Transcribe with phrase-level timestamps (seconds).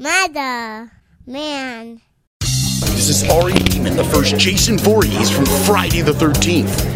[0.00, 0.92] Mother,
[1.26, 2.00] man.
[2.38, 6.86] This is Ari Lehman, the first Jason Voorhees from Friday the 13th.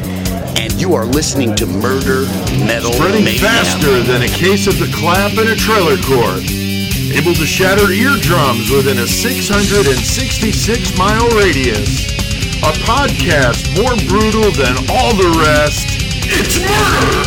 [0.56, 2.22] And you are listening to Murder
[2.64, 3.40] Metal Spreading Mayhem.
[3.40, 6.46] faster than a case of the clap in a trailer court.
[7.10, 12.06] Able to shatter eardrums within a 666 mile radius.
[12.62, 15.88] A podcast more brutal than all the rest.
[16.30, 17.26] It's Murder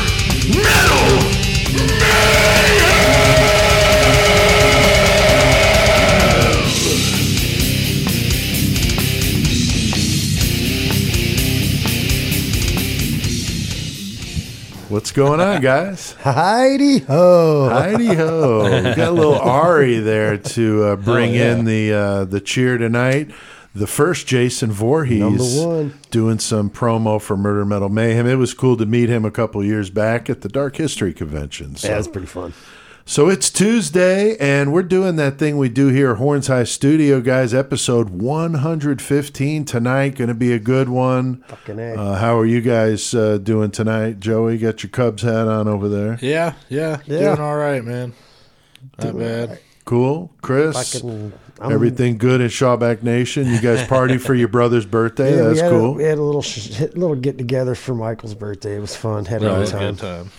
[0.56, 1.36] Metal
[14.96, 16.14] What's going on, guys?
[16.22, 17.68] Heidi ho!
[17.68, 18.64] Heidi ho!
[18.64, 21.52] We got a little Ari there to uh, bring Oh, yeah.
[21.58, 23.30] in the uh, the cheer tonight.
[23.76, 25.54] The first Jason Voorhees
[26.12, 28.26] doing some promo for Murder Metal Mayhem.
[28.26, 31.76] It was cool to meet him a couple years back at the Dark History Convention.
[31.76, 31.90] So.
[31.90, 32.54] Yeah, it's pretty fun.
[33.08, 37.22] So it's Tuesday, and we're doing that thing we do here at Horns High Studio,
[37.22, 37.54] guys.
[37.54, 40.16] Episode 115 tonight.
[40.16, 41.44] Going to be a good one.
[41.48, 41.94] Fucking A.
[41.94, 44.20] Uh, how are you guys uh, doing tonight?
[44.20, 46.18] Joey, got your Cubs hat on over there.
[46.20, 47.20] Yeah, yeah, Yeah.
[47.36, 48.14] doing all right, man.
[48.98, 49.60] Not bad.
[49.86, 50.32] Cool.
[50.42, 53.46] Chris, Fucking, I'm- everything good in Shawback Nation?
[53.46, 55.36] You guys party for your brother's birthday?
[55.36, 55.86] Yeah, we That's had cool.
[55.86, 58.78] A, we had a little sh- little get together for Michael's birthday.
[58.78, 59.26] It was fun.
[59.26, 59.94] Had a Right, good time.
[59.94, 60.32] good time.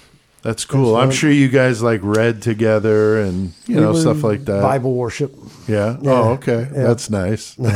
[0.47, 0.95] That's cool.
[0.95, 4.63] I'm sure you guys like read together and, you know, stuff like that.
[4.63, 5.35] Bible worship.
[5.67, 5.97] Yeah.
[6.01, 6.11] Yeah.
[6.13, 6.69] Oh, okay.
[6.73, 6.85] Yeah.
[6.85, 7.57] That's nice.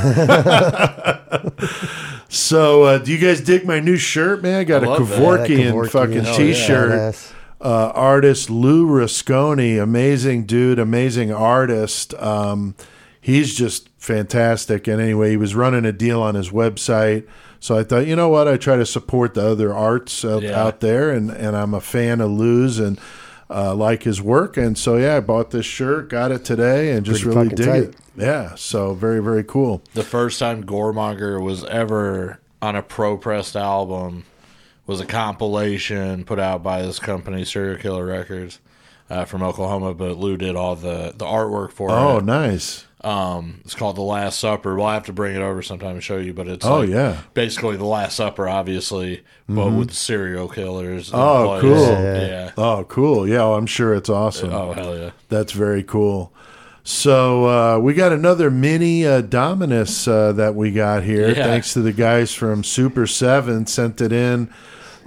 [2.28, 4.60] so, uh, do you guys dig my new shirt, man?
[4.60, 5.18] I got I a love that.
[5.18, 5.90] Kevorkian Kevorkian.
[5.90, 6.92] fucking Oh, t-shirt.
[6.92, 7.32] Badass.
[7.60, 12.14] Uh, artist Lou Rasconi, amazing dude, amazing artist.
[12.14, 12.76] Um,
[13.20, 14.86] he's just fantastic.
[14.86, 17.26] And anyway, he was running a deal on his website.
[17.62, 18.48] So I thought, you know what?
[18.48, 20.60] I try to support the other arts out, Yeah.
[20.60, 22.98] out there, and, and I'm a fan of Lou's and
[23.50, 24.56] uh, like his work.
[24.56, 27.56] And so, yeah, I bought this shirt, got it today, and just Pretty really fucking
[27.56, 27.82] dig tight.
[27.94, 27.96] it.
[28.16, 29.82] Yeah, so very, very cool.
[29.94, 34.24] The first time Goremonger was ever on a pro pressed album
[34.86, 38.58] was a compilation put out by this company, Serial Killer Records,
[39.08, 39.94] uh, from Oklahoma.
[39.94, 41.98] But Lou did all the the artwork for Oh, it.
[41.98, 42.86] Oh, nice.
[43.02, 44.74] Um, it's called The Last Supper.
[44.76, 46.34] We'll have to bring it over sometime and show you.
[46.34, 47.22] But it's Oh, like yeah.
[47.34, 51.10] basically The Last Supper, obviously, but with serial killers.
[51.12, 51.62] Oh, place.
[51.62, 51.86] cool.
[51.88, 52.50] Yeah.
[52.58, 53.26] Oh, cool.
[53.28, 54.52] Yeah, well, I'm sure it's awesome.
[54.52, 55.10] Oh hell yeah.
[55.30, 56.32] That's very cool.
[56.82, 61.28] So uh, we got another mini uh, Dominus uh, that we got here.
[61.28, 61.44] Yeah.
[61.44, 64.52] Thanks to the guys from Super Seven sent it in.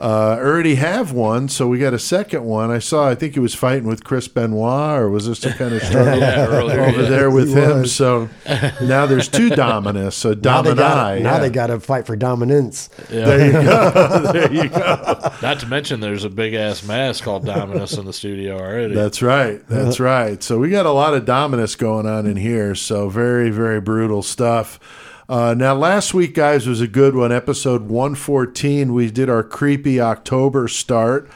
[0.04, 2.70] Uh, already have one, so we got a second one.
[2.70, 3.08] I saw.
[3.08, 6.20] I think he was fighting with Chris Benoit, or was there some kind of struggle
[6.20, 7.10] Yeah, earlier, over yeah.
[7.10, 7.80] there with He him?
[7.84, 7.96] was.
[7.96, 8.28] So
[8.82, 10.16] now there's two Dominus.
[10.18, 11.40] So Now they got now yeah.
[11.40, 12.88] they got to fight for dominance.
[13.08, 14.32] There you go.
[14.34, 15.32] there you go.
[15.42, 18.94] Not to mention, there's a big ass mask called Dominus in the studio already.
[18.96, 19.66] That's right.
[19.70, 20.44] That's right.
[20.44, 22.76] So we got a lot of Dominus going on in here.
[22.76, 24.82] So very, very brutal stuff.
[25.30, 27.32] Uh, now, last week, guys, was a good one.
[27.32, 31.30] Episode 114, we did our creepy October start.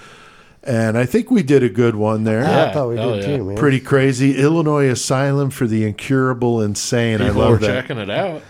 [0.64, 2.44] And I think we did a good one there.
[2.44, 3.38] I thought we did yeah.
[3.38, 3.56] too, man.
[3.56, 4.38] Pretty crazy.
[4.38, 7.20] Illinois Asylum for the Incurable Insane.
[7.20, 7.68] People I love were that.
[7.81, 8.42] checking it out.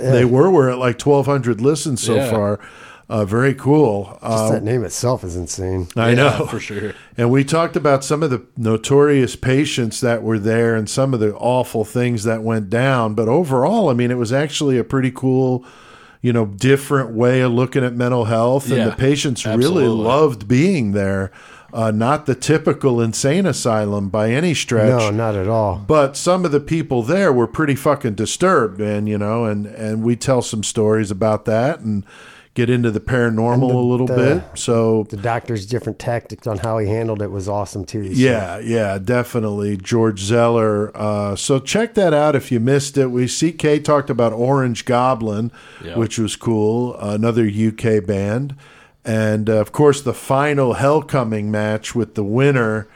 [0.00, 0.50] They were.
[0.50, 2.30] We're at like 1,200 listens so Yeah.
[2.30, 2.60] far.
[3.08, 4.18] Uh, very cool.
[4.20, 5.86] Just Uh, that name itself is insane.
[5.96, 6.46] I Yeah, know.
[6.46, 6.92] for sure.
[7.16, 11.20] And we talked about some of the notorious patients that were there and some of
[11.20, 13.14] the awful things that went down.
[13.14, 15.64] But overall, I mean, it was actually a pretty cool,
[16.20, 18.66] you know, different way of looking at mental health.
[18.66, 21.30] And Yeah, the patients really loved being there.
[21.72, 24.88] Uh, not the typical insane asylum by any stretch.
[24.88, 25.82] No, not at all.
[25.86, 30.02] But some of the people there were pretty fucking disturbed, and you know, and, and
[30.02, 32.04] we tell some stories about that and
[32.56, 34.42] get into the paranormal a little the- bit.
[34.58, 38.06] So The doctor's different tactics on how he handled it was awesome too.
[38.06, 39.76] so- yeah, yeah, definitely.
[39.76, 40.90] George Zeller.
[40.96, 43.10] Uh, so check that out if you missed it.
[43.12, 45.52] We CK talked about Orange Goblin,
[45.84, 45.96] Yeah.
[45.96, 46.96] which was cool.
[46.98, 48.56] Another UK band,
[49.04, 52.88] and uh, of course the final Hell Coming match with the winner.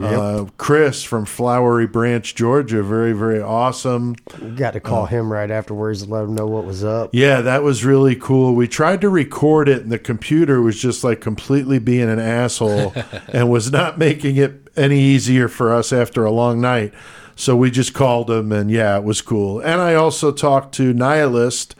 [0.00, 4.14] Uh, Chris from Flowery Branch, Georgia, very, very awesome.
[4.56, 7.10] got to call him right afterwards to let him know what was up.
[7.12, 8.54] Yeah, that was really cool.
[8.54, 12.94] We tried to record it, and the computer was just like completely being an asshole
[13.28, 16.92] and was not making it any easier for us after a long night.
[17.36, 19.60] So we just called him, and yeah, it was cool.
[19.60, 21.74] And I also talked to Nihilist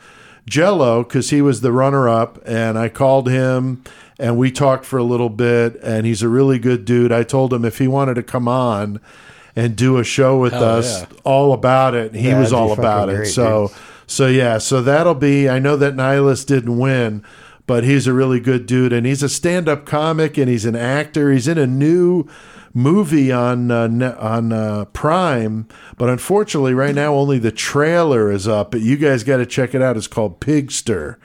[0.47, 3.83] Jello because he was the runner up, and I called him
[4.19, 5.75] and we talked for a little bit.
[5.83, 7.11] And he's a really good dude.
[7.11, 8.99] I told him if he wanted to come on
[9.55, 11.07] and do a show with Hell us, yeah.
[11.23, 13.15] all about it, he was that'd be all fucking about it.
[13.17, 13.67] great, So.
[13.69, 13.77] dude.
[14.07, 15.49] So yeah, so that'll be.
[15.49, 17.23] I know that Nihilist didn't win,
[17.65, 21.31] but he's a really good dude, and he's a stand-up comic, and he's an actor.
[21.31, 22.27] He's in a new
[22.71, 28.69] movie on uh, on uh, Prime, but unfortunately, right now only the trailer is up.
[28.69, 29.97] But you guys got to check it out.
[29.97, 31.15] It's called Pigster.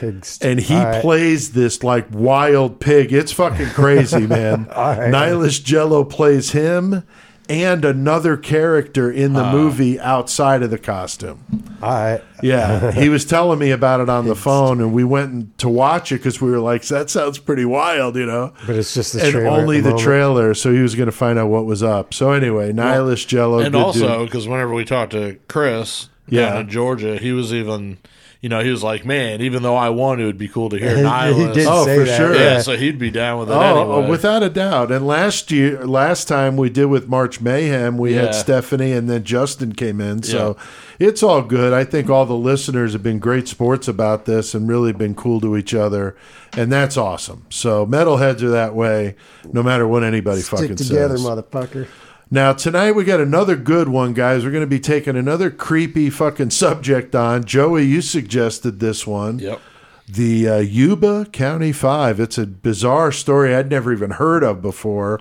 [0.00, 0.38] Pigs.
[0.40, 1.02] and he All right.
[1.02, 3.12] plays this like wild pig.
[3.12, 4.68] It's fucking crazy, man.
[4.70, 5.12] All right.
[5.12, 7.04] Nihilus Jello plays him
[7.50, 9.52] and another character in the ah.
[9.52, 11.42] movie outside of the costume.
[11.82, 12.22] All right.
[12.42, 16.12] Yeah, he was telling me about it on the phone, and we went to watch
[16.12, 18.54] it because we were like, "That sounds pretty wild," you know.
[18.66, 21.12] But it's just the and trailer only the the, trailer, so he was going to
[21.12, 22.14] find out what was up.
[22.14, 26.60] So anyway, Nihilus Jello, and good also because whenever we talked to Chris Yeah.
[26.60, 27.98] in Georgia, he was even,
[28.40, 30.78] you know, he was like, "Man, even though I won, it would be cool to
[30.78, 32.34] hear He- he Nihilus." did Oh, say for that, sure.
[32.34, 32.60] yeah, Yeah.
[32.60, 34.06] so he'd be down with it Oh, anyway.
[34.06, 34.90] Oh, without a doubt.
[34.90, 38.22] And last year, last time we did with March Mayhem, we Yeah.
[38.22, 40.22] had Stephanie and then Justin came in.
[40.22, 40.56] So
[40.98, 41.72] it's all good.
[41.72, 45.40] I think all the listeners have been great sports about this and really been cool
[45.42, 46.16] to each other.
[46.56, 47.44] And that's awesome.
[47.50, 49.16] So metalheads are that way,
[49.52, 51.26] no matter what anybody Stick fucking together, says.
[51.26, 51.86] motherfucker.
[52.30, 54.44] Now tonight we got another good one, guys.
[54.44, 57.44] We're going to be taking another creepy fucking subject on.
[57.44, 59.60] Joey, you suggested this one Yep.
[60.08, 62.20] the uh, Yuba County Five.
[62.20, 65.18] It's a bizarre story I'd never even heard of before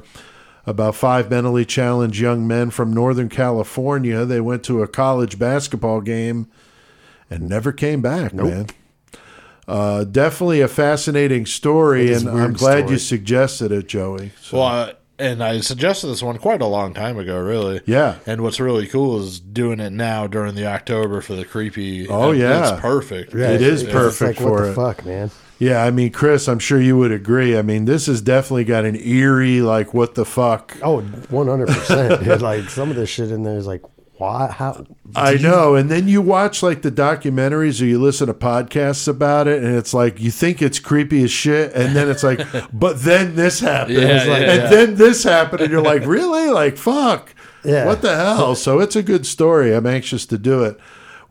[0.68, 4.24] about five mentally challenged young men from Northern California.
[4.24, 6.48] They went to a college basketball game
[7.28, 8.68] and never came back, man.
[9.68, 12.92] Uh, definitely a fascinating story, and I'm glad story.
[12.94, 14.32] you suggested it, Joey.
[14.42, 17.82] So, Well, uh, and I suggested this one quite a long time ago, really.
[17.86, 18.16] Yeah.
[18.26, 22.08] And what's really cool is doing it now during the October for the creepy.
[22.08, 22.72] Oh, and yeah.
[22.74, 23.34] it's perfect.
[23.34, 24.76] Yeah, It is it's perfect like, what for the it.
[24.76, 25.32] fuck, man?
[25.60, 27.58] yeah, I mean, Chris, I'm sure you would agree.
[27.58, 32.24] I mean, this has definitely got an eerie, like, what the fuck Oh, 100%.
[32.24, 32.42] dude.
[32.42, 33.82] like, some of this shit in there is like,
[34.20, 34.52] why?
[34.52, 34.86] How?
[35.16, 35.76] I know.
[35.76, 39.76] And then you watch like the documentaries or you listen to podcasts about it, and
[39.76, 42.42] it's like you think it's creepy as shit, and then it's like,
[42.74, 44.70] but then this happened, Yeah, like, yeah, and yeah.
[44.70, 46.50] then this happened, and you're like, really?
[46.50, 47.34] Like, fuck.
[47.64, 47.86] Yeah.
[47.86, 48.56] What the hell?
[48.56, 49.74] So it's a good story.
[49.74, 50.80] I'm anxious to do it.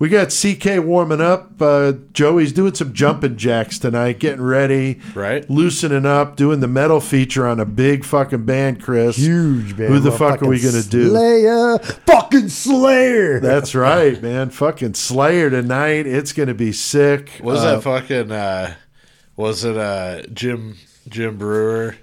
[0.00, 1.60] We got CK warming up.
[1.60, 5.48] Uh, Joey's doing some jumping jacks tonight, getting ready, Right.
[5.50, 9.16] Loosening up, doing the metal feature on a big fucking band, Chris.
[9.16, 9.92] Huge, band.
[9.92, 11.10] Who the fuck are we gonna do?
[11.10, 11.78] Slayer.
[12.06, 13.40] Fucking Slayer.
[13.40, 14.50] That's right, man.
[14.50, 16.06] Fucking Slayer tonight.
[16.06, 17.40] It's gonna be sick.
[17.42, 18.30] Was Uh, that fucking?
[18.30, 18.74] Uh,
[19.36, 20.76] was it uh, Jim
[21.08, 21.96] Jim Breuer?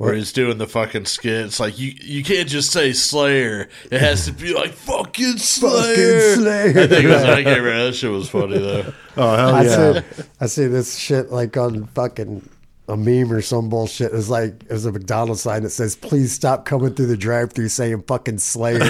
[0.00, 1.44] Where he's doing the fucking skit.
[1.44, 3.68] It's like you you can't just say Slayer.
[3.90, 6.36] It has to be like fucking Slayer.
[6.36, 6.70] Slayer.
[6.70, 7.22] I think it was.
[7.22, 7.84] I can't remember.
[7.84, 8.94] That shit was funny though.
[9.18, 10.00] Oh hell I yeah!
[10.00, 12.48] see, I see this shit like on fucking
[12.88, 14.14] a meme or some bullshit.
[14.14, 18.04] It's like there's a McDonald's sign that says, "Please stop coming through the drive-through saying
[18.06, 18.78] fucking Slayer."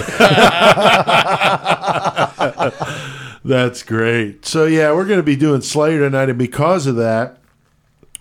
[3.43, 4.45] That's great.
[4.45, 7.40] So yeah, we're gonna be doing Slayer tonight, and because of that,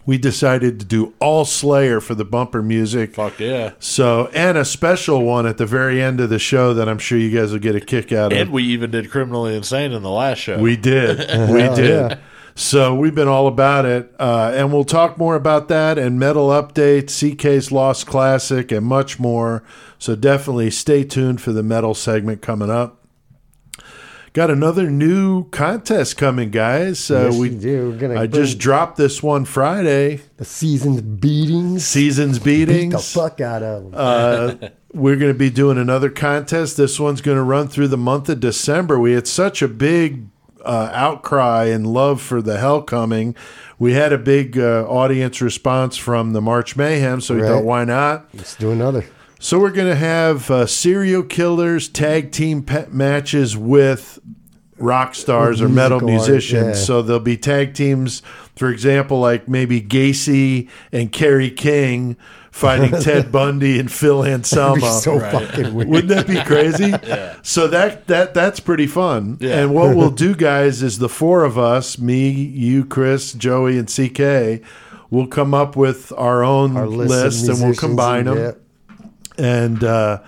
[0.07, 3.15] we decided to do all Slayer for the bumper music.
[3.15, 3.73] Fuck yeah.
[3.79, 7.19] So and a special one at the very end of the show that I'm sure
[7.19, 8.39] you guys will get a kick out of.
[8.39, 10.59] And we even did criminally insane in the last show.
[10.59, 11.19] We did.
[11.51, 11.89] We did.
[12.13, 12.19] yeah.
[12.55, 14.13] So we've been all about it.
[14.19, 19.19] Uh, and we'll talk more about that and metal update, CK's Lost Classic, and much
[19.19, 19.63] more.
[19.99, 23.00] So definitely stay tuned for the metal segment coming up.
[24.33, 27.11] Got another new contest coming, guys.
[27.11, 27.91] Uh, Yes, we do.
[27.91, 30.21] We're gonna I just dropped this one Friday.
[30.37, 31.85] the season's beatings.
[31.85, 32.93] Seasons Beat beatings.
[32.93, 33.93] the fuck out of them.
[33.93, 36.77] Uh, we're going to be doing another contest.
[36.77, 39.01] This one's going to run through the month of December.
[39.01, 40.27] We had such a big
[40.65, 43.35] uh, outcry and love for the Hell Coming.
[43.81, 47.49] We had a big uh, audience response from the March Mayhem, so we Right.
[47.49, 48.29] thought, why not?
[48.35, 49.05] Let's do another.
[49.43, 54.19] So we're going to have uh, serial killers tag team pet matches with
[54.77, 56.67] rock stars or metal Musical art, musicians.
[56.79, 56.85] yeah.
[56.85, 58.21] So there'll be tag teams,
[58.55, 62.17] for example, like maybe Gacy and Kerry King
[62.51, 64.87] fighting Ted Bundy and Phil Anselmo.
[65.01, 65.89] so fucking weird.
[65.89, 66.93] Wouldn't that be crazy?
[67.43, 69.39] So that that that's pretty fun.
[69.41, 69.61] Yeah.
[69.61, 73.89] And what we'll do, guys, is the four of us, me, you, Chris, Joey, and
[73.89, 74.63] CK,
[75.09, 78.51] we'll come up with our own Our list, list, and we'll musicians combine them yeah.
[79.41, 80.21] And uh,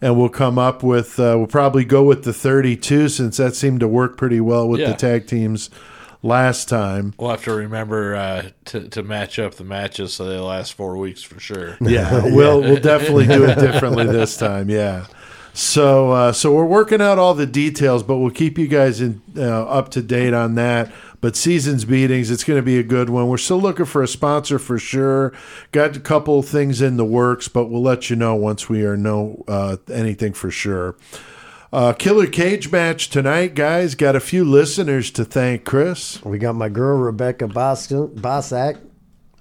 [0.00, 3.80] and we'll come up with uh, we'll probably go with the 32 since that seemed
[3.80, 5.70] to work pretty well with the tag teams
[6.22, 7.14] last time.
[7.18, 10.96] We'll have to remember uh, to to match up the matches so they last four
[10.96, 11.76] weeks for sure.
[11.92, 14.70] Yeah, we'll we'll definitely do it differently this time.
[14.70, 15.06] Yeah.
[15.54, 19.20] So uh, so we're working out all the details, but we'll keep you guys in
[19.36, 20.90] uh, up to date on that.
[21.22, 23.28] But seasons beatings, it's going to be a good one.
[23.28, 25.32] We're still looking for a sponsor for sure.
[25.70, 28.96] Got a couple things in the works, but we'll let you know once we are
[28.96, 30.96] know uh, anything for sure.
[31.72, 33.94] Uh, Killer Cage match tonight, guys.
[33.94, 36.22] Got a few listeners to thank, Chris.
[36.24, 38.10] We got my girl Rebecca Boston.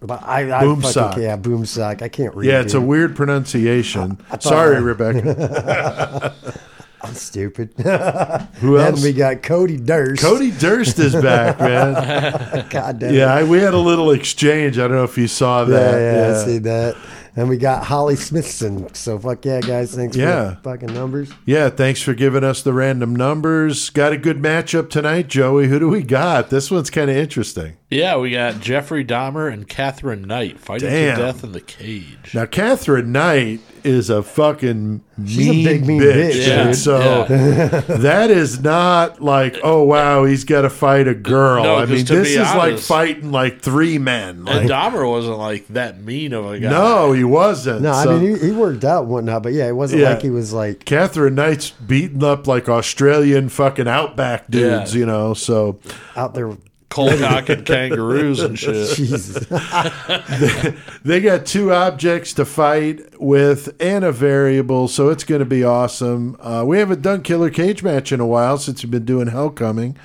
[0.03, 1.17] But I, I Boom fucking, sock.
[1.17, 2.01] Yeah, boom sock.
[2.03, 2.47] I can't read.
[2.47, 4.15] Yeah, it's a weird pronunciation.
[4.15, 6.33] thought- Sorry, Rebecca.
[7.03, 7.73] I'm stupid.
[7.77, 9.03] Who then else?
[9.03, 10.21] we got Cody Durst.
[10.21, 12.67] Cody Durst is back, man.
[12.69, 13.13] God damn.
[13.13, 14.77] Yeah, I, we had a little exchange.
[14.77, 15.99] I don't know if you saw Yeah, that.
[15.99, 16.95] yeah, I see that.
[17.33, 18.93] And we got Holly Smithson.
[18.93, 19.95] So fuck yeah, guys.
[19.95, 20.49] Thanks Yeah.
[20.49, 21.31] for the fucking numbers.
[21.45, 23.89] Yeah, thanks for giving us the random numbers.
[23.89, 25.67] Got a good matchup tonight, Joey.
[25.69, 26.49] Who do we got?
[26.49, 27.77] This one's kind of interesting.
[27.89, 31.17] Yeah, we got Jeffrey Dahmer and Katherine Knight fighting Damn.
[31.17, 32.31] to death in the cage.
[32.33, 36.13] Now, Katherine Knight is a fucking She's a mean big, mean bitch.
[36.31, 36.65] bitch, dude.
[36.67, 36.75] dude.
[36.75, 37.25] So
[37.97, 41.63] that is not like, oh wow, he's got to fight a girl.
[41.63, 44.45] No, I 'cause mean, this be is like fighting like three men.
[44.45, 46.69] Like, And Dahmer wasn't like that mean of a guy.
[46.69, 47.81] no, he wasn't.
[47.81, 50.09] No, So- I mean he, he worked out and whatnot, but yeah, it wasn't Yeah.
[50.11, 54.99] like he was like Katherine Knight's beating up like Australian fucking outback dudes, Yeah.
[54.99, 55.33] you know.
[55.33, 55.79] So
[56.15, 56.51] out there.
[56.91, 58.95] Cold cocking kangaroos and shit.
[58.95, 59.45] Jesus,
[61.03, 65.63] they got two objects to fight with and a variable, so it's going to be
[65.63, 66.37] awesome.
[66.39, 69.49] Uh, we haven't done Killer Cage match in a while since we've been doing Hell
[69.49, 69.97] Coming,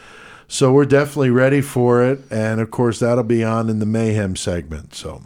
[0.49, 2.21] so we're definitely ready for it.
[2.31, 4.95] And of course, that'll be on in the Mayhem segment.
[4.95, 5.25] So.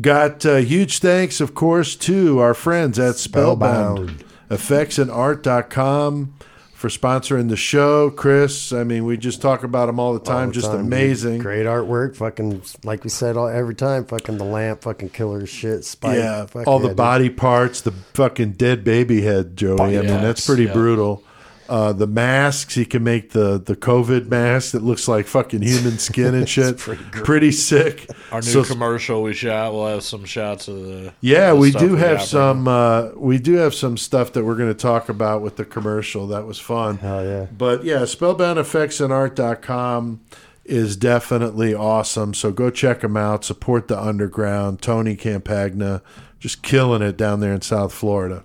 [0.00, 4.24] Got uh, huge thanks, of course, to our friends at Spellbound, Spellbound.
[4.50, 6.34] effectsandart.com
[6.84, 8.10] for sponsoring the show.
[8.10, 10.80] Chris, I mean, we just talk about them all the time, all the just time,
[10.80, 11.38] amazing.
[11.38, 14.04] Great artwork, fucking like we said all, every time.
[14.04, 15.86] Fucking the lamp, fucking killer shit.
[15.86, 19.80] Spike, yeah, all the body parts, the fucking dead baby head, Joey.
[19.80, 20.74] I mean, Yes, that's pretty yeah.
[20.74, 21.23] brutal.
[21.66, 25.96] Uh, the masks, he can make the the COVID mask that looks like fucking human
[26.08, 26.76] skin and shit.
[26.76, 28.06] pretty, sick.
[28.30, 29.72] Our new So- commercial we shot.
[29.72, 31.14] We'll have some shots of the.
[31.22, 32.68] Yeah, the we stuff do have got some.
[32.68, 36.26] Uh, we do have some stuff that we're going to talk about with the commercial.
[36.26, 36.98] That was fun.
[36.98, 37.46] Hell yeah.
[37.56, 40.20] But yeah, spellboundeffectsandart.com
[40.64, 42.34] is definitely awesome.
[42.34, 43.44] So go check them out.
[43.44, 44.80] Support the underground.
[44.80, 46.00] Tony Campagna,
[46.40, 48.44] just killing it down there in South Florida.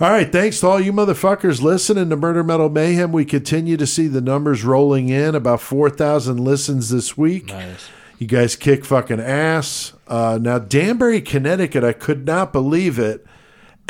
[0.00, 3.12] All right, thanks to all you motherfuckers listening to Murder Metal Mayhem.
[3.12, 5.34] We continue to see the numbers rolling in.
[5.34, 7.48] About 4,000 listens this week.
[7.48, 7.86] Nice.
[8.18, 9.92] You guys kick fucking ass.
[10.08, 13.26] Uh, now, Danbury, Connecticut, I could not believe it,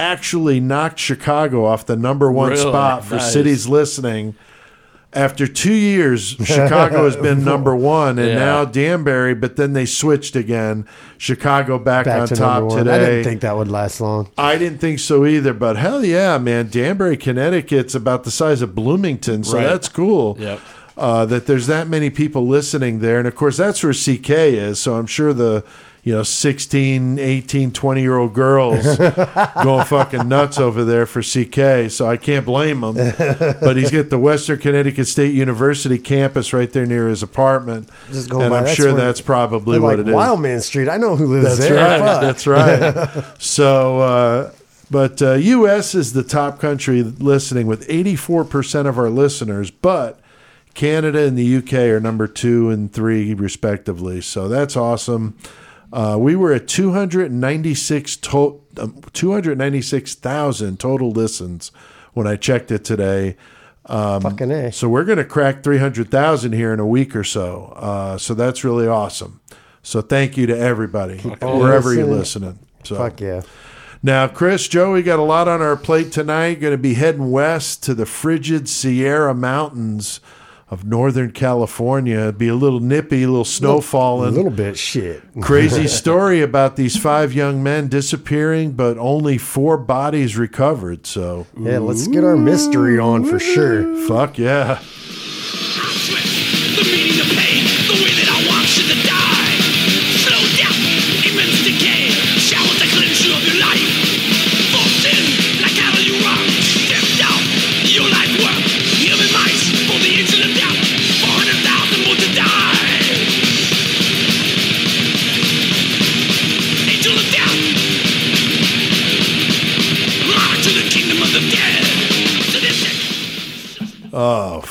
[0.00, 2.60] actually knocked Chicago off the number one Really?
[2.62, 3.32] spot for Nice.
[3.32, 4.34] cities listening.
[5.12, 8.34] After two years, Chicago has been number one, and Yeah.
[8.38, 10.86] now Danbury, but then they switched again.
[11.18, 12.94] Chicago back, Back on to top today.
[12.94, 14.28] I didn't think that would last long.
[14.38, 16.68] I didn't think so either, but hell yeah, man.
[16.68, 19.64] Danbury, Connecticut's about the size of Bloomington, so Right.
[19.64, 20.36] that's cool.
[20.38, 20.60] Yep.
[20.96, 23.18] Uh, that there's that many people listening there.
[23.18, 24.78] And of course, that's where CK is.
[24.78, 25.64] So I'm sure the,
[26.02, 28.84] you know, 16, 18, 20 year old girls
[29.62, 31.90] going fucking nuts over there for CK.
[31.90, 32.94] So I can't blame him.
[33.60, 37.88] but he's got the Western Connecticut State University campus right there near his apartment.
[38.08, 40.14] And by, I'm that's sure that's probably what like it is.
[40.14, 40.88] Wildman Street.
[40.88, 42.00] I know who lives That's there.
[42.00, 42.20] right.
[42.20, 43.24] That's right.
[43.38, 44.52] so, uh,
[44.90, 45.94] but uh, U.S.
[45.94, 50.18] is the top country listening with 84% of our listeners, but
[50.74, 51.90] Canada and the U.K.
[51.90, 54.20] are number two and three, respectively.
[54.20, 55.36] So that's awesome.
[55.92, 61.72] Uh, we were at 296 to- um, 296,000 total listens
[62.12, 63.36] when I checked it today.
[63.88, 64.70] Fucking A.
[64.72, 67.72] So we're going to crack 300,000 here in a week or so.
[67.76, 69.40] Uh, so that's really awesome.
[69.82, 72.50] So thank you to everybody, on wherever you're listening.
[72.50, 72.66] listening.
[72.84, 73.42] So Fuck yeah.
[74.02, 76.60] now, Chris, Joe, we got a lot on our plate tonight.
[76.60, 80.20] Going to be heading west to the frigid Sierra Mountains
[80.70, 82.16] of Northern California.
[82.18, 84.34] It'd be a little nippy, a little snow A falling.
[84.34, 85.22] little bit shit.
[85.40, 91.06] Crazy story about these five young men disappearing, but only four bodies recovered.
[91.06, 94.06] So, Yeah, let's get our mystery on for sure.
[94.06, 94.80] fuck yeah.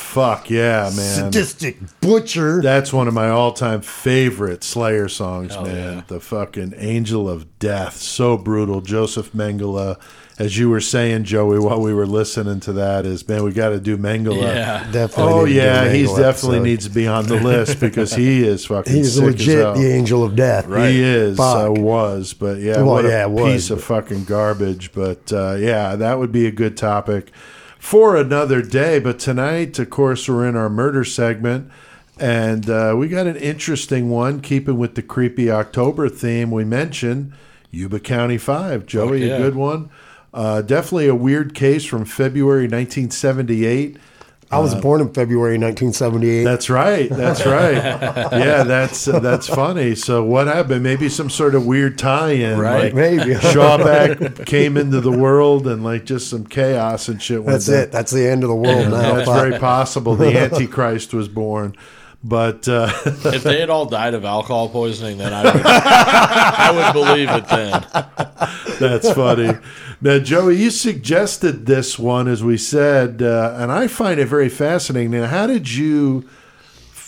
[0.09, 1.31] Fuck yeah, man.
[1.31, 2.61] Sadistic butcher.
[2.61, 5.97] That's one of my all-time favorite Slayer songs, Hell man.
[5.97, 6.03] yeah.
[6.07, 8.81] The fucking Angel of Death, so brutal.
[8.81, 9.99] Joseph Mengele,
[10.39, 13.69] as you were saying, Joey, while we were listening to that, is man, we got
[13.69, 14.41] to do Mengele.
[14.41, 14.89] Yeah.
[14.91, 15.23] Definitely.
[15.33, 16.63] Oh need to do yeah, an he's definitely episode.
[16.63, 18.91] needs to be on the list because he is fucking.
[18.93, 19.73] He's sick as legit hell.
[19.75, 20.65] the angel of death.
[20.65, 21.37] He is.
[21.37, 21.67] Fuck.
[21.69, 24.91] Uh, was, but yeah, Well, what a yeah, it was, piece of fucking garbage.
[24.91, 27.31] But uh, yeah, that would be a good topic
[27.89, 28.99] for another day.
[28.99, 31.71] But tonight, of course, we're in our murder segment.
[32.19, 37.33] And uh, we got an interesting one, keeping with the creepy October theme we mentioned.
[37.71, 39.33] Yuba County Five, Joey, yeah.
[39.33, 39.89] a good one.
[40.31, 43.97] Uh, definitely a weird case from February 1978.
[44.51, 46.43] I was born in February 1978.
[46.43, 47.07] That's right.
[47.09, 47.75] That's right.
[47.75, 49.93] yeah, that's that's funny.
[49.93, 50.81] So what happened?
[50.81, 52.57] Maybe some sort of weird tie-in.
[52.57, 52.85] Right.
[52.85, 53.33] Like Maybe.
[53.35, 57.39] Shawback came into the world and like just some chaos and shit.
[57.43, 57.75] went That's down.
[57.83, 57.91] it.
[57.91, 59.13] That's the end of the world now.
[59.15, 59.39] That's Fuck.
[59.39, 60.15] very possible.
[60.15, 61.75] The Antichrist was born.
[62.21, 66.93] But uh, If they had all died of alcohol poisoning, then I would, I would
[66.93, 67.85] believe it then.
[68.79, 69.57] that's funny.
[70.01, 74.47] Now, Joey, you suggested this one, as we said, uh, and I find it very
[74.47, 75.11] fascinating.
[75.11, 76.27] Now, how did you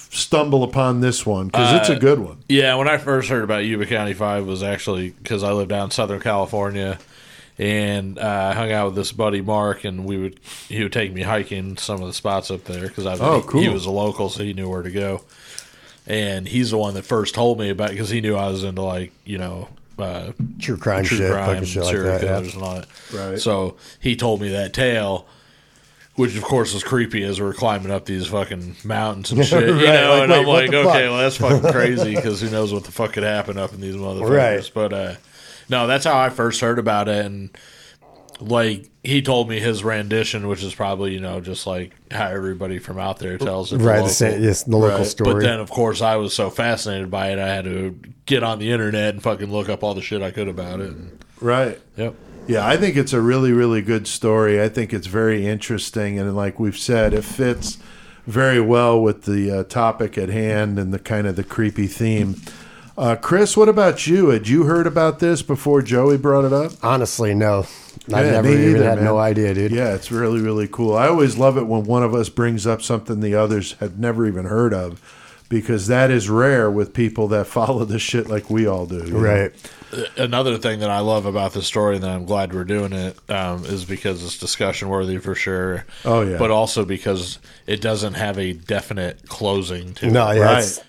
[0.10, 1.48] stumble upon this one?
[1.48, 2.40] Because it's a good one.
[2.50, 5.86] Yeah, when I first heard about Yuba County Five was actually because I lived down
[5.86, 7.00] in Southern California,
[7.58, 11.14] and uh, I hung out with this buddy Mark, and we would he would take
[11.14, 13.62] me hiking some of the spots up there because I Oh, he, cool.
[13.62, 15.24] he was a local, so he knew where to go.
[16.08, 18.82] And he's the one that first told me about because he knew I was into
[18.82, 19.70] like you know
[20.02, 22.22] uh, True crime true shit, crime, fucking shit like serial that.
[22.24, 22.28] yeah.
[22.40, 22.88] killers and all that.
[23.14, 23.40] Right.
[23.40, 25.26] So he told me that tale,
[26.16, 29.68] which of course was creepy as we are climbing up these fucking mountains and shit.
[29.68, 30.94] You Right, know, like, and wait, I'm what like, the okay, fuck?
[31.12, 33.96] well that's fucking crazy because who knows what the fuck could happen up in these
[33.96, 34.30] motherfuckers.
[34.30, 34.72] Right.
[34.74, 35.16] But uh,
[35.70, 37.50] no, that's how I first heard about it, and
[38.42, 42.80] like he told me his rendition, which is probably you know just like how everybody
[42.80, 43.78] from out there tells it.
[43.78, 44.10] Right, the local.
[44.10, 45.44] same- yes, the local But story.
[45.44, 48.72] then, of course, I was so fascinated by it, I had to get on the
[48.72, 50.94] internet and fucking look up all the shit I could about it.
[51.40, 51.80] Right.
[51.96, 52.16] yep.
[52.48, 54.62] Yeah, I think it's a really, really good story.
[54.62, 57.78] I think it's very interesting, and like we've said, it fits
[58.28, 62.36] very well with the uh, topic at hand and the kind of the creepy theme.
[62.98, 64.30] Uh, Chris, what about you?
[64.30, 66.74] Had you heard about this before Joey brought it up?
[66.84, 67.66] Honestly, no.
[68.14, 69.06] I Yeah, never even either, had man.
[69.06, 69.72] no idea, dude.
[69.72, 70.96] Yeah, it's really, really cool.
[70.96, 74.26] I always love it when one of us brings up something the others had never
[74.28, 75.02] even heard of,
[75.52, 79.04] because that is rare with people that follow this shit like we all do.
[79.06, 79.20] you know?
[79.20, 79.52] Right.
[80.16, 83.66] another thing that I love about the story that I'm glad we're doing it um,
[83.66, 85.86] is because it's discussion worthy for sure.
[86.06, 86.38] Oh, yeah.
[86.38, 90.38] but also because it doesn't have a definite closing to No, it.
[90.38, 90.54] yeah.
[90.54, 90.82] Right.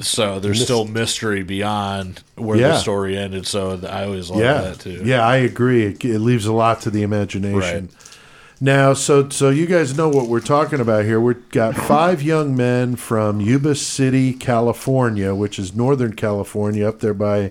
[0.00, 2.68] So there's still mystery beyond where Yeah.
[2.68, 3.48] the story ended.
[3.48, 5.02] So I always love yeah, that too.
[5.04, 5.86] Yeah, I agree.
[5.86, 7.88] It, it leaves a lot to the imagination.
[7.92, 8.13] Right.
[8.60, 11.20] Now, so so you guys know what we're talking about here.
[11.20, 17.14] We've got five young men from Yuba City, California, which is Northern California, up there
[17.14, 17.50] by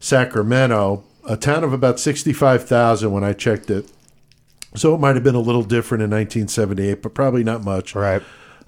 [0.00, 3.90] Sacramento, a town of about sixty-five thousand when I checked it.
[4.74, 7.94] So it might have been a little different in 1978, but probably not much.
[7.94, 8.22] Right.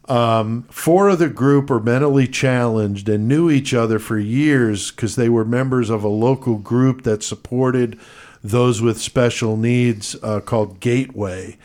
[0.07, 5.17] Um, four of the group are mentally challenged and knew each other for years because
[5.17, 7.99] they were members of a local group that supported
[8.45, 11.57] those with special needs uh, called Gateway.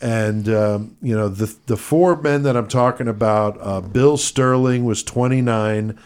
[0.00, 4.84] And um, you know the the four men that I'm talking about, uh, Bill Sterling
[4.84, 5.98] was 29,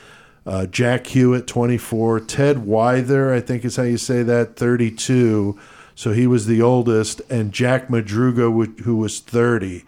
[0.47, 5.61] uh, Jack Huett 24, Ted Wyther, I think is how you say that, 32.
[5.95, 9.85] So he was the oldest, and Jack Madruga, who was 30.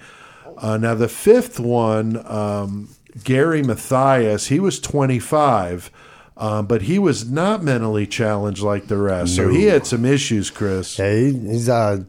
[0.58, 2.90] Uh, now the fifth one, um,
[3.24, 5.90] Gary Mathias, he was 25,
[6.36, 9.36] uh, but he was not mentally challenged like the rest.
[9.36, 10.98] So he had some issues, Chris.
[10.98, 12.04] Yeah, he, he's uh,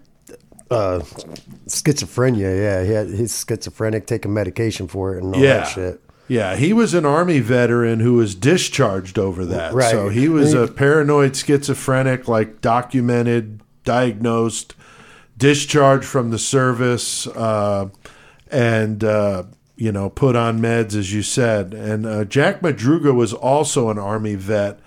[0.72, 1.00] uh,
[1.68, 2.60] schizophrenia.
[2.60, 5.58] Yeah, he had, he's schizophrenic, taking medication for it and all yeah.
[5.58, 6.02] that shit.
[6.28, 9.74] Yeah, he was an army veteran who was discharged over that.
[9.74, 9.92] Right.
[9.92, 14.74] So he was a paranoid schizophrenic, like documented, diagnosed,
[15.38, 17.90] discharged from the service, uh,
[18.50, 19.44] and uh,
[19.78, 21.74] you know put on meds, as you said.
[21.74, 24.80] And uh, Jack Madruga was also an army vet,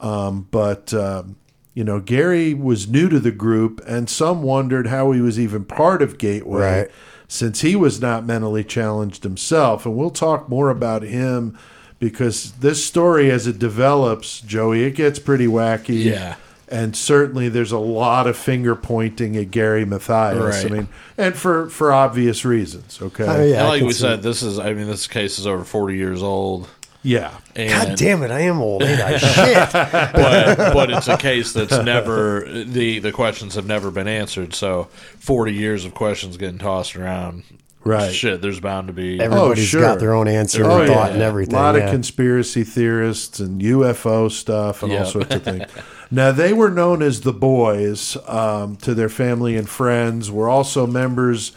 [0.00, 0.92] um, but.
[0.94, 1.36] um
[1.76, 5.64] you know, Gary was new to the group, and some wondered how he was even
[5.64, 6.90] part of Gateway Right.
[7.26, 9.84] since he was not mentally challenged himself.
[9.84, 11.58] And we'll talk more about him
[11.98, 16.04] because this story, as it develops, Joey, it gets pretty wacky.
[16.04, 16.36] Yeah.
[16.74, 20.64] And certainly there's a lot of finger pointing at Gary Mathias.
[20.64, 20.72] Right.
[20.72, 23.26] I mean, and for, for obvious reasons, okay?
[23.26, 23.64] Oh, yeah.
[23.64, 26.20] I like we see said, this is I mean this case is over 40 years
[26.20, 26.68] old.
[27.04, 27.36] Yeah.
[27.54, 29.16] And God damn it, I am old, ain't I?
[29.18, 29.72] Shit.
[29.72, 34.54] but but it's a case that's never the the questions have never been answered.
[34.54, 34.84] So
[35.18, 37.44] forty years of questions getting tossed around.
[37.84, 38.12] Right.
[38.14, 39.20] Shit, there's bound to be.
[39.20, 39.80] Everybody's sure.
[39.82, 41.26] got their own answer Oh, and thought yeah.
[41.28, 41.82] and A lot yeah.
[41.82, 45.70] of conspiracy theorists and UFO stuff and all sorts of things.
[46.10, 50.86] now, they were known as the boys um, to their family and friends, were also
[50.86, 51.52] members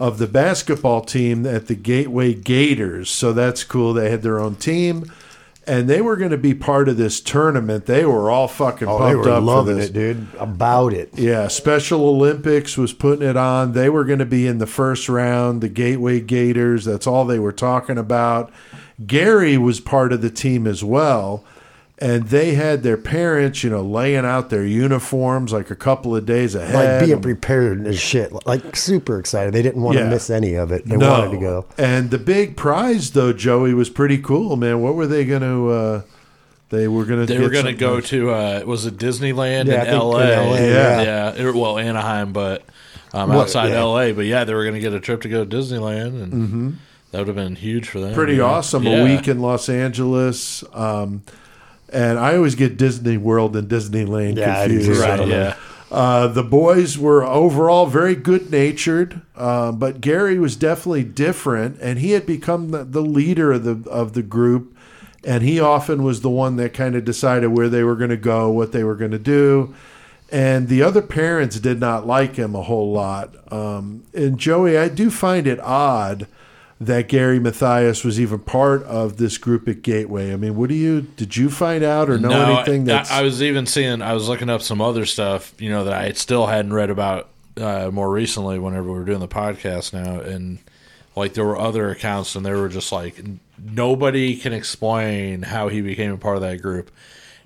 [0.00, 3.10] of the basketball team at the Gateway Gators.
[3.10, 3.92] So that's cool.
[3.92, 5.12] They had their own team.
[5.68, 7.86] And they were going to be part of this tournament.
[7.86, 9.90] They were all fucking Oh, pumped they were up loving for this.
[9.90, 10.26] it, dude.
[10.38, 11.10] About it.
[11.14, 13.72] Yeah, Special Olympics was putting it on.
[13.72, 16.84] They were going to be in the first round, the Gateway Gators.
[16.84, 18.50] That's all they were talking about.
[19.06, 21.44] Gary was part of the team as well.
[22.00, 26.24] And they had their parents, you know, laying out their uniforms like a couple of
[26.24, 27.00] days ahead.
[27.00, 28.32] Like being prepared as shit.
[28.46, 29.52] Like super excited.
[29.52, 30.04] They didn't want Yeah.
[30.04, 30.86] to miss any of it.
[30.86, 31.10] They no.
[31.10, 31.66] wanted to go.
[31.76, 34.80] And the big prize, though, Joey, was pretty cool, man.
[34.80, 35.68] What were they going to?
[35.70, 36.02] Uh,
[36.70, 37.32] they were going to.
[37.34, 39.92] They were going to go to uh, was it Disneyland Yeah, I in think in
[39.94, 40.20] L.A.
[40.50, 41.02] LA, yeah.
[41.02, 42.62] yeah, It- well Anaheim, but
[43.12, 43.78] um, What- outside yeah.
[43.80, 44.12] L.A.
[44.12, 46.78] But yeah, they were going to get a trip to go to Disneyland, and
[47.10, 48.14] that would have been huge for them.
[48.14, 48.42] pretty yeah.
[48.44, 48.84] awesome.
[48.84, 48.98] Yeah.
[49.00, 50.62] A week in Los Angeles.
[50.74, 51.22] Um,
[51.92, 55.00] and I always get Disney World and Disneyland Yeah, confused.
[55.00, 55.00] too.
[55.00, 55.54] Right, yeah.
[55.90, 61.98] Uh, the boys were overall very good natured, uh, but Gary was definitely different, and
[61.98, 64.76] he had become the, the leader of the of the group,
[65.24, 68.18] and he often was the one that kind of decided where they were going to
[68.18, 69.74] go, what they were going to do,
[70.30, 73.34] and the other parents did not like him a whole lot.
[73.50, 76.26] Um, and Joey, I do find it odd
[76.80, 80.32] that Gary Mathias was even part of this group at Gateway.
[80.32, 83.22] I mean, what do you did you find out or know No, anything I, I
[83.22, 84.00] was even seeing.
[84.00, 87.28] I was looking up some other stuff, you know, that I still hadn't read about
[87.56, 88.58] uh, more recently.
[88.58, 90.58] Whenever we were doing the podcast now, and
[91.16, 93.20] like there were other accounts, and they were just like
[93.58, 96.90] nobody can explain how he became a part of that group.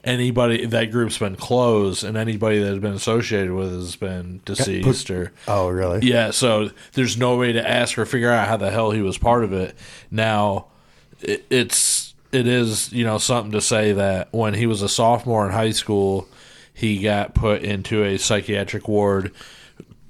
[0.04, 5.10] Anybody that group's been closed, and anybody that has been associated with has been deceased
[5.10, 6.00] or Oh, really?
[6.02, 9.16] yeah, so there's no way to ask or figure out how the hell he was
[9.16, 9.76] part of it.
[10.10, 10.66] Now,
[11.20, 15.46] it, it's it is you know something to say that when he was a sophomore
[15.46, 16.26] in high school,
[16.74, 19.32] he got put into a psychiatric ward.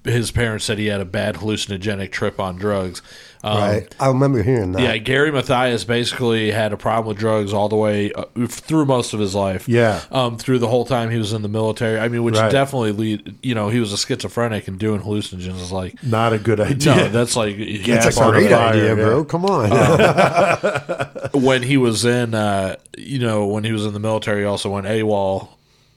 [0.05, 3.03] His parents said he had a bad hallucinogenic trip on drugs.
[3.45, 3.95] Um, Right.
[4.01, 4.83] I remember hearing that.
[4.83, 9.15] Yeah, Gary Mathias basically had a problem with drugs all the way uh, through most
[9.15, 9.69] of his life.
[9.69, 10.01] Yeah.
[10.11, 11.99] um, through the whole time he was in the military.
[12.01, 12.51] I mean, which Right.
[12.51, 13.35] definitely lead.
[13.43, 16.97] You know, he was a schizophrenic and doing hallucinogens is like not a good idea.
[16.97, 18.95] no, that's like That's a great idea, yeah.
[18.95, 19.25] bro.
[19.25, 19.71] Come on.
[21.33, 24.71] when he was in, uh, you know, when he was in the military, he also
[24.71, 25.49] went AWOL.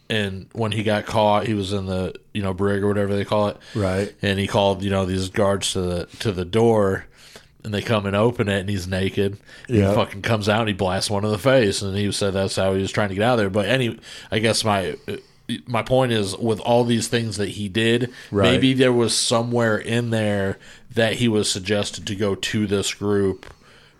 [0.09, 3.25] And when he got caught, he was in the you know brig or whatever they
[3.25, 4.13] call it, Right.
[4.21, 7.05] And he called you know these guards to the to the door,
[7.63, 9.39] and they come and open it, and he's naked.
[9.67, 9.89] Yeah.
[9.89, 12.55] He fucking comes out, and he blasts one in the face, and he said that's
[12.55, 13.49] how he was trying to get out of there.
[13.49, 13.97] But any,
[14.31, 14.95] I guess my
[15.67, 18.51] my point is with all these things that he did, Right.
[18.51, 20.57] maybe there was somewhere in there
[20.93, 23.45] that he was suggested to go to this group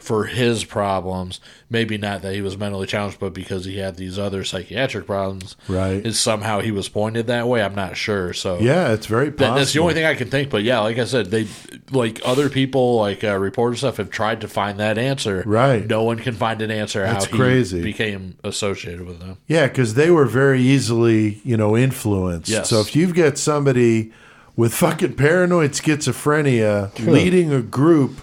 [0.06, 1.40] for his problems.
[1.70, 5.56] Maybe not that he was mentally challenged, but because he had these other psychiatric problems.
[5.68, 6.06] Right.
[6.06, 7.64] Is somehow he was pointed that way.
[7.64, 8.32] I'm not sure.
[8.34, 10.50] So Yeah, it's very that, that's the only thing I can think.
[10.52, 11.48] But yeah, like I said, they
[11.92, 15.44] like other people, like uh, reporters stuff, have tried to find that answer.
[15.46, 15.86] Right.
[15.88, 17.82] No one can find an answer That's how he crazy.
[17.82, 19.38] became associated with them.
[19.48, 22.50] Yeah, because they were very easily, you know, influenced.
[22.50, 22.70] Yes.
[22.70, 24.12] So if you've got somebody
[24.56, 28.22] with fucking paranoid schizophrenia leading a group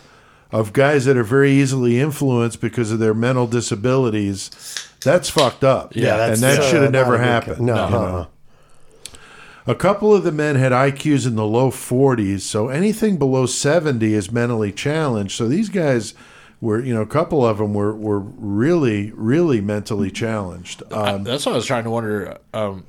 [0.53, 4.51] of guys that are very easily influenced because of their mental disabilities,
[5.03, 5.97] that's fucked up.
[5.97, 7.61] Yeah, and that uh, should have never a good- happened.
[7.63, 8.01] No, you uh-uh.
[8.13, 8.27] know.
[9.65, 14.13] A couple of the men had IQs in the low 40s, so anything below 70
[14.13, 15.37] is mentally challenged.
[15.37, 16.15] So these guys
[16.61, 20.83] were, you know, a couple of them were, were really, really mentally challenged.
[20.93, 22.39] I- Um, that's what I was trying to wonder.
[22.53, 22.85] Um,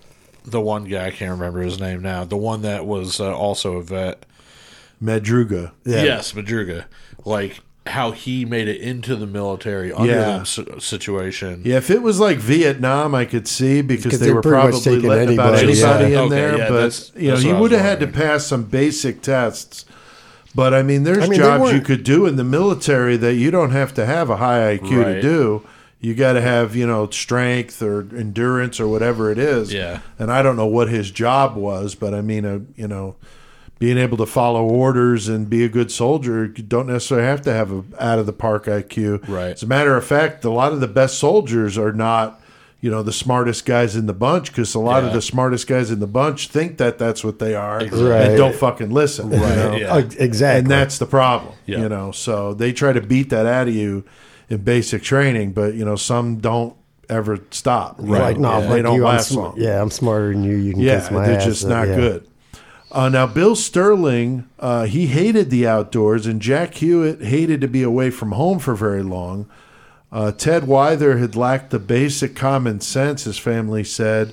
[0.46, 2.24] the one guy I can't remember his name now.
[2.26, 4.26] The one that was uh, also a vet.
[5.02, 5.72] Madruga.
[5.86, 6.04] Yeah.
[6.04, 6.86] Yes, Madruga.
[7.26, 10.44] Like how he made it into the military under Yeah.
[10.46, 11.62] that situation.
[11.66, 15.10] Yeah, if it was like Vietnam, I could see because Because they were probably taking
[15.10, 16.20] letting about anybody, anybody yeah.
[16.20, 16.58] in Okay, there.
[16.58, 18.64] yeah, but that's- you know, that's he what I would have had to pass some
[18.64, 19.84] basic tests.
[20.56, 23.52] But I mean, there's I mean, jobs you could do in the military that you
[23.52, 25.64] don't have to have a high IQ to do.
[26.00, 29.74] You got to have you know strength or endurance or whatever it is.
[29.74, 30.00] Yeah.
[30.20, 33.16] And I don't know what his job was, but I mean, uh, you know.
[33.84, 37.52] Being able to follow orders and be a good soldier, you don't necessarily have to
[37.54, 39.28] have a out of the park IQ.
[39.28, 39.50] Right.
[39.52, 42.40] As a matter of fact, a lot of the best soldiers are not,
[42.80, 45.92] you know, the smartest guys in the bunch because a lot of the smartest guys
[45.92, 48.12] in the bunch think that that's what they are Exactly.
[48.14, 49.32] and don't fucking listen.
[49.34, 49.76] you know?
[49.76, 49.98] Yeah.
[50.18, 50.60] Exactly.
[50.60, 51.80] And that's the problem, Yeah.
[51.82, 52.12] you know.
[52.14, 54.06] So they try to beat that out of you
[54.50, 56.74] in basic training, but you know, some don't
[57.10, 57.98] ever stop.
[58.00, 58.60] right, like, know?
[58.60, 59.54] no, they like don't you, I'm last sm- long.
[59.58, 60.56] Yeah, I'm smarter than you.
[60.56, 61.46] You can Yeah, kiss my they're ass.
[61.46, 61.96] just not yeah.
[61.98, 62.28] good.
[62.94, 67.82] Uh, now, Bill Sterling, uh, he hated the outdoors, and Jack Huett hated to be
[67.82, 69.50] away from home for very long.
[70.12, 74.32] Uh, Ted Wyther had lacked the basic common sense, his family said,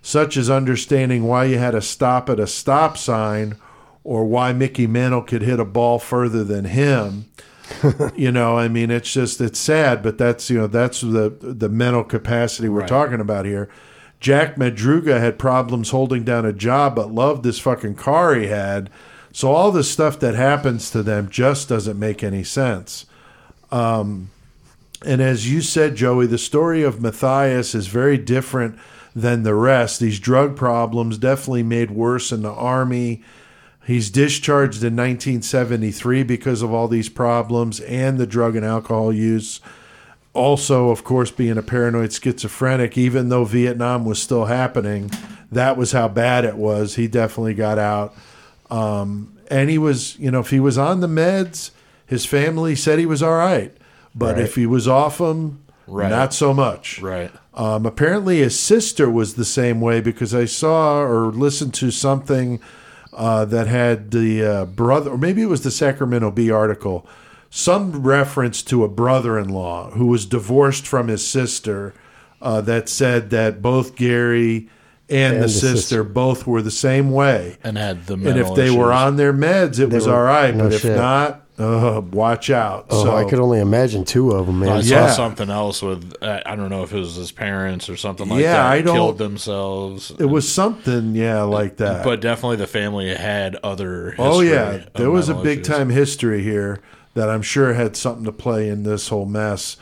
[0.00, 3.56] such as understanding why you had to stop at a stop sign
[4.02, 7.26] or why Mickey Mantle could hit a ball further than him.
[8.16, 11.68] you know, I mean, it's just it's sad, but that's you know that's the the
[11.68, 12.88] mental capacity we're Right.
[12.88, 13.68] talking about here.
[14.20, 18.90] Jack Madruga had problems holding down a job, but loved this fucking car he had.
[19.32, 23.06] So all the stuff that happens to them just doesn't make any sense.
[23.72, 24.30] Um,
[25.04, 28.78] and as you said, Joey, the story of Mathias is very different
[29.16, 30.00] than the rest.
[30.00, 33.22] These drug problems definitely made worse in the army.
[33.86, 39.60] He's discharged in 1973 because of all these problems and the drug and alcohol use.
[40.32, 45.10] Also, of course, being a paranoid schizophrenic, even though Vietnam was still happening,
[45.50, 46.94] that was how bad it was.
[46.94, 48.14] He definitely got out.
[48.70, 51.72] Um, and he was, you know, if he was on the meds,
[52.06, 53.72] his family said he was all right.
[54.14, 54.44] But Right.
[54.44, 56.08] if he was off them, Right.
[56.10, 57.02] not so much.
[57.02, 57.32] Right.
[57.54, 62.60] Um, apparently, his sister was the same way because I saw or listened to something
[63.12, 67.04] uh, that had the uh, brother, or maybe it was the Sacramento Bee article,
[67.50, 71.92] some reference to a brother in law who was divorced from his sister
[72.40, 74.68] uh, that said that both Gary
[75.08, 76.04] and, And the, the sister, sister.
[76.04, 77.56] both were the same way.
[77.64, 80.54] And had the And if they were on their meds, it was were- all right.
[80.54, 82.86] no but if not, uh, watch out.
[82.88, 84.68] Oh, so I could only imagine two of them, man.
[84.70, 85.08] I Yeah.
[85.08, 88.28] saw something else with uh, I don't know if it was his parents or something
[88.28, 88.66] like Yeah, that.
[88.66, 90.12] I don't- killed themselves.
[90.18, 92.04] it was something, yeah, like that.
[92.04, 94.14] but definitely the family had other.
[94.18, 95.66] Oh yeah, there was a big issues.
[95.76, 96.80] time history here
[97.14, 99.76] that I'm sure had something to play in this whole mess.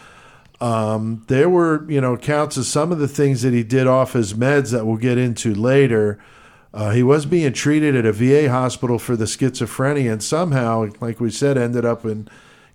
[0.61, 4.15] Um, there were, you know, accounts of some of the things that he did off
[4.15, 6.19] his meds that we'll get into later.
[6.75, 11.21] Uh, he was being treated at a VA hospital for the schizophrenia, and somehow, like
[11.21, 12.29] we said, ended up in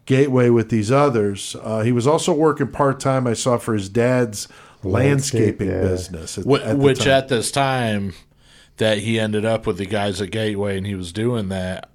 [0.06, 1.56] Gateway with these others.
[1.62, 3.26] Uh, he was also working part time.
[3.26, 4.50] I saw for his dad's
[4.84, 5.82] Landscape, landscaping yeah.
[5.82, 7.08] business, at, Wh- at which time.
[7.10, 8.14] at this time
[8.78, 11.90] that he ended up with the guys at Gateway and he was doing that.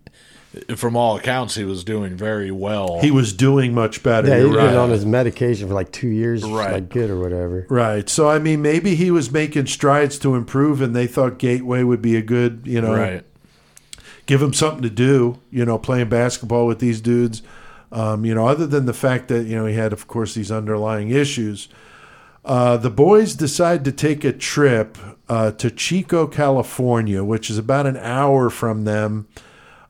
[0.77, 3.01] From all accounts, he was doing very well.
[3.01, 4.29] he was doing much better.
[4.29, 4.69] yeah, You're right.
[4.69, 6.73] been on his medication for like two years, Right.
[6.73, 7.67] like good or whatever.
[7.69, 8.09] Right.
[8.09, 12.01] So I mean, maybe he was making strides to improve, and they thought Gateway would
[12.01, 13.25] be a good, you know, right.
[14.27, 15.39] give him something to do.
[15.51, 17.43] You know, playing basketball with these dudes.
[17.93, 20.51] Um, you know, other than the fact that you know he had, of course, these
[20.51, 21.69] underlying issues.
[22.45, 24.97] Uh, the boys decide to take a trip
[25.29, 29.27] uh, to Chico, California, which is about an hour from them,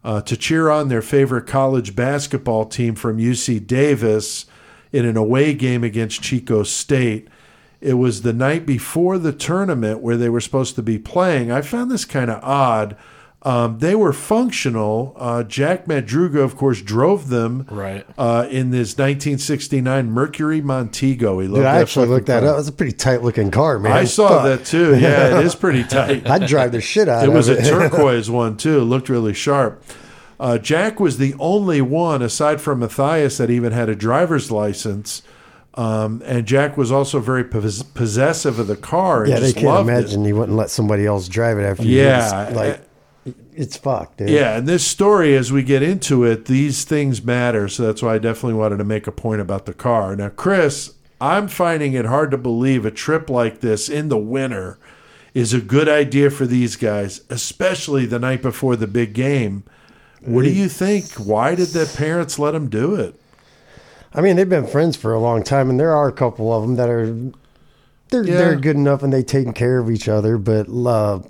[0.04, 4.46] uh, to cheer on their favorite college basketball team from UC Davis
[4.92, 7.28] in an away game against Chico State.
[7.80, 11.50] It was the night before the tournament where they were supposed to be playing.
[11.50, 12.96] I found this kind of odd.
[13.42, 15.14] Um, they were functional.
[15.16, 18.04] Uh, Jack Madruga, of course, drove them Right.
[18.18, 21.38] uh, in this 1969 Mercury Montego.
[21.38, 22.54] He loved Dude, I actually looked that car.
[22.54, 22.58] up.
[22.58, 23.92] It's a pretty tight looking car, man.
[23.92, 24.44] I saw Fuck.
[24.44, 24.98] that too.
[24.98, 26.28] Yeah, it is pretty tight.
[26.28, 27.60] I'd drive the shit out of It of was it.
[27.60, 28.78] a turquoise one too.
[28.78, 29.82] It looked really sharp.
[30.40, 35.22] Uh, Jack was the only one, aside from Mathias, that even had a driver's license.
[35.74, 39.22] Um, and Jack was also very pos- possessive of the car.
[39.22, 39.92] And yeah, they can't loved it.
[39.92, 41.84] imagine he wouldn't let somebody else drive it after.
[41.84, 41.98] you.
[42.00, 42.80] Yeah, It's like
[43.54, 44.18] it's fucked.
[44.18, 44.30] Dude.
[44.30, 47.68] Yeah, and this story, as we get into it, these things matter.
[47.68, 50.14] So that's why I definitely wanted to make a point about the car.
[50.16, 54.78] Now, Chris, I'm finding it hard to believe a trip like this in the winter
[55.34, 59.62] is a good idea for these guys, especially the night before the big game.
[60.20, 61.04] What do you think?
[61.14, 63.14] Why did the parents let them do it?
[64.12, 66.62] I mean, they've been friends for a long time, and there are a couple of
[66.62, 67.06] them that are
[68.10, 68.36] they're Yeah.
[68.38, 70.38] they're good enough and they taking care of each other.
[70.38, 71.20] But uh,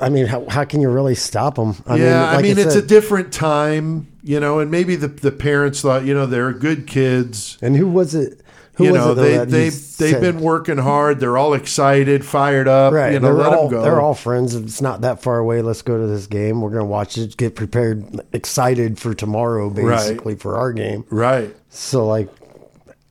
[0.00, 1.74] I mean, how, how can you really stop them?
[1.86, 5.32] I yeah, I like mean, it's a different time, you know, and maybe the, the
[5.32, 7.56] parents thought, you know, they're good kids.
[7.62, 8.40] and who was it?
[8.74, 11.18] Who you was know, it, though, they, they, they've said- been working hard.
[11.18, 12.92] They're all excited, fired up.
[12.92, 13.14] right.
[13.14, 13.82] You know, they're let all them go.
[13.82, 14.54] they're all friends.
[14.54, 15.62] It's not that far away.
[15.62, 16.60] Let's go to this game.
[16.60, 17.38] We're gonna watch it.
[17.38, 19.96] Get prepared, excited for tomorrow, Right.
[19.96, 21.06] basically for our game.
[21.08, 21.56] right.
[21.70, 22.28] So like,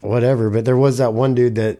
[0.01, 0.51] whatever.
[0.51, 1.79] But there was that one dude that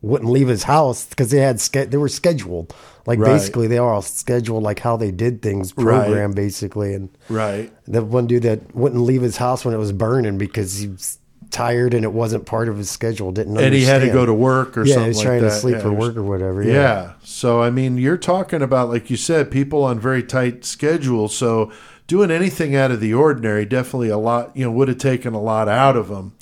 [0.00, 2.72] wouldn't leave his house because they had ske- they were scheduled.
[3.06, 3.32] Like Right.
[3.32, 6.32] basically, they were all scheduled like how they did things, Right.
[6.34, 6.94] basically.
[6.94, 7.72] And Right.
[7.86, 11.18] the one dude that wouldn't leave his house when it was burning because he was
[11.50, 13.32] tired and it wasn't part of his schedule.
[13.32, 15.42] Didn't And he had to go to work or yeah, something he was like trying
[15.42, 15.48] that.
[15.48, 16.62] to sleep Yeah, for work or whatever.
[16.62, 16.72] Yeah.
[16.74, 17.10] Yeah.
[17.24, 21.34] So I mean, you're talking about like you said, people on very tight schedules.
[21.34, 21.70] So
[22.06, 24.50] doing anything out of the ordinary definitely a lot.
[24.54, 26.32] You know, would have taken a lot out of them.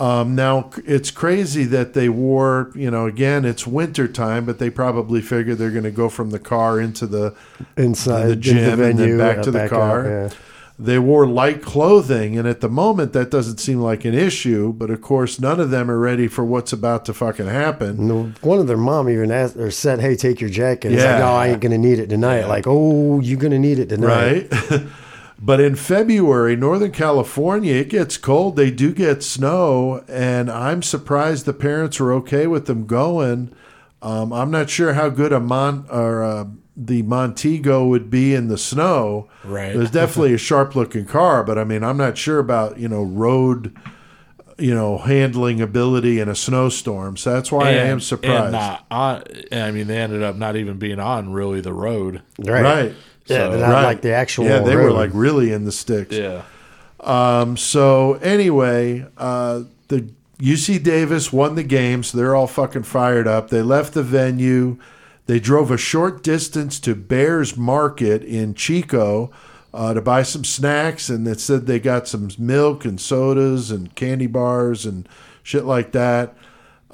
[0.00, 2.72] Um, now it's crazy that they wore.
[2.74, 6.30] You know, again, it's winter time, but they probably figured they're going to go from
[6.30, 7.34] the car into the
[7.76, 10.00] inside the gym and then back uh, to the back car.
[10.00, 10.36] out, yeah.
[10.76, 14.72] They wore light clothing, and at the moment, that doesn't seem like an issue.
[14.72, 18.34] But of course, none of them are ready for what's about to fucking happen.
[18.40, 21.10] One of their mom even asked or said, "Hey, take your jacket." It's Yeah.
[21.12, 22.46] like, no, I ain't gonna need it tonight.
[22.48, 24.48] Like, oh, you're gonna need it tonight.
[24.50, 24.82] right?
[25.38, 28.56] But in February, Northern California, it gets cold.
[28.56, 33.52] They do get snow, and I'm surprised the parents were okay with them going.
[34.00, 36.44] Um, I'm not sure how good a Mon or uh,
[36.76, 39.28] the Montego would be in the snow.
[39.42, 39.74] Right.
[39.74, 42.88] It was definitely a sharp looking car, but I mean, I'm not sure about you
[42.88, 43.76] know road,
[44.58, 47.16] you know, handling ability in a snowstorm.
[47.16, 48.44] So that's why I am surprised.
[48.44, 52.22] And not on, I mean, they ended up not even being on really the road.
[52.38, 52.62] Right.
[52.62, 52.94] Right.
[53.26, 53.84] Yeah, So- they're not right.
[53.84, 54.44] like the actual.
[54.46, 56.14] Yeah, they were like really in the sticks.
[56.16, 56.42] Yeah.
[57.00, 60.08] Um, so anyway, uh, the
[60.40, 63.50] UC Davis won the game, so they're all fucking fired up.
[63.50, 64.78] They left the venue.
[65.26, 69.30] They drove a short distance to Behr's Market in Chico
[69.72, 73.94] uh, to buy some snacks, and it said they got some milk and sodas and
[73.94, 75.08] candy bars and
[75.42, 76.34] shit like that.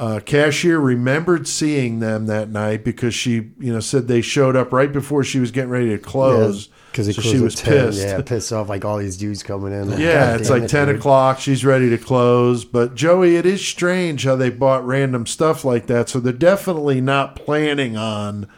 [0.00, 4.72] Uh, cashier remembered seeing them that night because she, you know, said they showed up
[4.72, 6.70] right before she was getting ready to close.
[6.90, 7.98] because he so she was 10, pissed.
[8.06, 9.90] Yeah, pissed off like all these dudes coming in.
[10.00, 10.96] Yeah, it's like it, 10 dude.
[10.96, 11.38] o'clock.
[11.38, 12.64] She's ready to close.
[12.64, 16.08] But Joey, it is strange how they bought random stuff like that.
[16.08, 18.48] So they're definitely not planning on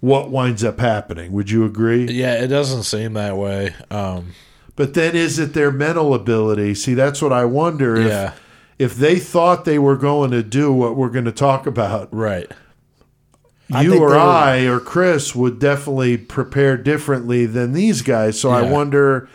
[0.00, 1.30] what winds up happening.
[1.32, 2.06] Would you agree?
[2.06, 3.74] Yeah, it doesn't seem that way.
[3.90, 4.28] Um,
[4.76, 6.74] But then is it their mental ability?
[6.74, 8.28] See, that's what I wonder Yeah.
[8.28, 8.40] if
[8.96, 12.08] they thought they were going to do what we're going to talk about.
[12.12, 12.50] right.
[13.72, 18.38] I you or were- I or Chris would definitely prepare differently than these guys.
[18.40, 19.28] So I wonder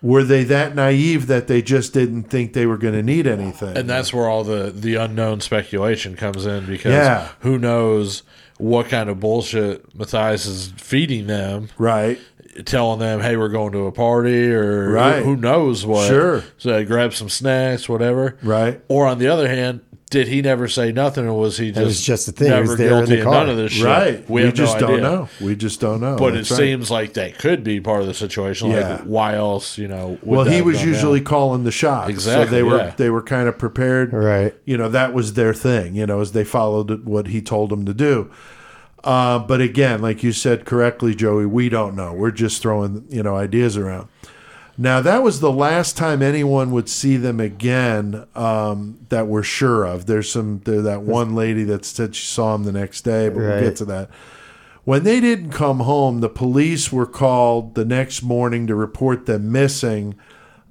[0.00, 3.76] were they that naive that they just didn't think they were going to need anything?
[3.76, 7.28] And that's where all the the unknown speculation comes in because Yeah.
[7.40, 8.22] who knows
[8.58, 12.20] what kind of bullshit Mathias is feeding them, right.
[12.64, 15.18] Telling them, "Hey, we're going to a party," or Right.
[15.22, 16.06] who, who knows what.
[16.08, 16.44] Sure.
[16.58, 18.36] So I grab some snacks, whatever.
[18.42, 18.80] Right.
[18.88, 22.00] Or on the other hand, did he never say nothing, or was he just was
[22.02, 22.46] just the thing.
[22.46, 23.34] He never was there in guilty the of car.
[23.34, 23.84] none of this shit?
[23.84, 24.30] Right.
[24.30, 25.28] We, We, have just no don't know.
[25.40, 26.14] We just don't know.
[26.16, 26.58] But That's it right.
[26.58, 28.70] seems like that could be part of the situation.
[28.70, 28.88] Yeah.
[28.96, 30.18] Like, why else, you know?
[30.22, 31.26] would well, he was usually down?
[31.26, 32.06] calling the shots.
[32.06, 32.94] so Exactly, they were yeah.
[32.96, 34.12] they were kind of prepared.
[34.12, 34.54] Right.
[34.64, 35.96] You know that was their thing.
[35.96, 38.30] You know, as they followed what he told them to do.
[39.04, 42.12] Uh, but again, like you said correctly, Joey, we don't know.
[42.14, 44.08] We're just throwing you know ideas around.
[44.76, 49.84] Now that was the last time anyone would see them again um, that we're sure
[49.84, 50.06] of.
[50.06, 53.38] There's some there that one lady that said she saw him the next day, but
[53.38, 54.10] we'll get to that.
[54.84, 59.52] When they didn't come home, the police were called the next morning to report them
[59.52, 60.14] missing.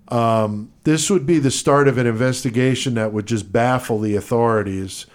[0.10, 5.08] Um, this would be the start of an investigation that would just baffle the authorities.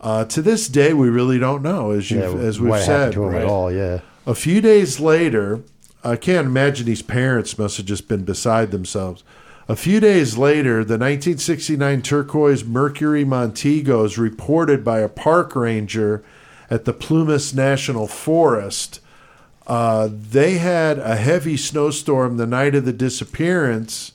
[0.00, 3.12] Uh, to this day, we really don't know, as you Yeah, as we've what said.
[3.12, 3.42] to him right?
[3.42, 3.72] at all?
[3.72, 4.00] Yeah.
[4.26, 5.60] A few days later,
[6.02, 9.22] I can't imagine these parents must have just been beside themselves.
[9.66, 16.22] A few days later, the 1969 turquoise Mercury Montego is reported by a park ranger
[16.68, 19.00] at the Plumas National Forest.
[19.66, 24.12] Uh, they had a heavy snowstorm the night of the disappearance,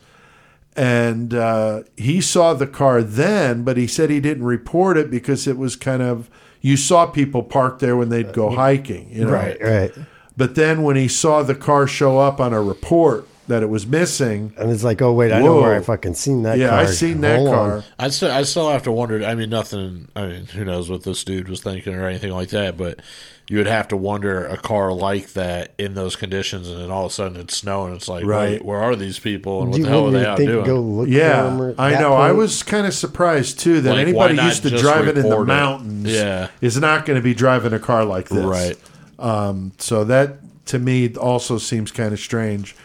[0.76, 5.48] and uh, he saw the car then, but he said he didn't report it because
[5.48, 6.30] it was kind of
[6.62, 9.32] you saw people parked there when they'd go hiking, you know.
[9.32, 9.62] Right.
[9.62, 9.94] Right.
[10.36, 13.86] But then when he saw the car show up on a report that it was
[13.86, 16.52] missing, And it's like, oh wait, I know where I fucking seen that.
[16.52, 16.58] Car.
[16.58, 16.80] Yeah, car.
[16.80, 17.54] I seen that Hold on.
[17.70, 17.84] car.
[18.00, 19.24] I still, I still have to wonder.
[19.26, 20.08] I mean, nothing.
[20.16, 22.78] I mean, who knows what this dude was thinking or anything like that.
[22.78, 23.02] But
[23.50, 27.06] you would have to wonder a car like that in those conditions, and then all
[27.06, 27.96] of a sudden it's snowing.
[27.96, 28.52] It's like, Right.
[28.52, 30.50] wait, where are these people, and what You the hell are wouldn't they out think
[30.52, 30.66] doing?
[30.66, 32.14] go look for Yeah, them or- I that know.
[32.14, 35.24] I was kind of surprised too that Like, anybody not used to just driving in
[35.24, 35.52] the report it?
[35.52, 36.50] mountains, Yeah.
[36.62, 38.78] is not going to be driving a car like this, Right.
[39.18, 42.76] Um, so that to me also seems kind of strange.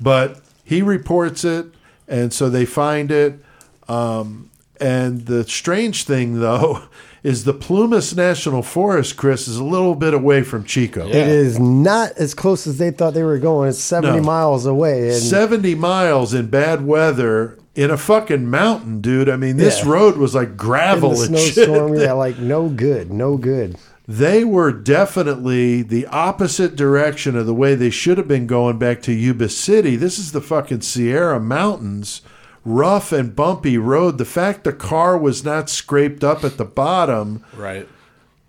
[0.00, 1.66] But he reports it,
[2.08, 3.38] and so they find it.
[3.88, 6.82] Um, and the strange thing, though,
[7.22, 11.08] is the Plumas National Forest, Chris, is a little bit away from Chico.
[11.08, 13.68] It is not as close as they thought they were going.
[13.70, 14.24] It's seventy No.
[14.24, 19.28] miles away, and 70 miles in bad weather in a fucking mountain, dude.
[19.28, 19.90] I mean, this Yeah.
[19.90, 21.54] road was like gravel in gravel the and shit.
[21.64, 23.76] snowstorm, yeah, like no good, no good.
[24.08, 29.02] They were definitely the opposite direction of the way they should have been going back
[29.02, 29.96] to Yuba City.
[29.96, 32.22] This is the fucking Sierra Mountains,
[32.64, 34.18] rough and bumpy road.
[34.18, 37.88] The fact the car was not scraped up at the bottom, Right.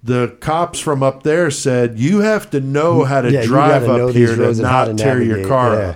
[0.03, 4.11] the cops from up there said you have to know how to Yeah, drive up
[4.11, 5.79] here to roads and how not to tear your car yeah.
[5.89, 5.95] up.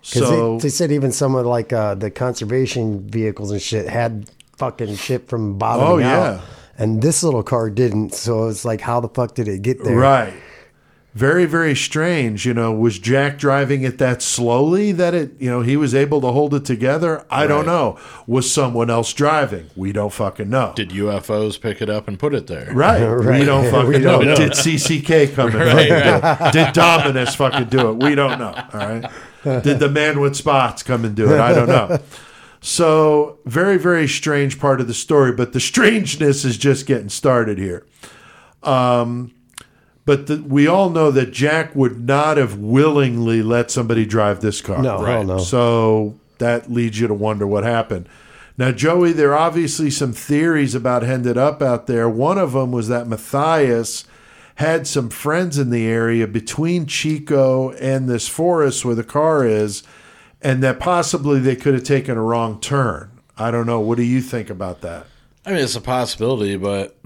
[0.00, 3.88] Because So they, they said even some of like uh, the conservation vehicles and shit
[3.88, 5.84] had fucking shit from bottom.
[5.86, 6.18] Oh, yeah.
[6.34, 6.40] out,
[6.78, 8.14] and this little car didn't.
[8.14, 9.96] So it's like, how the fuck did it get there?
[9.96, 10.34] Right.
[11.14, 12.44] Very, very strange.
[12.44, 16.20] You know, was Jack driving it that slowly that it, you know, he was able
[16.20, 17.24] to hold it together?
[17.30, 17.98] I don't know.
[18.26, 19.70] Was someone else driving?
[19.74, 20.74] We don't fucking know.
[20.76, 22.70] Did UFOs pick it up and put it there?
[22.74, 23.00] right.
[23.38, 24.18] We don't fucking We know.
[24.20, 24.34] don't know.
[24.36, 25.52] Did CCK come in?
[26.36, 26.50] fucking do?
[26.52, 28.02] Did Dominus fucking do it?
[28.02, 28.52] We don't know.
[28.74, 29.62] All right.
[29.62, 31.40] did the man with spots come and do it?
[31.40, 31.98] I don't know.
[32.68, 37.58] So, very, very strange part of the story, but the strangeness is just getting started
[37.58, 37.86] here.
[38.64, 39.32] Um,
[40.04, 44.60] but the, we all know that Jack would not have willingly let somebody drive this
[44.60, 44.82] car.
[44.82, 45.38] No, hell no.
[45.38, 48.08] So that leads you to wonder what happened.
[48.58, 52.08] Now, Joey, there are obviously some theories about who ended up out there.
[52.08, 54.06] One of them was that Mathias
[54.56, 59.84] had some friends in the area between Chico and this forest where the car is,
[60.42, 63.10] and that possibly they could have taken a wrong turn.
[63.36, 63.80] I don't know.
[63.80, 65.06] What do you think about that?
[65.44, 66.98] I mean, it's a possibility, but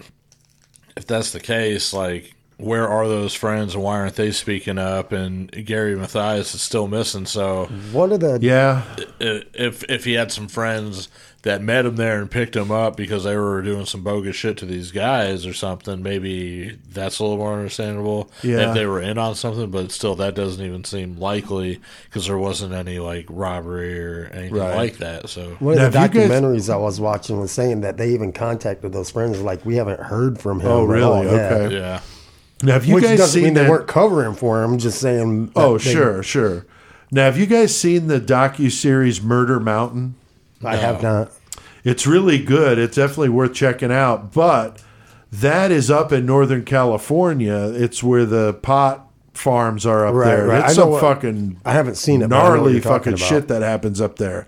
[0.97, 5.13] if that's the case, like, where are those friends and why aren't they speaking up?
[5.13, 7.27] And Gary Mathias is still missing.
[7.27, 8.85] So One of the Yeah,
[9.19, 11.09] if if he had some friends
[11.43, 14.59] that met him there and picked him up because they were doing some bogus shit
[14.59, 18.31] to these guys or something, maybe that's a little more understandable.
[18.43, 18.69] Yeah.
[18.69, 22.37] If they were in on something, but still, that doesn't even seem likely because there
[22.37, 24.77] wasn't any like robbery or anything Right.
[24.77, 25.31] like that.
[25.31, 27.97] So One Now, of the if you guys- documentaries I was watching was saying that
[27.97, 29.41] they even contacted those friends.
[29.41, 30.67] Like we haven't heard from him.
[30.69, 31.03] Oh, at really?
[31.05, 31.25] all.
[31.25, 31.31] Yeah.
[31.55, 31.75] Okay.
[31.77, 32.01] yeah.
[32.63, 33.63] Now, have you Which guys doesn't seen mean that?
[33.65, 34.77] they weren't covering for him.
[34.77, 35.47] Just saying.
[35.47, 36.67] that oh, they- sure, sure.
[37.11, 40.17] Now, have you guys seen the docu series Murder Mountain?
[40.65, 41.31] I have not.
[41.85, 42.79] It's really good.
[42.79, 44.33] It's definitely worth checking out.
[44.33, 44.83] But
[45.33, 47.73] that is up in Northern California.
[47.75, 50.47] It's where the pot farms are up Right, there.
[50.47, 50.65] right.
[50.65, 52.29] It's I some fucking I haven't seen it.
[52.29, 53.27] but I know what gnarly fucking about.
[53.27, 54.47] shit that happens up there.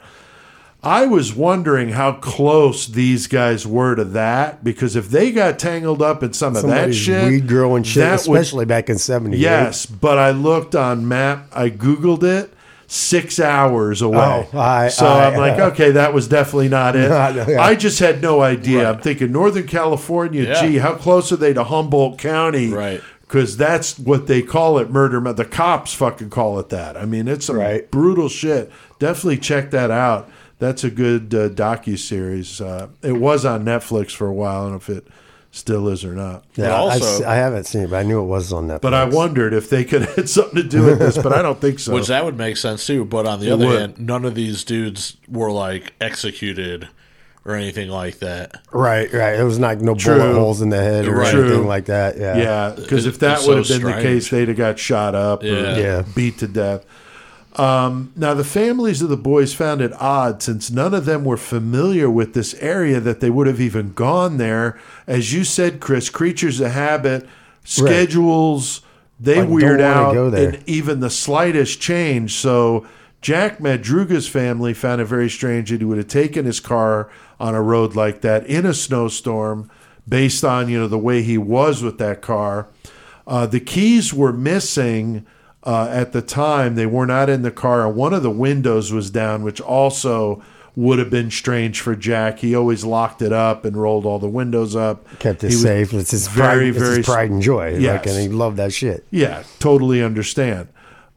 [0.84, 6.02] I was wondering how close these guys were to that because if they got tangled
[6.02, 9.38] up in some of that shit, weed growing shit, that would- especially back in '78.
[9.38, 11.46] Yes, but I looked on map.
[11.52, 12.52] I googled it.
[12.94, 14.48] Six hours away.
[14.52, 17.08] Oh, I- so I- I'm like, okay, that was definitely not it.
[17.08, 17.62] No, yeah.
[17.62, 18.90] I just had no idea.
[18.90, 20.42] I'm thinking Northern California.
[20.42, 20.60] Yeah.
[20.60, 22.68] Gee, how close are they to Humboldt County?
[22.68, 23.00] Right.
[23.22, 24.90] Because that's what they call it.
[24.90, 25.20] Murder.
[25.32, 26.98] The cops fucking call it that.
[26.98, 27.90] I mean, it's some Right.
[27.90, 28.70] brutal shit.
[28.98, 30.28] Definitely check that out.
[30.58, 32.60] That's a good uh, docu series.
[32.60, 34.60] Uh, it was on Netflix for a while.
[34.60, 35.06] I don't know if it
[35.54, 36.44] still is or not.
[36.56, 38.66] Yeah, But I've also- se- I haven't seen it, but I knew it was on
[38.68, 38.80] Netflix.
[38.80, 41.42] But I wondered if they could have had something to do with this, but I
[41.42, 41.92] don't think so.
[41.94, 43.04] Which that would make sense too.
[43.04, 43.78] But on the It other would.
[43.80, 46.88] hand, none of these dudes were like executed
[47.44, 48.60] or anything like that.
[48.72, 49.38] Right, right.
[49.38, 50.16] It was like no True.
[50.16, 51.34] bullet holes in the head or Right.
[51.34, 52.16] anything like that.
[52.16, 52.36] Yeah.
[52.36, 55.42] yeah, because if that would have so been the case, they'd have got shot up
[55.42, 55.76] or Yeah.
[55.76, 56.02] Yeah.
[56.14, 56.84] beat to death.
[57.56, 61.36] Um, now, the families of the boys found it odd since none of them were
[61.36, 64.78] familiar with this area that they would have even gone there.
[65.06, 67.28] As you said, Chris, creatures of habit,
[67.64, 68.80] schedules,
[69.20, 72.34] they Like, weird out and even the slightest change.
[72.34, 72.86] So
[73.20, 77.54] Jack Madruga's family found it very strange that he would have taken his car on
[77.54, 79.70] a road like that in a snowstorm
[80.08, 82.66] based on, you know, the way he was with that car.
[83.26, 85.24] Uh, the keys were missing
[85.64, 86.74] uh, at the time.
[86.74, 90.42] They were not in the car, and one of the windows was down, which also
[90.74, 92.38] would have been strange for Jack.
[92.38, 95.06] He always locked it up and rolled all the windows up.
[95.18, 95.92] Kept it He safe.
[95.92, 97.76] It's his very, pride, it's very his pride and joy.
[97.76, 97.98] Yes.
[97.98, 99.04] Like, and he loved that shit.
[99.10, 100.68] yeah, totally understand.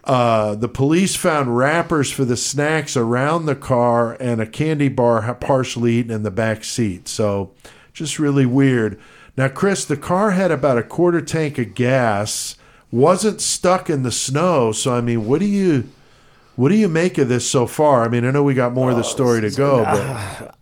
[0.03, 5.33] Uh, the police found wrappers for the snacks around the car and a candy bar
[5.35, 7.07] partially eaten in the back seat.
[7.07, 7.51] So,
[7.91, 8.99] just really weird.
[9.35, 12.55] Now, Chris, the car had about a quarter tank of gas,
[12.91, 14.71] wasn't stuck in the snow.
[14.71, 15.89] So, I mean, what do you
[16.55, 18.03] what do you make of this so far?
[18.03, 20.55] I mean, I know we got more of the story to go, but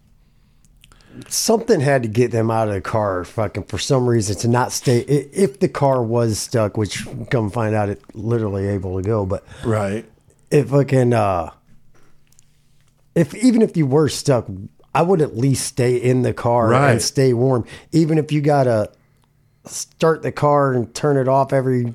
[1.27, 4.71] Something had to get them out of the car, fucking, for some reason to not
[4.71, 4.99] stay.
[5.01, 9.23] If the car was stuck, which come find out, it literally able to go.
[9.23, 10.05] But right,
[10.49, 11.51] if fucking, uh,
[13.13, 14.47] if even if you were stuck,
[14.95, 16.91] I would at least stay in the car Right.
[16.93, 17.65] and stay warm.
[17.91, 18.91] Even if you gotta
[19.65, 21.93] start the car and turn it off every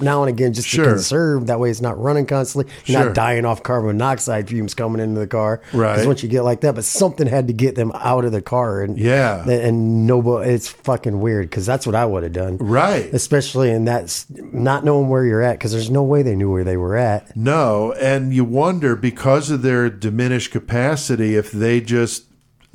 [0.00, 0.84] now and again just Sure.
[0.84, 1.46] to conserve.
[1.46, 2.70] That way, it's not running constantly.
[2.84, 3.06] You're Sure.
[3.06, 5.60] not dying off carbon monoxide fumes coming into the car.
[5.72, 5.92] Right.
[5.92, 8.42] Because once you get like that, but something had to get them out of the
[8.42, 8.82] car.
[8.82, 9.48] And Yeah.
[9.48, 10.50] and nobody.
[10.50, 12.58] It's fucking weird because that's what I would have done.
[12.60, 13.12] right.
[13.12, 16.64] Especially in that not knowing where you're at because there's no way they knew where
[16.64, 17.34] they were at.
[17.36, 22.24] No, and you wonder because of their diminished capacity if they just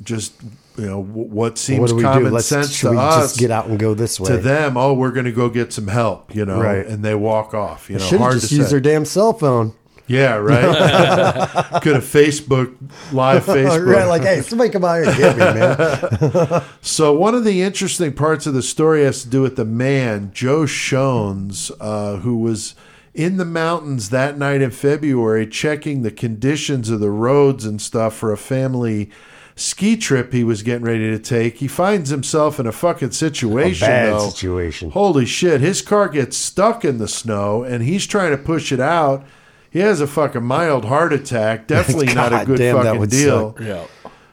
[0.02, 0.32] just
[0.76, 2.30] you know what seems what do we common do?
[2.30, 4.28] Let's sense to we us just get out and go this way.
[4.30, 6.86] to them oh we're going to go get some help you know Right.
[6.86, 9.74] and they walk off you know hard just to used say their damn cell phone.
[10.06, 10.62] yeah right
[11.82, 12.74] could have Facebook
[13.12, 16.62] live Facebook right, like, hey, somebody come out here and get me, man.
[16.80, 20.30] So one of the interesting parts of the story has to do with the man
[20.32, 22.74] Joe Schons, uh, who was
[23.14, 28.14] in the mountains that night in February, checking the conditions of the roads and stuff
[28.16, 29.10] for a family
[29.54, 31.58] ski trip he was getting ready to take.
[31.58, 33.86] He finds himself in a fucking situation.
[33.86, 34.28] bad though.
[34.28, 34.90] situation.
[34.90, 35.60] Holy shit!
[35.60, 39.24] His car gets stuck in the snow, and he's trying to push it out.
[39.70, 41.66] He has a fucking mild heart attack.
[41.66, 43.54] Definitely not a good damn, fucking deal.
[43.56, 43.60] suck.
[43.60, 43.86] Yeah.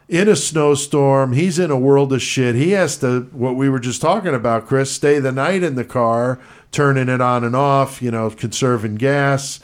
[0.10, 2.56] In a snowstorm, he's in a world of shit.
[2.56, 5.86] He has to, what we were just talking about, Chris, stay the night in the
[5.86, 6.40] car,
[6.72, 9.60] turning it on and off, you know, conserving gas.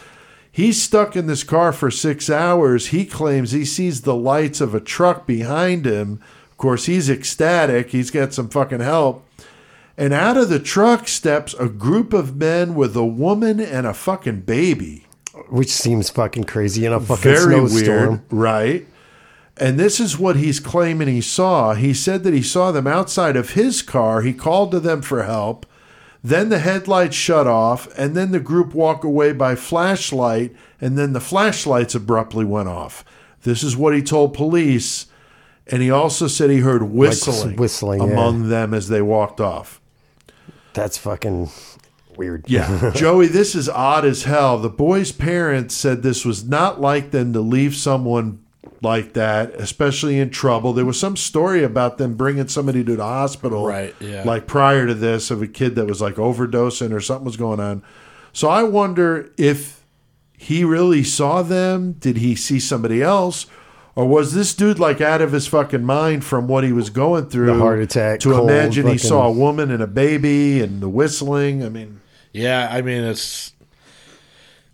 [0.55, 2.87] He's stuck in this car for six hours.
[2.87, 6.21] He claims he sees the lights of a truck behind him.
[6.49, 7.89] Of course, he's ecstatic.
[7.89, 9.25] He's got some fucking help.
[9.97, 13.93] And out of the truck steps a group of men with a woman and a
[13.93, 15.07] fucking baby.
[15.49, 18.09] Which seems fucking crazy in a fucking Very snowstorm.
[18.09, 18.87] weird, right?
[19.57, 21.73] And this is what he's claiming he saw.
[21.73, 24.21] He said that he saw them outside of his car.
[24.21, 25.65] He called to them for help.
[26.25, 31.13] Then the headlights shut off, and then the group walk away by flashlight, and then
[31.13, 33.05] the flashlights abruptly went off.
[33.43, 35.05] This is what he told police.
[35.67, 38.07] And he also said he heard whistling, whistling, yeah.
[38.07, 39.79] among them as they walked off.
[40.73, 41.51] That's fucking
[42.17, 42.45] weird.
[42.47, 42.91] Yeah.
[42.95, 44.57] Joey, this is odd as hell.
[44.57, 48.43] The boy's parents said this was not like them to leave someone
[48.85, 50.71] like that, especially in trouble.
[50.71, 54.23] There was some story about them bringing somebody to the hospital, Right, yeah.
[54.23, 57.59] like prior to this, of a kid that was like overdosing or something was going
[57.59, 57.83] on.
[58.31, 59.83] So I wonder if
[60.37, 61.93] he really saw them.
[61.93, 63.47] Did he see somebody else?
[63.95, 67.29] Or was this dude like out of his fucking mind from what he was going
[67.29, 67.47] through?
[67.47, 70.89] The heart attack, To cold, imagine he saw a woman and a baby and the
[70.89, 71.63] whistling.
[71.63, 72.01] I mean,
[72.33, 73.53] Yeah, I mean it's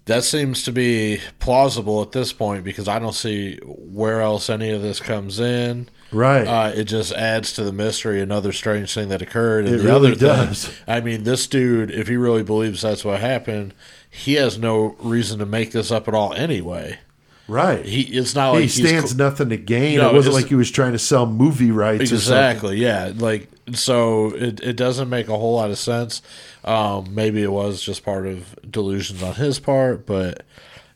[0.05, 4.71] that seems to be plausible at this point because I don't see where else any
[4.71, 5.89] of this comes in.
[6.11, 6.45] Right.
[6.45, 8.19] Uh, it just adds to the mystery.
[8.21, 9.65] Another strange thing that occurred.
[9.65, 10.73] And It the really other thing- does.
[10.87, 13.73] I mean, this dude, if he really believes that's what happened,
[14.09, 16.33] he has no reason to make this up at all.
[16.33, 16.99] Anyway,
[17.47, 17.85] right.
[17.85, 19.99] he it's not like he stands nothing to gain.
[19.99, 22.03] No, it wasn't like he was trying to sell movie rights.
[22.03, 22.17] Or something.
[22.17, 22.77] Exactly.
[22.77, 23.13] Yeah.
[23.15, 26.21] Like so, it it doesn't make a whole lot of sense.
[26.63, 30.43] Um, maybe it was just part of delusions on his part, but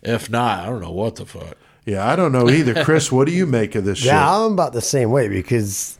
[0.02, 1.58] if not, I don't know what the fuck.
[1.86, 2.84] Yeah, I don't know either.
[2.84, 4.36] Chris, what do you make of this Yeah, shit?
[4.46, 6.00] I'm about the same way because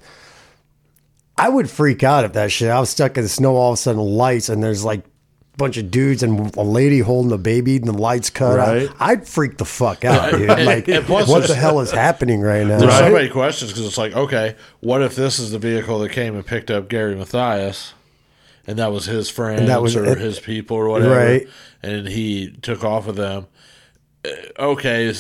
[1.38, 2.70] I would freak out if that shit.
[2.70, 5.10] I was stuck in the snow, all of a sudden lights, and there's like a
[5.58, 8.90] bunch of dudes and a lady holding a baby, and the lights cut Right.
[8.90, 8.96] out.
[9.00, 10.50] I'd freak the fuck out, dude.
[10.50, 12.80] And- Like, and plus what the hell is happening right now?
[12.80, 16.12] There's so many questions because it's like, okay, what if this is the vehicle that
[16.12, 17.94] came and picked up Gary Mathias,
[18.68, 20.18] and that was his friends that was or it.
[20.18, 21.48] his people or whatever, Right.
[21.84, 23.48] and he took off with them?
[24.26, 24.30] Uh,
[24.60, 25.14] Okay,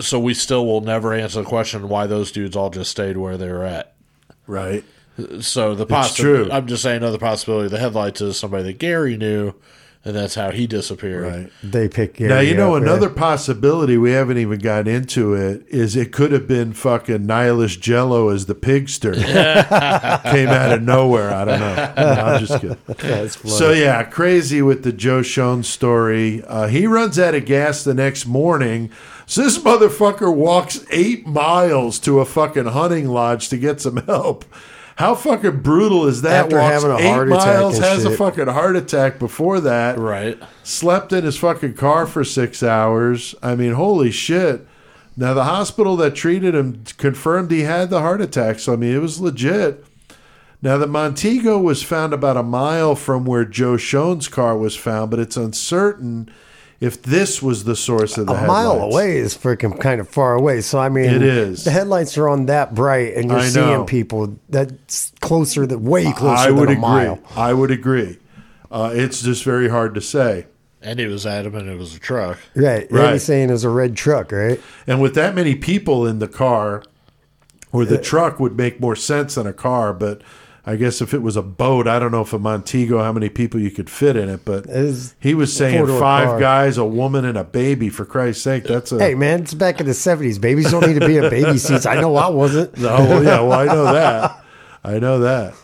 [0.00, 3.36] so we still will never answer the question why those dudes all just stayed where
[3.36, 3.94] they were at.
[4.46, 4.82] Right.
[5.40, 5.94] So the true.
[5.94, 7.68] possibility, I'm just saying, another possibility.
[7.68, 9.54] The headlights is somebody that Gary knew,
[10.04, 11.22] and that's how he disappeared.
[11.24, 11.52] Right.
[11.62, 13.16] They pick Gary Now you know up, another right?
[13.16, 18.28] possibility we haven't even got into it is it could have been fucking Nihilist Jello
[18.28, 19.14] as the pigster
[20.32, 21.32] came out of nowhere.
[21.32, 21.94] I don't know.
[21.96, 22.76] No, I'm just kidding.
[22.86, 23.52] That's.
[23.56, 26.42] So yeah, crazy with the Joe Schons story.
[26.44, 28.90] Uh, he runs out of gas the next morning.
[29.26, 34.44] So this motherfucker walks eight miles to a fucking hunting lodge to get some help.
[34.96, 36.44] How fucking brutal is that?
[36.44, 39.98] After Walks having a heart attack miles, has a fucking heart attack before that.
[39.98, 40.40] Right.
[40.62, 43.34] Slept in his fucking car for six hours.
[43.42, 44.66] I mean, holy shit.
[45.16, 48.58] Now the hospital that treated him confirmed he had the heart attack.
[48.60, 49.84] So I mean, it was legit.
[50.64, 55.10] Now, the Montego was found about a mile from where Joe Schons's car was found,
[55.10, 56.30] but it's uncertain
[56.84, 60.34] if this was the source of the a mile away is freaking kind of far
[60.34, 60.60] away.
[60.60, 61.64] So I mean, It is.
[61.64, 63.84] The headlights are on that bright, and you're I seeing know.
[63.84, 66.80] people that's closer, than way closer I would than a agree.
[66.80, 67.18] mile.
[67.36, 68.18] I would agree.
[68.70, 70.46] Uh, it's just very hard to say.
[70.82, 72.38] And he was adamant it was a truck.
[72.54, 72.92] Right, Right.
[72.92, 73.12] right.
[73.14, 74.60] He's saying it was a red truck, right?
[74.86, 76.82] And with that many people in the car,
[77.72, 80.20] or the truck would make more sense than a car, but
[80.66, 83.28] I guess if it was a boat, I don't know if a Montego, how many
[83.28, 84.64] people you could fit in it, but
[85.20, 86.40] he was saying five car.
[86.40, 87.90] guys, a woman, and a baby.
[87.90, 90.38] For Christ's sake, that's a Hey man, it's back in the seventies.
[90.38, 91.84] Babies don't need to be in baby seats.
[91.84, 92.72] I know I wasn't.
[92.78, 93.40] Oh well, yeah.
[93.40, 94.44] Well, I know that.
[94.82, 95.54] I know that.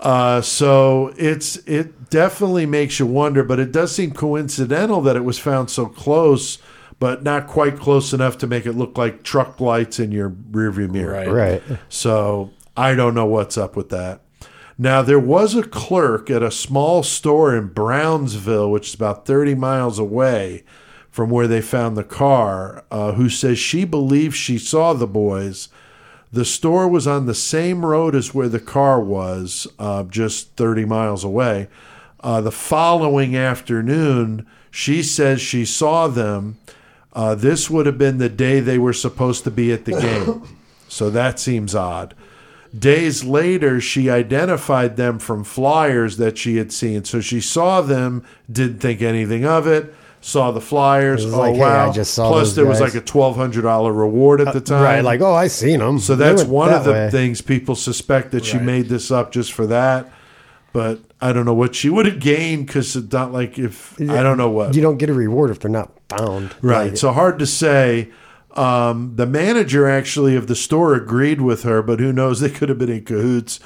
[0.00, 5.24] Uh, so it's it definitely makes you wonder, but it does seem coincidental that it
[5.24, 6.58] was found so close,
[7.00, 10.90] but not quite close enough to make it look like truck lights in your rearview
[10.90, 11.12] mirror.
[11.32, 11.60] Right.
[11.68, 11.78] Right.
[11.88, 14.20] So I don't know what's up with that.
[14.76, 19.54] Now there was a clerk at a small store in Brownsville, which is about 30
[19.54, 20.64] miles away
[21.10, 25.68] from where they found the car, uh, who says she believes she saw the boys.
[26.32, 30.84] The store was on the same road as where the car was, uh, just 30
[30.84, 31.68] miles away.
[32.18, 36.58] Uh, the following afternoon, she says she saw them.
[37.12, 40.42] Uh, this would have been the day they were supposed to be at the game.
[40.86, 42.14] So that seems odd.
[42.76, 47.04] Days later, she identified them from flyers that she had seen.
[47.04, 49.94] So she saw them, didn't think anything of it.
[50.20, 51.24] saw the flyers.
[51.24, 51.90] Oh like, hey, wow!
[51.90, 54.58] I just saw Plus, those there was like a twelve hundred dollar reward at the
[54.58, 54.82] uh, time.
[54.82, 55.98] Right, like oh, I seen them.
[55.98, 58.66] So that's one of the things people suspect that she Right.
[58.66, 60.10] made this up just for that.
[60.72, 64.22] But I don't know what she would have gained because it's not like if I
[64.24, 64.74] don't know what.
[64.74, 66.54] You don't get a reward if they're not found.
[66.60, 66.88] Right.
[66.88, 68.08] Like, so hard to say.
[68.54, 72.40] Um, the manager actually of the store agreed with her, but who knows?
[72.44, 73.60] They could have been in cahoots.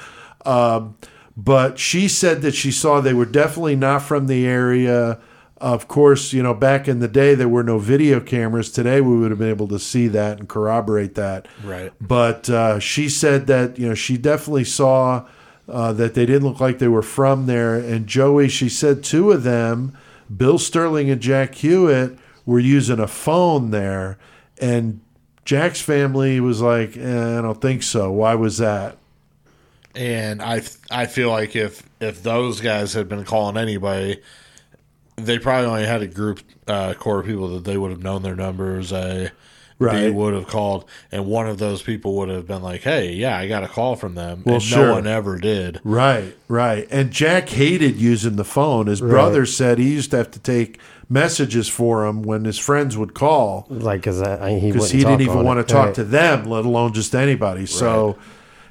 [0.45, 0.97] Um,
[1.35, 5.19] but she said that she saw they were definitely not from the area.
[5.57, 8.71] Of course, you know, back in the day, there were no video cameras.
[8.71, 11.47] Today, we would have been able to see that and corroborate that.
[11.63, 11.91] Right.
[11.99, 15.27] But uh, she said that, you know, she definitely saw
[15.67, 17.75] uh, that they didn't look like they were from there.
[17.75, 19.97] And Joey, she said two of them,
[20.35, 24.17] Bill Sterling and Jack Huett, were using a phone there.
[24.59, 25.01] And
[25.45, 28.11] Jack's family was like, eh, I don't think so.
[28.11, 28.97] Why was that?
[29.95, 34.21] And I I feel like if if those guys had been calling anybody,
[35.15, 38.21] they probably only had a group uh, core of people that they would have known
[38.21, 38.91] their numbers.
[38.91, 39.31] A
[39.79, 40.01] Right.
[40.01, 43.37] they would have called, and one of those people would have been like, "Hey, yeah,
[43.37, 44.87] I got a call from them." Well, and sure.
[44.87, 45.79] no one ever did.
[45.85, 46.85] Right, right.
[46.91, 48.87] And Jack hated using the phone.
[48.87, 52.97] His brother said he used to have to take messages for him when his friends
[52.97, 53.65] would call.
[53.69, 55.67] like because he because wouldn't he didn't even want it.
[55.67, 55.95] to talk Right.
[55.95, 57.65] to them, let alone just anybody.
[57.65, 58.17] So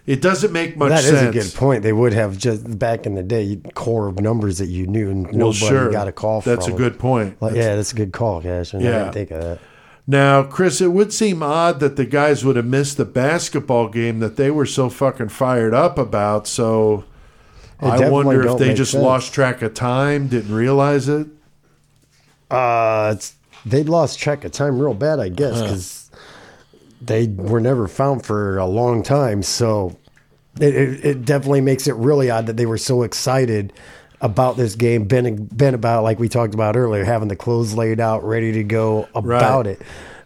[0.06, 1.34] it doesn't make much That is sense.
[1.34, 1.82] a good point.
[1.82, 5.24] They would have just back in the day core of numbers that you knew and
[5.26, 6.54] Well, nobody sure, got a call from.
[6.54, 7.36] That's a good point.
[7.40, 8.74] Like, yeah, that's a good call, Cash.
[8.74, 8.98] I Yeah.
[8.98, 9.58] didn't think of that.
[10.10, 14.20] Now, Chris, it would seem odd that the guys would have missed the basketball game
[14.20, 16.46] that they were so fucking fired up about.
[16.46, 17.04] So
[17.78, 19.04] I wonder if they just sense.
[19.04, 21.26] lost track of time, didn't realize it.
[22.50, 23.16] Uh,
[23.66, 26.10] they lost track of time real bad, I guess, because
[27.02, 29.42] they were never found for a long time.
[29.42, 29.98] So
[30.58, 33.74] it, it, it definitely makes it really odd that they were so excited
[34.20, 38.00] about this game, been been about like we talked about earlier, having the clothes laid
[38.00, 39.80] out, ready to go about it,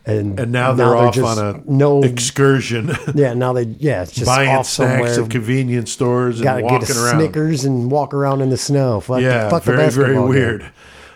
[0.06, 3.34] and And now they're off just on a no excursion, yeah.
[3.34, 5.24] Now they yeah, it's just buying off snacks somewhere.
[5.24, 7.20] at convenience stores and Got to walking get a around.
[7.20, 9.00] Snickers and walk around in the snow.
[9.00, 10.28] Fuck, Yeah, fuck the very very basketball game.
[10.28, 10.70] weird.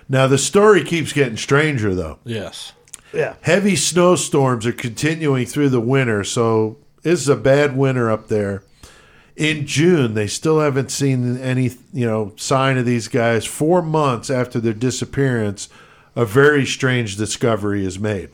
[0.08, 2.18] Now the story keeps getting stranger though.
[2.24, 2.72] Yes.
[3.12, 8.28] Yeah, Heavy snowstorms are continuing through the winter, so this is a bad winter up
[8.28, 8.62] there.
[9.36, 13.44] In June, they still haven't seen any, you know, sign of these guys.
[13.44, 15.68] Four months after their disappearance,
[16.14, 18.30] a very strange discovery is made.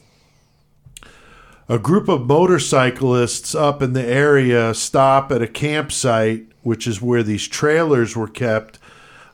[1.69, 7.25] A group of motorcyclists up in the area stop at a campsite, which is where
[7.25, 8.79] these trailers were kept,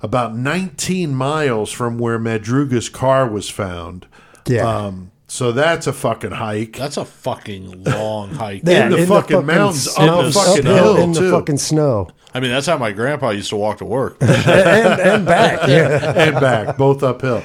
[0.01, 4.07] about 19 miles from where Madruga's car was found.
[4.47, 4.67] yeah.
[4.67, 6.77] Um, so that's a fucking hike.
[6.77, 8.63] That's a fucking long hike.
[8.65, 12.11] Yeah, in the fucking mountains, up snow- a fucking uphill hill, in the fucking snow
[12.35, 14.19] I mean, that's how my grandpa used to walk to work.
[14.21, 15.67] and, and back.
[15.67, 17.43] Yeah, and back, both uphill.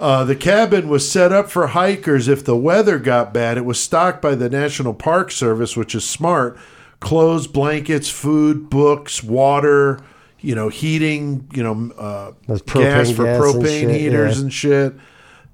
[0.00, 3.58] Uh, the cabin was set up for hikers if the weather got bad.
[3.58, 6.58] It was stocked by the National Park Service, which is smart.
[7.00, 10.00] Clothes, blankets, food, books, water,
[10.40, 14.42] you know, heating, you know, uh, gas propane for gas and propane shit, heaters yeah.
[14.42, 14.94] and shit.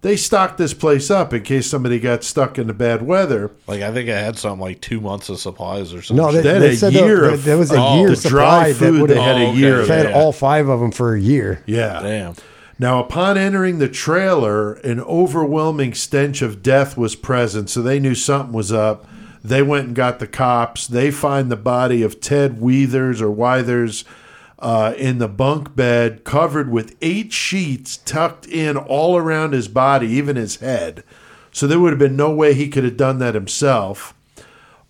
[0.02, 3.52] They stocked this place up in case somebody got stuck in the bad weather.
[3.68, 6.24] like I think I had something like two months of supplies or something.
[6.26, 8.08] no, they, They had they a said year there, of- there was a oh, year
[8.10, 9.82] the supply dry that food, would they had have a year okay.
[9.82, 10.14] of fed that.
[10.14, 11.62] all five of them for a year.
[11.66, 12.00] Yeah.
[12.02, 12.34] Damn.
[12.78, 18.16] Now, upon entering the trailer, an overwhelming stench of death was present, so they knew
[18.16, 19.06] something was up.
[19.44, 20.88] They went and got the cops.
[20.88, 24.04] They find the body of Ted Weathers or Withers
[24.62, 30.06] uh, in the bunk bed, covered with eight sheets tucked in all around his body,
[30.06, 31.04] even his head.
[31.50, 34.14] So there would have been no way he could have done that himself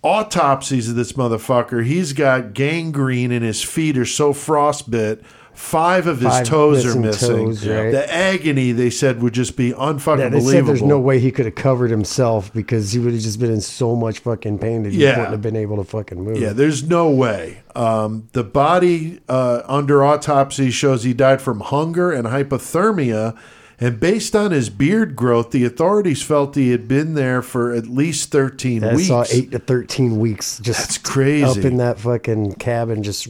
[0.02, 1.84] autopsies of this motherfucker.
[1.84, 5.22] He's got gangrene and his feet are so frostbit.
[5.54, 7.46] Five of his Five toes are missing missing.
[7.46, 7.90] toes, right.
[7.90, 10.66] The agony they said would just be unfucking Yeah, they said believable.
[10.68, 13.60] there's no way he could have covered himself because he would have just been in
[13.60, 15.10] so much fucking pain that he Yeah.
[15.10, 16.38] wouldn't have been able to fucking move.
[16.38, 17.58] Yeah, there's no way.
[17.76, 23.36] Um, the body uh, under autopsy shows he died from hunger and hypothermia.
[23.80, 27.88] And based on his beard growth, the authorities felt he had been there for at
[27.88, 29.08] least 13 I weeks.
[29.08, 31.44] saw eight to thirteen weeks just That's crazy.
[31.44, 33.28] up in that fucking cabin, just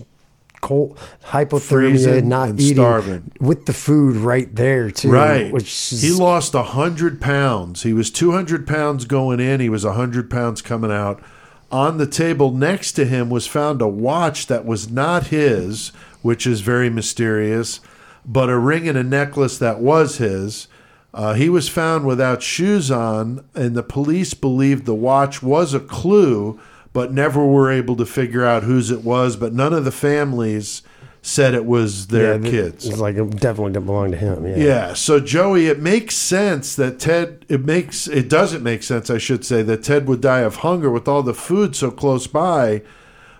[0.63, 3.33] cold, hypothermia, Freezing not and eating, starving.
[3.41, 5.11] with the food right there too.
[5.11, 5.53] Right.
[5.53, 7.83] which is, he lost 100 pounds.
[7.83, 11.23] He was 200 pounds going in, he was 100 pounds coming out.
[11.71, 15.89] On the table next to him was found a watch that was not his,
[16.23, 17.81] which is very mysterious,
[18.25, 20.69] but a ring and a necklace that was his.
[21.15, 25.81] Uh, he was found without shoes on, and the police believed the watch was a
[25.81, 26.59] clue,
[26.93, 29.37] but never were able to figure out whose it was.
[29.37, 30.83] But none of the families
[31.25, 32.87] said it was their yeah, kids.
[32.87, 34.45] It's like it definitely didn't belong to him.
[34.47, 34.57] Yeah.
[34.57, 34.95] Yeah.
[34.95, 37.47] So Joey, it makes sense that Ted.
[37.49, 40.91] It makes it doesn't make sense, I should say, that Ted would die of hunger
[40.91, 42.83] with all the food so close by.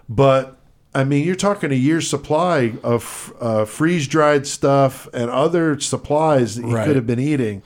[0.09, 0.59] But
[0.95, 6.57] I mean, you're talking a year's supply of uh, freeze dried stuff and other supplies
[6.57, 6.87] that he Right.
[6.87, 7.63] could have been eating.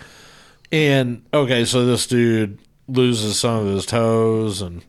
[0.72, 2.58] And okay, so this dude
[2.88, 4.82] loses some of his toes and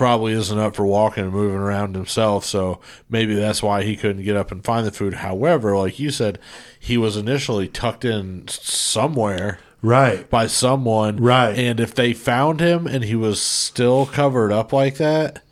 [0.00, 2.42] probably isn't up for walking and moving around himself.
[2.46, 2.80] So
[3.10, 5.12] maybe that's why he couldn't get up and find the food.
[5.12, 6.38] However, like you said,
[6.78, 10.28] he was initially tucked in somewhere Right.
[10.30, 11.18] by someone.
[11.18, 11.54] Right.
[11.58, 15.42] And if they found him and he was still covered up like that,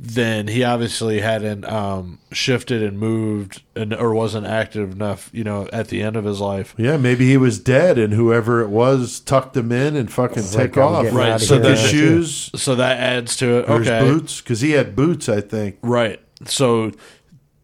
[0.00, 5.68] then he obviously hadn't um, shifted and moved and or wasn't active enough, you know,
[5.72, 6.74] at the end of his life.
[6.78, 10.54] Yeah, maybe he was dead, and whoever it was tucked him in and fucking It's
[10.54, 11.12] take like, off.
[11.12, 11.96] Right, outta so the his That's it.
[11.96, 13.68] shoes, So that adds to it.
[13.68, 14.00] Okay.
[14.00, 15.78] boots, because he had boots, I think.
[15.82, 16.20] Right.
[16.46, 16.92] So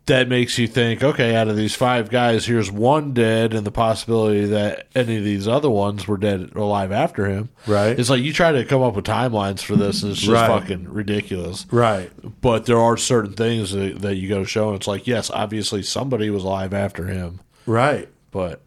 [0.07, 3.71] that makes you think, okay, out of these five guys, here's one dead, and the
[3.71, 7.49] possibility that any of these other ones were dead or alive after him.
[7.67, 7.99] Right.
[7.99, 10.47] It's like you try to come up with timelines for this, and it's just Right.
[10.47, 11.65] fucking ridiculous.
[11.71, 12.11] Right.
[12.43, 15.31] But there are certain things that, that you go to show, and it's like, yes,
[15.31, 18.09] obviously somebody was alive after him, Right.
[18.31, 18.61] but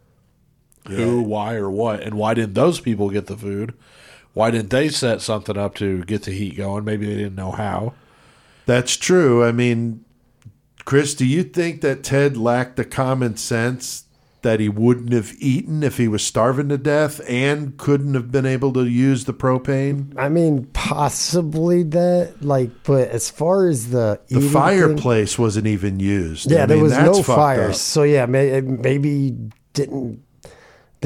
[0.88, 3.74] who, why, or what, and why didn't those people get the food?
[4.34, 6.84] Why didn't they set something up to get the heat going?
[6.86, 7.94] Maybe they didn't know how.
[8.66, 9.44] That's true.
[9.44, 10.04] I mean,
[10.88, 14.06] Chris, do you think that Ted lacked the common sense
[14.42, 18.46] that he wouldn't have eaten if he was starving to death and couldn't have been
[18.46, 20.14] able to use the propane?
[20.18, 22.36] I mean, possibly that.
[22.42, 26.50] Like, but as far as the The eating thing- fireplace wasn't even used.
[26.50, 27.72] yeah, I there mean, was no fire.
[27.72, 27.76] up.
[27.76, 29.36] So yeah, may, maybe
[29.74, 30.22] didn't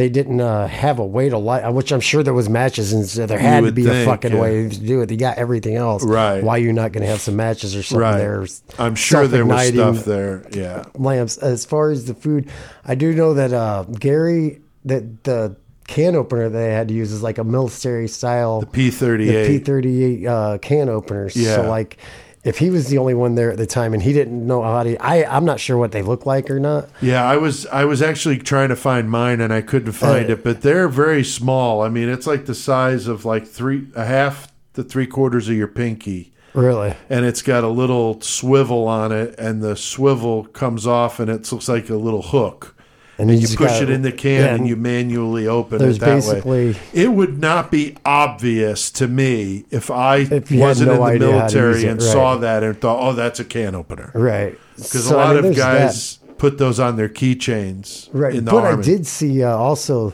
[0.01, 1.69] they didn't uh, have a way to light?
[1.69, 4.31] Which I'm sure there was matches, and so there had to be think, a fucking
[4.33, 4.41] yeah.
[4.41, 5.11] way to do it.
[5.11, 6.43] You got everything else, Right.
[6.43, 8.17] Why you not going to have some matches or something Right.
[8.17, 8.47] there?
[8.79, 10.43] I'm sure there was stuff there.
[10.53, 10.85] Yeah.
[10.95, 11.37] lamps.
[11.37, 12.49] As far as the food,
[12.83, 17.21] I do know that uh, Gary that the can opener they had to use is
[17.21, 19.17] like a military style the P38.
[19.17, 21.35] the P thirty eight uh, can openers.
[21.35, 21.57] Yeah.
[21.57, 21.97] So like,
[22.43, 24.83] if he was the only one there at the time and he didn't know how
[24.83, 26.89] to, I I'm not sure what they look like or not.
[27.01, 30.33] Yeah, I was I was actually trying to find mine and I couldn't find Uh,
[30.33, 31.81] it, but they're very small.
[31.81, 35.55] I mean, it's like the size of like three a half to three quarters of
[35.55, 36.33] your pinky.
[36.53, 41.29] Really, and it's got a little swivel on it, and the swivel comes off, and
[41.29, 42.75] it looks like a little hook.
[43.21, 45.99] And, And you push got- it in the can, yeah, and you manually open it
[45.99, 46.75] that basically- way.
[46.93, 51.39] It would not be obvious to me if I If wasn't no in the idea
[51.41, 52.11] how to military it, and right.
[52.11, 55.35] saw that and thought, "Oh, that's a can opener," right because So, a I lot
[55.43, 58.09] mean, of guys put those on their keychains.
[58.11, 58.79] Right, but army.
[58.79, 60.13] I did see uh, also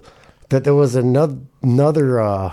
[0.50, 2.52] that there was another another uh,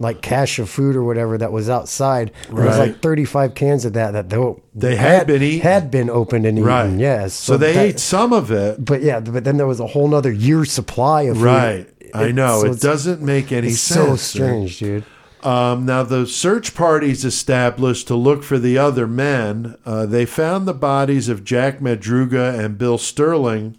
[0.00, 2.32] like cache of food or whatever that was outside.
[2.52, 5.60] There was like thirty five cans of that that they, They had been eaten.
[5.60, 6.68] had been opened and eaten.
[6.68, 6.98] Right.
[6.98, 8.84] Yes, So, they that- ate some of it.
[8.84, 11.44] But yeah, but then there was a whole nother year supply of food.
[11.44, 11.90] Right.
[12.14, 12.62] I know.
[12.62, 14.06] so it doesn't make any It's sense.
[14.06, 15.04] so strange, dude.
[15.42, 19.76] Um, now, the search parties established to look for the other men.
[19.84, 23.76] Uh, they found the bodies of Jack Madruga and Bill Sterling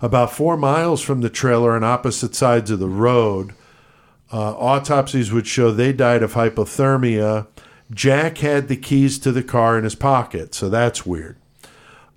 [0.00, 3.52] about four miles from the trailer on opposite sides of the road.
[4.32, 7.46] Uh, autopsies would show they died of hypothermia.
[7.92, 11.36] Jack had the keys to the car in his pocket, so that's weird.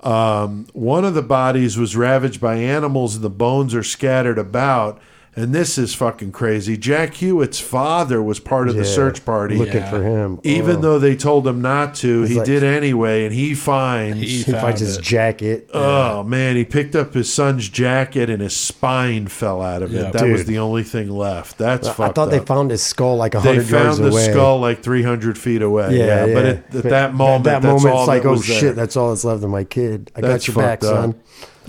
[0.02, 5.00] Um, one of the bodies was ravaged by animals and the bones are scattered about.
[5.40, 6.76] And this is fucking crazy.
[6.76, 9.56] Jack Huett's father was part of the search party.
[9.56, 10.40] looking for him.
[10.44, 10.82] Even Oh.
[10.82, 14.20] though they told him not to, he like- did anyway, and he finds.
[14.20, 15.70] He he found finds his jacket.
[15.74, 20.02] oh man, he picked up his son's jacket and his spine fell out of it.
[20.02, 20.12] Yeah.
[20.12, 21.58] that was the only thing left.
[21.58, 24.12] That's fucking I fucked thought they found his skull like a They hundred yards found
[24.12, 24.32] the away.
[24.32, 25.98] skull like 300 feet away.
[25.98, 28.46] Yeah, but at, at that moment, that that's moment, all it's like, that oh was
[28.46, 28.74] shit, there.
[28.74, 30.12] that's all that's left of my kid.
[30.16, 30.90] I That's got your back, up.
[30.90, 31.16] son.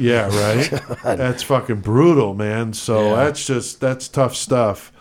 [0.01, 0.83] Yeah, right.
[1.05, 2.73] that's fucking brutal, man.
[2.73, 3.25] So Yeah.
[3.25, 4.93] that's just that's tough stuff.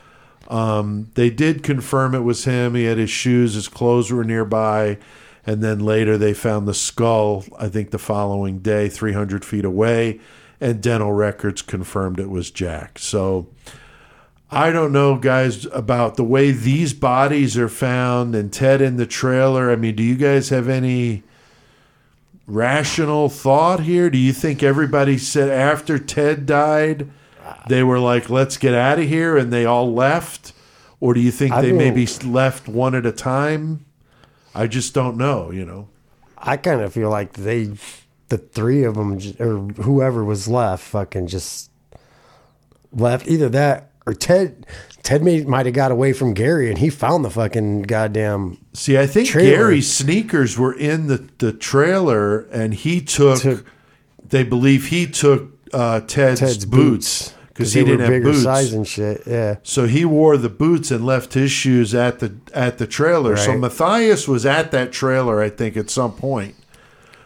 [0.50, 2.76] Um, they did confirm it was him.
[2.76, 4.97] He had his shoes, his clothes were nearby,
[5.45, 7.45] and then later they found the skull.
[7.60, 10.20] I think the following day, three hundred feet away,
[10.60, 13.00] and dental records confirmed it was Jack.
[13.00, 13.47] So.
[14.52, 19.06] I don't know, guys, about the way these bodies are found and Ted in the
[19.06, 19.70] trailer.
[19.70, 21.22] I mean, do you guys have any
[22.50, 24.10] rational thought here?
[24.10, 27.10] Do you think everybody said after Ted died,
[27.68, 30.54] they were like, let's get out of here and they all left?
[31.00, 33.86] Or do you think I they mean- maybe left one at a time?
[34.54, 35.88] I just don't know, you know.
[36.38, 37.72] I kind of feel like they,
[38.30, 41.70] the three of them, or whoever was left, fucking just
[42.91, 43.28] left.
[43.28, 44.66] Either that or Ted.
[45.04, 48.58] Ted may, might have got away from Gary and he found the fucking goddamn.
[48.74, 49.50] See, I think Trailer.
[49.58, 53.41] Gary's sneakers were in the, the trailer, and he took.
[53.41, 53.66] Took-
[54.28, 58.43] they believe he took uh, Ted's, Ted's boots because he didn't were have boots.
[58.43, 59.24] size and shit.
[59.26, 59.56] Yeah.
[59.64, 63.36] So he wore the boots and left his shoes at the at the trailer.
[63.36, 66.56] So Mathias was at that trailer, I think, at some point.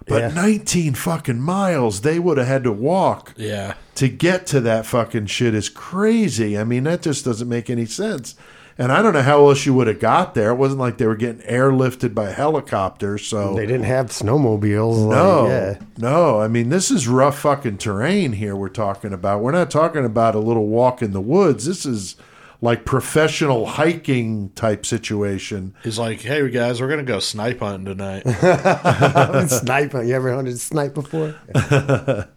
[0.08, 0.28] But Yeah.
[0.30, 3.74] 19 fucking miles they would have had to walk Yeah.
[3.96, 6.58] to get to that fucking shit is crazy.
[6.58, 8.36] I mean, that just doesn't make any sense.
[8.76, 10.50] And I don't know how else you would have got there.
[10.50, 13.20] It wasn't like they were getting airlifted by helicopter.
[13.20, 15.08] So They didn't have snowmobiles.
[15.08, 15.76] like, no, yeah.
[16.00, 16.42] no.
[16.42, 18.56] I mean, this is rough fucking terrain here.
[18.56, 19.42] We're talking about.
[19.42, 21.66] We're not talking about a little walk in the woods.
[21.68, 22.16] This is
[22.64, 25.76] like professional hiking type situation.
[25.84, 28.22] He's like, hey, guys, we're going to go snipe hunting tonight.
[29.50, 29.94] snipe.
[29.94, 31.36] You ever hunted snipe before?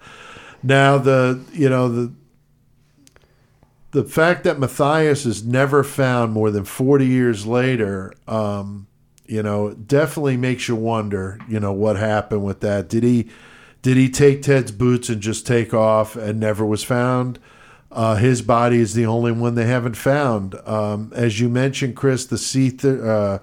[0.62, 2.12] Now the you know the
[3.92, 8.88] the fact that Mathias is never found more than forty years later, um,
[9.26, 11.38] you know, definitely makes you wonder.
[11.48, 12.88] You know what happened with that?
[12.88, 13.30] Did he
[13.82, 17.38] did he take Ted's boots and just take off and never was found?
[17.96, 20.54] Uh, his body is the only one they haven't found.
[20.66, 23.38] Um, as you mentioned, Chris, the sea th- uh,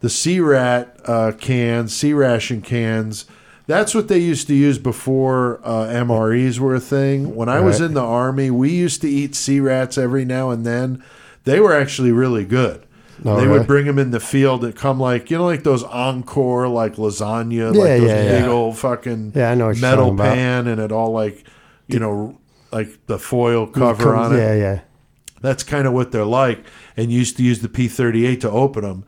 [0.00, 3.26] the C-rat uh, cans, C-ration cans.
[3.66, 7.34] That's what they used to use before uh, MREs were a thing.
[7.34, 7.88] When I was Right.
[7.88, 11.02] in the army, we used to eat C-rats every now and then.
[11.44, 12.82] They were actually really good.
[13.24, 13.58] Oh, they really?
[13.58, 16.94] would bring them in the field that come like you know like those encore like
[16.94, 18.48] lasagna Yeah, like those yeah, big yeah.
[18.48, 20.34] old fucking Yeah, I know metal talking about.
[20.36, 21.42] pan and it all like
[21.88, 22.38] you know
[22.70, 24.80] like the foil cover on it yeah, yeah.
[25.40, 26.64] that's kind of what they're like,
[26.96, 29.04] and used to use the P38 to open them,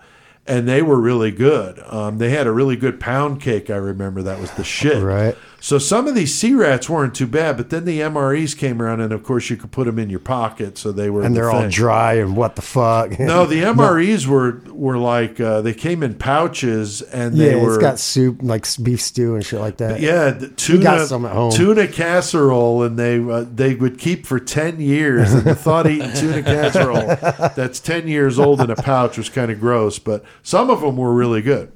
[0.47, 1.81] and they were really good.
[1.87, 3.71] Um, they had a really good pound cake.
[3.71, 5.03] I remember that was the shit.
[5.03, 5.37] Right.
[5.63, 9.13] So some of these C-rats weren't too bad, but then the MREs came around, and
[9.13, 11.23] of course you could put them in your pocket, so they were.
[11.23, 13.19] And the they're all dry and what the fuck?
[13.19, 17.75] No, the MREs were were like uh, they came in pouches, and they yeah, were
[17.75, 20.01] it's got soup like beef stew and shit like that.
[20.01, 21.53] yeah, the tuna, got some at home.
[21.53, 25.33] tuna casserole, and they uh, they would keep for ten years.
[25.33, 27.07] And the thought of eating tuna casserole
[27.55, 30.97] that's ten years old in a pouch was kind of gross, but some of them
[30.97, 31.71] were really good.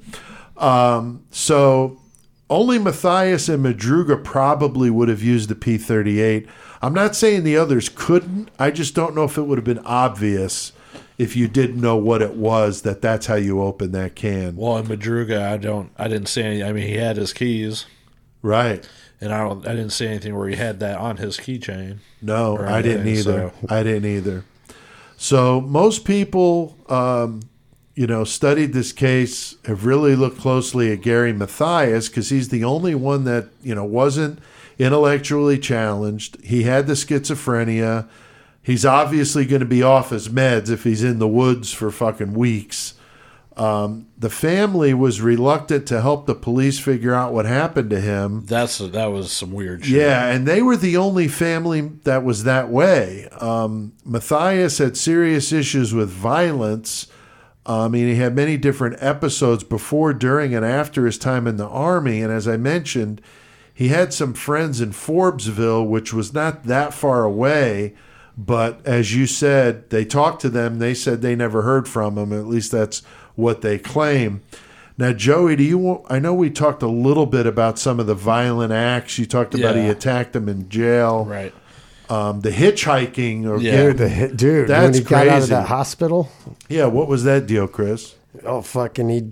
[0.57, 1.99] Um, so
[2.49, 6.47] only Mathias and Madruga probably would have used the P thirty eight.
[6.81, 8.49] I'm not saying the others couldn't.
[8.59, 10.71] I just don't know if it would have been obvious
[11.17, 14.55] if you didn't know what it was that that's how you open that can.
[14.57, 16.63] well, in Madruga, I don't, I didn't see any.
[16.63, 17.85] I mean, he had his keys,
[18.41, 18.87] Right.
[19.21, 21.99] and I don't, I didn't see anything where he had that on his keychain.
[22.21, 23.53] No, I didn't either.
[23.61, 24.43] so- I didn't either.
[25.17, 27.41] So most people, um,
[27.95, 32.63] you know, studied this case have really looked closely at Gary Mathias because he's the
[32.63, 34.39] only one that you know wasn't
[34.77, 36.43] intellectually challenged.
[36.43, 38.07] He had the schizophrenia.
[38.61, 42.33] He's obviously going to be off his meds if he's in the woods for fucking
[42.33, 42.95] weeks.
[43.55, 48.45] Um, the family was reluctant to help the police figure out what happened to him.
[48.45, 49.95] That's that was some weird shit.
[49.95, 53.29] Yeah, and they were the only family that was that way.
[53.39, 57.07] Um, Mathias had serious issues with violence.
[57.67, 61.57] Uh, I mean, he had many different episodes before, during, and after his time in
[61.57, 62.21] the army.
[62.21, 63.21] And as I mentioned,
[63.73, 67.95] he had some friends in Forbesville, which was not that far away.
[68.37, 70.79] But as you said, they talked to them.
[70.79, 72.33] They said they never heard from him.
[72.33, 73.01] At least that's
[73.35, 74.43] what they claim.
[74.97, 75.77] Now, Joey, do you?
[75.77, 79.17] Want, I know we talked a little bit about some of the violent acts.
[79.17, 81.25] You talked about he attacked him in jail.
[81.25, 81.53] Right.
[82.09, 83.77] Um, the hitchhiking, or Yeah.
[83.83, 86.29] Dude, the hit, dude, when That's he got out of that hospital,
[86.69, 86.85] yeah.
[86.85, 88.15] What was that deal, Chris?
[88.45, 89.31] oh fucking, he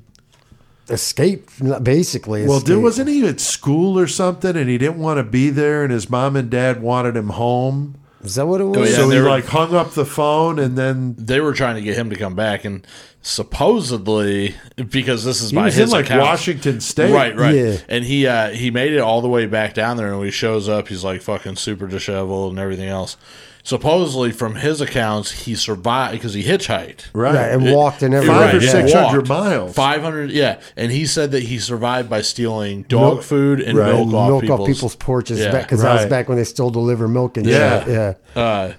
[0.89, 2.45] escaped basically.
[2.47, 2.83] Well, dude, escaped.
[2.83, 6.09] wasn't he at school or something, and he didn't want to be there, and his
[6.09, 8.77] mom and dad wanted him home, Is that what it was?
[8.77, 11.53] Oh, yeah, so he they were- like hung up the phone, and then They were
[11.53, 12.85] trying to get him to come back, and
[13.21, 14.55] supposedly
[14.89, 17.55] because this is he by was his in like account, Washington State, Right, right.
[17.55, 17.77] Yeah.
[17.89, 20.31] And he uh, he made it all the way back down there, and when he
[20.31, 23.17] shows up, he's like fucking super disheveled and everything else.
[23.65, 27.05] Supposedly, from his accounts, he survived because he hitchhiked.
[27.13, 28.35] Right, Yeah, and walked and everything.
[28.35, 28.71] Five or yeah.
[28.71, 29.29] 600 Walked.
[29.29, 29.73] miles.
[29.73, 30.59] 500, yeah.
[30.75, 33.93] And he said that he survived by stealing dog Milk- food and Right.
[33.93, 35.57] milk, off, milk people's, off people's porches Yeah.
[35.61, 37.85] because that was back when they still deliver milk and Yeah.
[37.85, 37.93] shit.
[38.35, 38.41] Yeah.
[38.41, 38.71] Uh,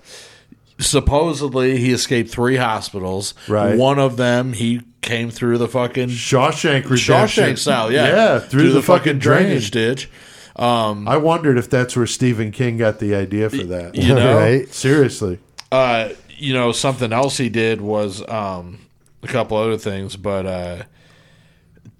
[0.79, 3.33] supposedly, he escaped three hospitals.
[3.49, 3.77] Right.
[3.79, 8.07] One of them, he came through the fucking Shawshank Redemption, Shawshank style, yeah.
[8.07, 9.71] yeah, through, the, fucking drainage.
[9.71, 10.11] ditch.
[11.09, 13.95] I wondered if that's where Stephen King got the idea for that.
[13.95, 14.37] You know?
[14.37, 14.73] right?
[14.73, 15.39] Seriously,
[15.73, 18.79] uh, you know, something else he did was um,
[19.23, 20.83] a couple other things, but uh,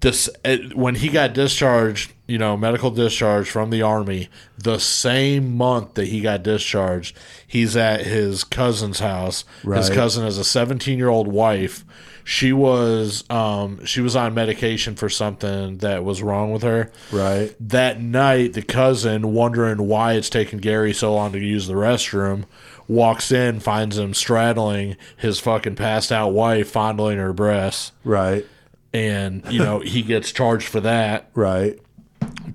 [0.01, 5.57] this uh, when he got discharged, you know, medical discharge from the army, the same
[5.57, 9.45] month that he got discharged, he's at his cousin's house.
[9.79, 11.83] His cousin has a 17-year-old wife.
[12.27, 16.91] She was um she was on medication for something that was wrong with her.
[17.11, 17.55] Right.
[17.59, 22.45] That night, the cousin, wondering why it's taken Gary so long to use the restroom,
[22.87, 28.43] walks in, finds him straddling his fucking passed out wife, fondling her breasts Right.
[28.91, 31.29] and you know he gets charged for that.
[31.35, 31.79] Right.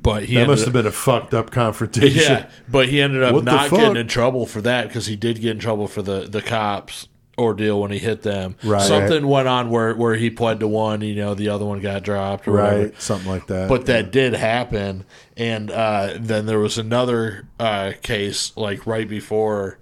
[0.02, 2.20] But he That must have up, been a fucked up confrontation.
[2.22, 2.50] yeah.
[2.68, 5.52] But he ended up What not getting in trouble for that because he did get
[5.52, 7.06] in trouble for the the cops
[7.38, 8.56] ordeal when he hit them.
[8.62, 8.82] Right.
[8.82, 12.02] Something went on where where he pled to one, you know, the other one got
[12.02, 12.82] dropped or whatever.
[12.84, 13.02] Right.
[13.02, 13.68] Something like that.
[13.68, 15.04] But that did happen,
[15.36, 19.78] and uh, then there was another uh, case like right before,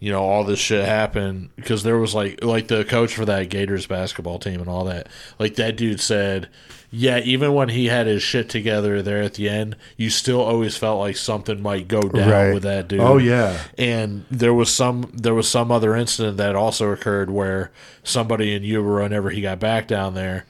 [0.00, 3.48] you know, all this shit happened because there was like like the coach for that
[3.48, 5.08] Gators basketball team and all that.
[5.38, 6.48] Like that dude said,
[6.90, 10.76] yeah, even when he had his shit together there at the end, you still always
[10.76, 12.54] felt like something might go down Right.
[12.54, 13.00] with that dude.
[13.00, 13.58] Oh, yeah.
[13.76, 17.70] and there was some there was some other incident that also occurred where
[18.02, 20.46] somebody in Yuba, whenever he got back down there,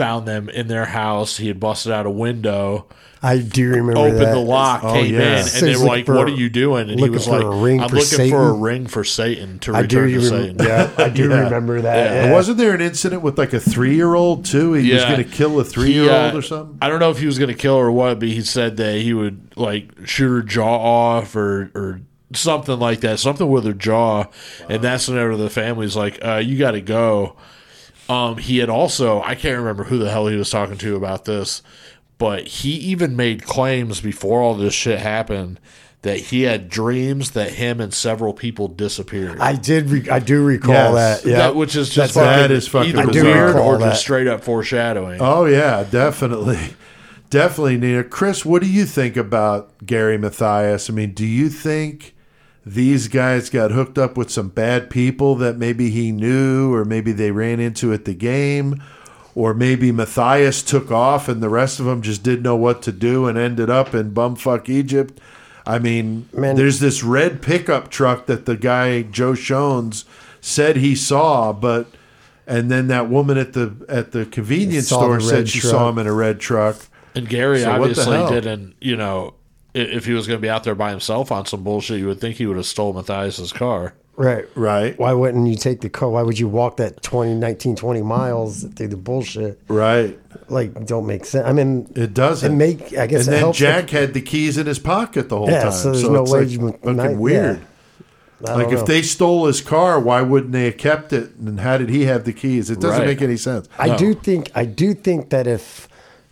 [0.00, 1.36] found them in their house.
[1.36, 2.86] He had busted out a window,
[3.22, 4.32] I do remember opened that.
[4.32, 5.20] the lock, Oh, came yeah.
[5.20, 7.80] in, and So they were like, "What are you doing?" And he was like, ring
[7.82, 10.64] "I'm for looking for a ring for Satan to I do return to remember.
[10.64, 11.40] Satan." Yeah, I do Yeah.
[11.44, 11.96] remember that.
[12.14, 12.24] Yeah.
[12.26, 12.32] yeah.
[12.32, 14.72] Wasn't there an incident with like a three year old too?
[14.72, 16.78] He was going to kill a three year old uh, or something.
[16.80, 18.78] I don't know if he was going to kill her or what, but he said
[18.78, 22.00] that he would like shoot her jaw off or or
[22.32, 24.24] something like that, something with her jaw,
[24.70, 27.36] and that's whenever the family's like, uh, "You got to go."
[28.10, 31.24] Um, he had also I can't remember who the hell he was talking to about
[31.26, 31.62] this,
[32.18, 35.60] but he even made claims before all this shit happened
[36.02, 39.38] that he had dreams that him and several people disappeared.
[39.38, 39.90] I did.
[39.90, 41.22] Re- I do recall Yes.
[41.22, 41.28] that.
[41.30, 43.78] Yeah, That, which is just That's- that fucking, is fucking either weird do or recall
[43.90, 45.20] just straight up foreshadowing.
[45.20, 46.58] Oh yeah, definitely,
[47.30, 48.04] definitely, Nina.
[48.04, 50.88] Chris, what do you think about Gary Mathias?
[50.88, 52.14] I mean, do you think
[52.64, 57.12] these guys got hooked up with some bad people that maybe he knew, or maybe
[57.12, 58.82] they ran into at the game,
[59.34, 62.92] or maybe Mathias took off and the rest of them just didn't know what to
[62.92, 65.18] do and ended up in bumfuck Egypt?
[65.66, 66.56] I mean, Man.
[66.56, 70.04] there's this red pickup truck that the guy Joe Schons
[70.40, 71.86] said he saw, but
[72.46, 75.70] and then that woman at the at the convenience store the said she truck.
[75.70, 76.76] saw him in a red truck.
[77.14, 78.30] And Gary So what the obviously hell?
[78.30, 79.39] didn't, you know, i-
[79.74, 82.20] if he was going to be out there by himself on some bullshit, you would
[82.20, 83.94] think he would have stole Mathias's car.
[84.16, 84.46] right.
[84.54, 84.98] Right.
[84.98, 86.10] Why wouldn't you take the car?
[86.10, 89.60] Why would you walk that 20, 19, 20 miles through the bullshit?
[89.68, 90.18] Right.
[90.48, 91.46] Like, don't make sense.
[91.46, 92.52] I mean, It doesn't.
[92.52, 92.96] It make.
[92.98, 95.48] I guess and it then helps Jack had the keys in his pocket the whole
[95.50, 95.72] Yeah, time.
[95.72, 97.58] so there's so no it's way like you- fucking not- weird.
[97.60, 97.64] yeah.
[98.54, 101.34] Like don't if they stole his car, why wouldn't they have kept it?
[101.36, 102.70] And how did he have the keys?
[102.70, 103.06] It doesn't Right.
[103.08, 103.68] make any sense.
[103.78, 103.98] I No.
[103.98, 105.88] do think I do think that if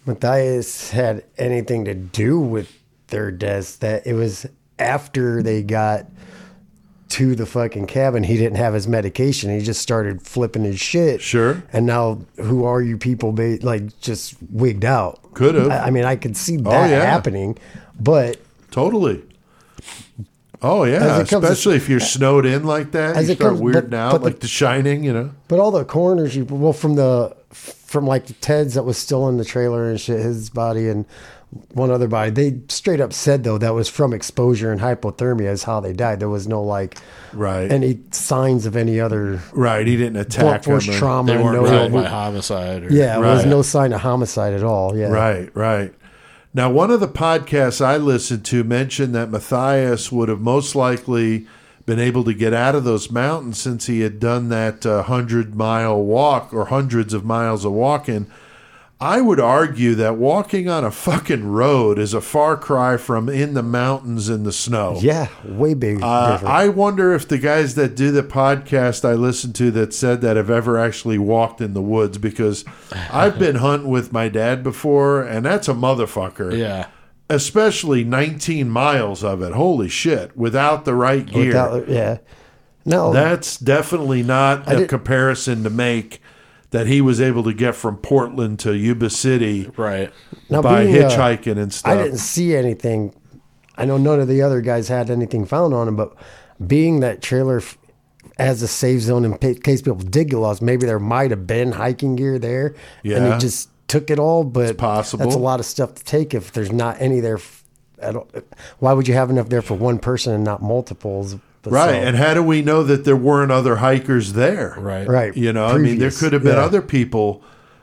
[0.07, 2.73] Mathias had anything to do with
[3.09, 4.47] their deaths, that it was
[4.79, 6.07] after they got
[7.11, 9.51] to the fucking cabin, he didn't have his medication.
[9.51, 11.21] He just started flipping his shit.
[11.23, 11.63] Sure.
[11.73, 13.33] And now, who are you people?
[13.33, 15.19] Ba- like just wigged out.
[15.35, 15.71] Could have.
[15.71, 17.03] I, I mean, I could see oh, that Oh, yeah.
[17.05, 17.59] happening,
[17.99, 18.41] but
[18.71, 19.23] Totally.
[20.61, 23.53] Oh yeah, comes to- especially if you're snowed in like that, As you it start
[23.57, 25.05] comes- weirding but- out, but the- like The Shining.
[25.05, 25.31] You know.
[25.47, 29.29] But all the coroners, you well from the from like the Ted's that was still
[29.29, 31.07] in the trailer and shit, his body and
[31.73, 32.31] one other body.
[32.31, 36.21] They straight up said though that was from exposure and hypothermia is how they died.
[36.21, 36.99] There was no like
[37.33, 37.71] Right.
[37.71, 39.87] any signs of any other Right.
[39.87, 41.33] He didn't attack blunt force him or- trauma.
[41.33, 42.85] They weren't no, killed by homicide.
[42.85, 44.97] Or, yeah, it was no sign of homicide at all.
[44.97, 45.95] Yeah, Right, right.
[46.55, 51.47] Now, one of the podcasts I listened to mentioned that Mathias would have most likely
[51.87, 55.55] been able to get out of those mountains since he had done that uh, hundred
[55.55, 58.27] mile walk or hundreds of miles of walking.
[59.01, 63.55] I would argue that walking on a fucking road is a far cry from in
[63.55, 64.99] the mountains in the snow.
[65.01, 66.41] yeah, way big Uh.
[66.45, 70.37] I wonder if the guys that do the podcast I listened to that said that
[70.37, 72.65] have ever actually walked in the woods because
[73.13, 76.59] I've been hunting with my dad before and that's a motherfucker.
[76.59, 76.89] Yeah.
[77.31, 79.53] Especially 19 miles of it.
[79.53, 80.37] Holy shit.
[80.37, 81.47] Without the right gear.
[81.49, 82.19] Without- yeah,
[82.85, 86.21] no, that's definitely not a did- comparison to make
[86.71, 90.13] that he was able to get from Portland to Yuba City Right.
[90.51, 91.93] now by being, uh, hitchhiking and stuff.
[91.93, 93.15] I didn't see anything.
[93.77, 96.15] I know none of the other guys had anything found on him, but
[96.67, 97.79] being that trailer f-
[98.39, 101.47] as a safe zone in pa- case people did get lost, maybe there might have
[101.47, 103.17] been hiking gear there, yeah.
[103.17, 103.35] and Yeah.
[103.35, 104.45] he just took it all.
[104.45, 105.25] But it's possible.
[105.25, 107.37] that's a lot of stuff to take if there's not any there.
[107.37, 107.65] f-
[108.01, 108.29] At all.
[108.79, 111.37] Why would you have enough there for one person and not multiples?
[111.63, 111.91] But Right.
[111.91, 114.75] so- And how do we know that there weren't other hikers there?
[114.79, 115.09] Right.
[115.09, 116.63] right, You know, I mean, there could have been yeah.
[116.65, 117.43] other people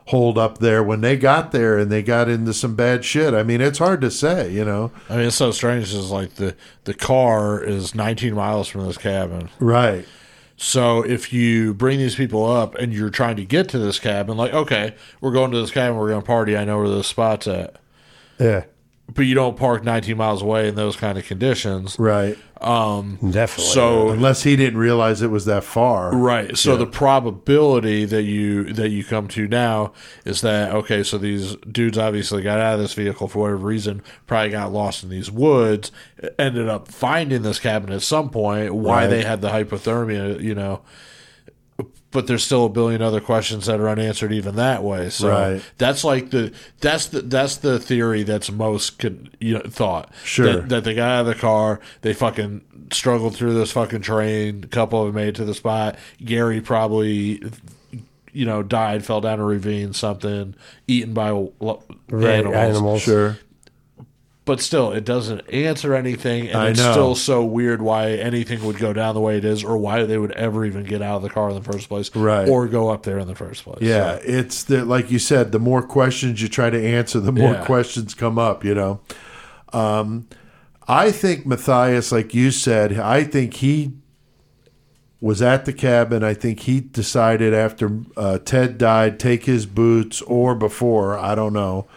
[0.09, 3.33] hold up there when they got there and they got into some bad shit.
[3.33, 4.91] I mean, it's hard to say, you know.
[5.09, 5.93] I mean, it's so strange.
[5.93, 9.49] Is like the the car is 19 miles from this cabin.
[9.59, 10.05] Right.
[10.57, 14.37] So if you bring these people up and you're trying to get to this cabin,
[14.37, 16.55] like okay, we're going to this cabin, we're going to party.
[16.55, 17.75] I know where this spot's at,
[18.39, 18.63] Yeah,
[19.13, 21.97] but you don't park 19 miles away in those kind of conditions.
[21.99, 22.37] Right.
[22.59, 23.71] Um, definitely.
[23.73, 26.15] So Unless he didn't realize it was that far.
[26.15, 26.57] Right.
[26.57, 29.93] So the probability that you that you come to now
[30.25, 34.01] is that okay, so these dudes obviously got out of this vehicle for whatever reason,
[34.25, 35.91] probably got lost in these woods,
[36.39, 39.07] ended up finding this cabin at some point, why Right.
[39.07, 40.81] they had the hypothermia, you know.
[42.15, 45.09] But there's still a billion other questions that are unanswered even that way.
[45.09, 45.61] So Right.
[45.77, 50.11] that's like the that's the that's the theory that's most con, you know, thought.
[50.23, 50.45] Sure.
[50.53, 52.61] That, that they got out of the car, they fucking
[52.91, 54.63] struggled through this fucking train.
[54.63, 55.97] A couple of them made it to the spot.
[56.23, 57.43] Gary probably,
[58.31, 60.55] you know, died, fell down a ravine, something,
[60.87, 62.55] eaten by lo- right, animals.
[62.55, 63.01] animals.
[63.01, 63.37] Sure.
[64.45, 66.91] But still, it doesn't answer anything, and I it's know.
[66.91, 70.19] still so weird why anything would go down the way it is, or why they
[70.19, 72.47] would ever even get out of the car in the first place, Right.
[72.47, 73.79] Or go up there in the first place.
[73.81, 77.31] Yeah, So, it's the like you said, the more questions you try to answer, the
[77.31, 77.65] more Yeah.
[77.65, 78.99] questions come up, you know.
[79.73, 80.27] Um
[80.87, 83.93] I think Mathias, like you said, I think he
[85.19, 86.23] was at the cabin.
[86.23, 91.53] I think he decided after uh, Ted died, take his boots or before, I don't
[91.53, 91.87] know.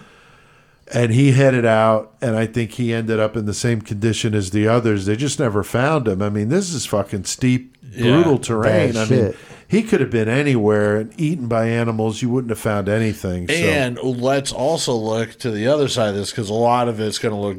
[0.93, 4.51] And he headed out, and I think he ended up in the same condition as
[4.51, 5.05] the others.
[5.05, 6.23] They just never found him.
[6.23, 8.97] I mean, this is fucking steep, brutal terrain.
[8.97, 9.35] I mean,
[9.69, 12.23] he could have been anywhere and eaten by animals.
[12.23, 13.49] You wouldn't have found anything.
[13.49, 13.55] So.
[13.55, 17.19] And let's also look to the other side of this because a lot of it's
[17.19, 17.59] going to look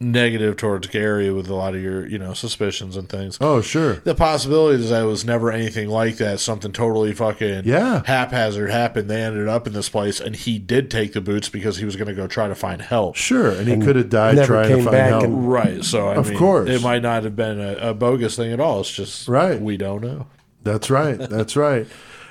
[0.00, 3.36] negative towards Gary with a lot of your, you know, suspicions and things.
[3.40, 3.94] oh, sure.
[3.94, 6.38] The possibility is that it was never anything like that.
[6.38, 8.02] Something totally fucking Yeah.
[8.06, 9.10] haphazard happened.
[9.10, 11.96] They ended up in this place, and he did take the boots because he was
[11.96, 13.16] going to go try to find help.
[13.16, 13.50] Sure.
[13.50, 15.24] And he could have died never trying to came find back help.
[15.24, 15.84] and- Right.
[15.84, 16.68] So I Of mean, course.
[16.70, 18.80] it might not have been a, a bogus thing at all.
[18.80, 19.60] It's just Right.
[19.60, 20.26] We don't know.
[20.62, 21.18] That's right.
[21.18, 21.86] That's right.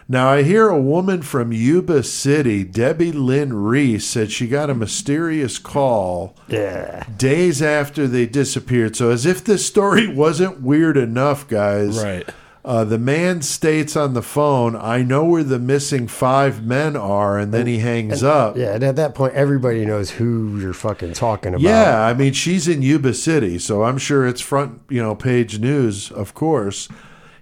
[0.10, 4.74] Now, I hear a woman from Yuba City, Debbie Lynn Reese, said she got a
[4.76, 8.96] mysterious call Yeah, days after they disappeared.
[8.96, 12.02] So, as if this story wasn't weird enough, guys.
[12.02, 12.28] Right.
[12.64, 17.38] Uh, the man states on the phone, I know where the missing five men are.
[17.40, 18.58] And then he hangs up.
[18.58, 18.74] yeah.
[18.76, 21.62] And at that point, everybody knows who you're fucking talking about.
[21.62, 25.60] Yeah, I mean she's in Yuba City, so I'm sure it's front, you know, page
[25.60, 26.90] news, of course.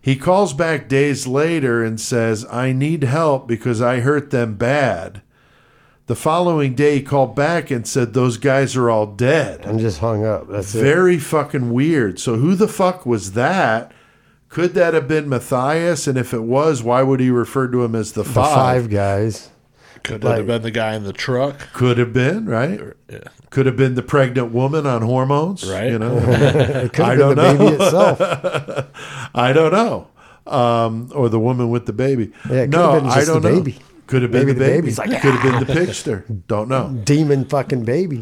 [0.06, 5.24] He calls back days later and says, "I need help because I hurt them bad."
[6.06, 9.62] The following day he called back and said those guys are all dead.
[9.66, 10.48] and just hung up.
[10.48, 10.84] That's it.
[10.84, 12.20] Very fucking weird.
[12.20, 13.92] So who the fuck was that?
[14.48, 16.06] Could that have been Mathias?
[16.06, 18.54] And if it was, why would he refer to him as the The five?
[18.56, 19.50] five guys.
[20.06, 21.72] Could Like- have been the guy in the truck.
[21.74, 22.80] Could have been, right?
[23.12, 23.20] Yeah.
[23.50, 25.92] Could have been the pregnant woman on hormones, Right.
[25.92, 26.20] You know,
[26.94, 27.86] could I have been don't the baby know.
[27.86, 28.88] itself.
[29.36, 30.08] I don't know.
[30.48, 32.32] Um, or the woman with the baby.
[32.50, 33.56] Yeah, it could no, have been I don't the know.
[33.62, 33.80] baby.
[34.08, 34.82] Could have been Maybe the the baby.
[34.82, 36.24] baby's like, Could have been the pigster.
[36.48, 36.90] Don't know.
[37.06, 38.22] Demon fucking baby.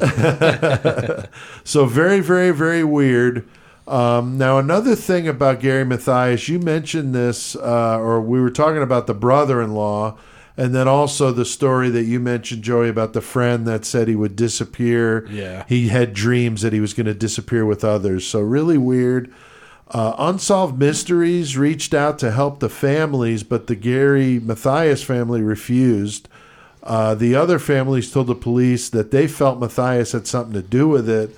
[1.66, 3.48] So very, very, very weird.
[3.88, 8.82] Um, now another thing about Gary Mathias, you mentioned this, uh, or we were talking
[8.82, 10.18] about the brother-in-law,
[10.56, 14.16] and then also the story that you mentioned, Joey, about the friend that said he
[14.16, 15.26] would disappear.
[15.28, 15.66] Yeah.
[15.68, 18.28] he had dreams that he was going to disappear with others.
[18.28, 19.34] So really weird.
[19.90, 26.28] Uh, Unsolved Mysteries reached out to help the families, but the Gary Mathias family refused.
[26.82, 30.88] Uh, the other families told the police that they felt Mathias had something to do
[30.88, 31.36] with it.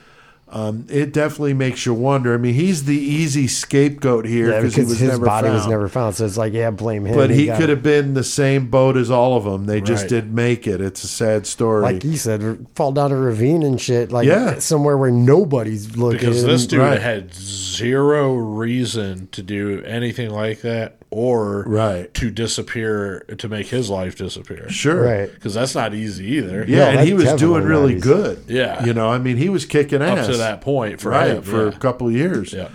[0.48, 2.34] Um, it definitely makes you wonder.
[2.34, 5.50] I mean, he's the easy scapegoat here Yeah, because because he was his never body
[5.50, 6.16] was never found.
[6.16, 7.16] So it's like, yeah, blame him.
[7.16, 9.66] But he got- could have been the same boat as all of them.
[9.66, 10.82] They just didn't make it.
[10.82, 11.82] It's a sad story.
[11.82, 14.12] like you said, fall down a ravine and shit.
[14.12, 14.60] Like Yeah.
[14.60, 16.20] somewhere where nobody's looking.
[16.20, 17.02] Because this dude Right.
[17.02, 17.34] had
[17.76, 22.13] zero reason to do anything like that or Right.
[22.15, 24.69] to disappear to make his life disappear.
[24.69, 25.01] sure.
[25.03, 25.34] right.
[25.34, 26.65] Because that's not easy either.
[26.67, 28.43] Yeah, No, and he was doing really not good.
[28.47, 28.84] Yeah.
[28.85, 30.27] You know, I mean, he was kicking Up ass.
[30.27, 31.41] to that point for right, him.
[31.43, 31.69] for yeah.
[31.76, 32.53] a couple of years.
[32.53, 32.68] Yeah.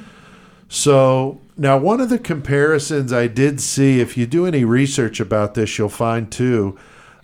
[0.68, 5.54] So now, one of the comparisons I did see, if you do any research about
[5.54, 6.78] this, you'll find too.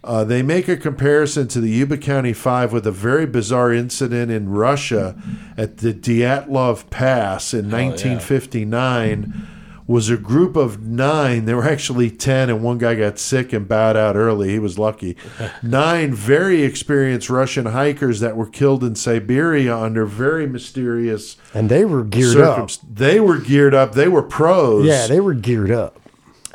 [0.06, 4.30] Uh, they make a comparison to the Yuba County Five with a very bizarre incident
[4.30, 5.20] in Russia
[5.56, 9.48] at the Dyatlov Pass in 1959.
[9.88, 11.44] Was a group of nine.
[11.44, 14.48] There were actually ten, and one guy got sick and bowed out early.
[14.48, 15.16] He was lucky.
[15.62, 21.84] nine very experienced Russian hikers that were killed in Siberia under very mysterious And they
[21.84, 22.68] were geared up.
[22.92, 23.92] They were geared up.
[23.92, 24.86] They were pros.
[24.86, 26.00] Yeah, they were geared up.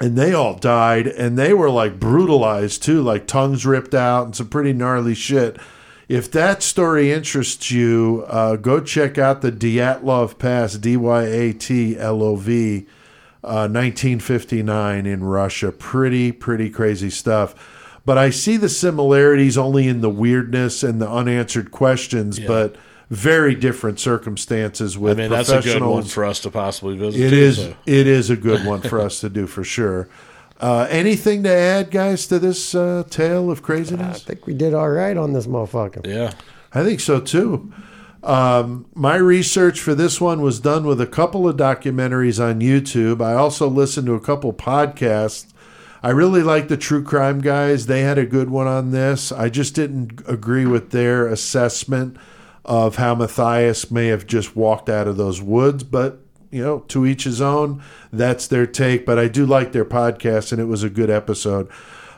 [0.02, 4.36] And they all died, and they were like brutalized too, like tongues ripped out and
[4.36, 5.58] some pretty gnarly shit.
[6.10, 11.54] If that story interests you, uh, go check out the Dyatlov Pass, D Y A
[11.54, 12.88] T L O V,
[13.44, 15.72] uh, 1959 in Russia.
[15.72, 18.00] Pretty, pretty crazy stuff.
[18.04, 22.76] But I see the similarities only in the weirdness and the unanswered questions, but
[23.12, 27.20] very different circumstances I with mean, that's a good one for us to possibly visit.
[27.20, 27.58] It too, is.
[27.58, 27.76] so.
[27.86, 30.08] It is a good one for us to do for sure.
[30.62, 34.16] Uh, anything to add, guys, to this uh, tale of craziness?
[34.16, 36.08] I think we did all right on this motherfucker.
[36.08, 36.32] Yeah.
[36.74, 37.74] I think so too.
[38.24, 43.22] Um, my research for this one was done with a couple of documentaries on YouTube.
[43.22, 45.52] I also listened to a couple podcasts.
[46.02, 47.88] I really like the true crime guys.
[47.88, 49.34] They had a good one on this.
[49.34, 52.16] I just didn't agree with their assessment
[52.64, 56.20] of how Mathias may have just walked out of those woods, but
[56.52, 57.82] you know, to each his own.
[58.12, 61.70] That's their take, but I do like their podcast, and it was a good episode.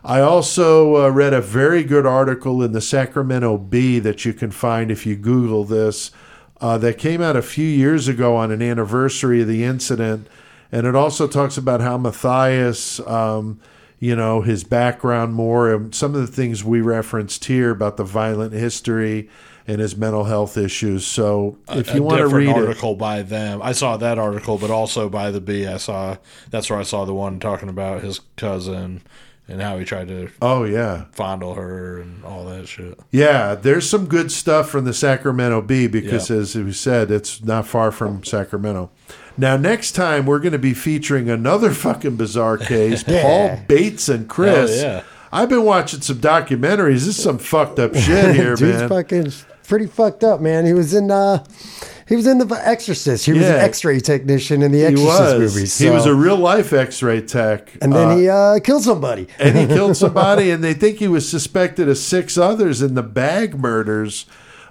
[0.03, 4.51] I also uh, read a very good article in the Sacramento Bee that you can
[4.51, 6.11] find if you Google this.
[6.59, 10.27] Uh, that came out a few years ago on an anniversary of the incident,
[10.71, 13.59] and it also talks about how Mathias, um,
[13.99, 18.05] you know, his background more, and some of the things we referenced here about the
[18.05, 19.29] violent history
[19.67, 21.05] and his mental health issues.
[21.07, 23.61] So if a you want to different read it, article by them.
[23.61, 25.65] I saw that article, but also by the B.
[25.67, 26.17] I saw
[26.49, 29.01] that's where I saw the one talking about his cousin
[29.47, 32.97] and how he tried to oh yeah, fondle her and all that shit.
[33.11, 36.37] Yeah, there's some good stuff from the Sacramento Bee because, Yeah.
[36.37, 38.89] as we said, it's not far from Sacramento.
[39.37, 44.29] Now, next time we're going to be featuring another fucking bizarre case, Paul Bates and
[44.29, 44.81] Chris.
[44.81, 45.03] Hell yeah.
[45.31, 46.93] I've been watching some documentaries.
[47.05, 48.89] This is some fucked up shit here, Dude's man.
[48.89, 49.33] fucking
[49.67, 50.65] pretty fucked up, man.
[50.65, 51.43] He was in uh
[52.07, 53.25] he was in the Exorcist.
[53.25, 55.53] He was an X-ray technician in the he Exorcist was.
[55.55, 55.77] movies.
[55.77, 59.27] He was a real life X-ray tech, and then Uh, he uh, killed somebody.
[59.39, 63.03] and he killed somebody, and they think he was suspected of six others in the
[63.03, 64.25] bag murders.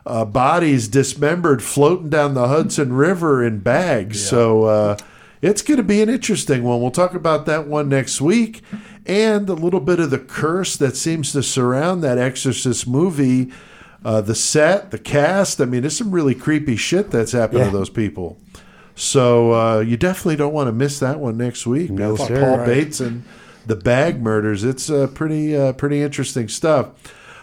[0.05, 4.21] Uh, bodies dismembered floating down the Hudson River in bags.
[4.29, 4.97] So uh,
[5.41, 6.81] it's going to be an interesting one.
[6.83, 8.63] We'll talk about that one next week,
[9.07, 13.51] and a little bit of the curse that seems to surround that Exorcist movie.
[14.05, 15.61] Uh, the set, the cast.
[15.61, 17.71] I mean, there's some really creepy shit that's happened Yeah.
[17.71, 18.37] to those people.
[18.95, 21.91] So uh, you definitely don't want to miss that one next week.
[21.91, 22.41] No, Fuck sir.
[22.41, 22.67] Paul Right.
[22.67, 23.25] Bates and
[23.67, 24.65] the bag murders.
[24.65, 26.89] It's uh, pretty uh, pretty interesting stuff.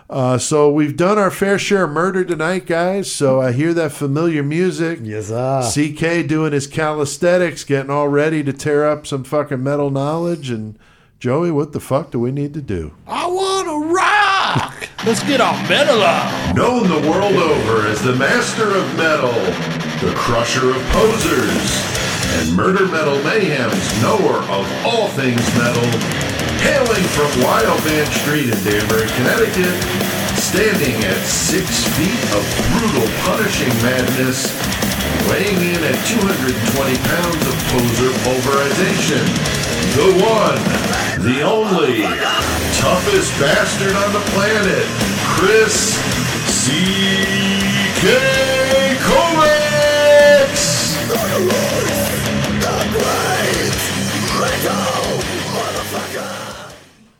[0.10, 3.12] Uh, so we've done our fair share of murder tonight, guys.
[3.12, 5.00] So I hear that familiar music.
[5.04, 5.62] Yes, ah.
[5.70, 10.50] CK doing his calisthenics, getting all ready to tear up some fucking metal knowledge.
[10.50, 10.78] And
[11.20, 12.94] Joey, what the fuck do we need to do?
[13.08, 14.19] I want to rock.
[15.06, 16.56] Let's get our metal on.
[16.56, 19.32] Known the world over as the master of metal,
[20.04, 21.72] the crusher of posers,
[22.36, 25.88] and murder metal mayhem's knower of all things metal,
[26.60, 29.72] hailing from Wild Van Street in Danbury, Connecticut,
[30.36, 32.44] standing at six feet of
[32.76, 34.52] brutal, punishing madness,
[35.32, 36.52] weighing in at 220
[37.08, 39.24] pounds of poser pulverization,
[39.96, 40.60] the one,
[41.24, 42.04] the only,
[42.80, 44.86] toughest bastard on the planet,
[45.36, 45.96] Chris
[46.64, 48.08] C.K.
[49.02, 50.70] Kovacs!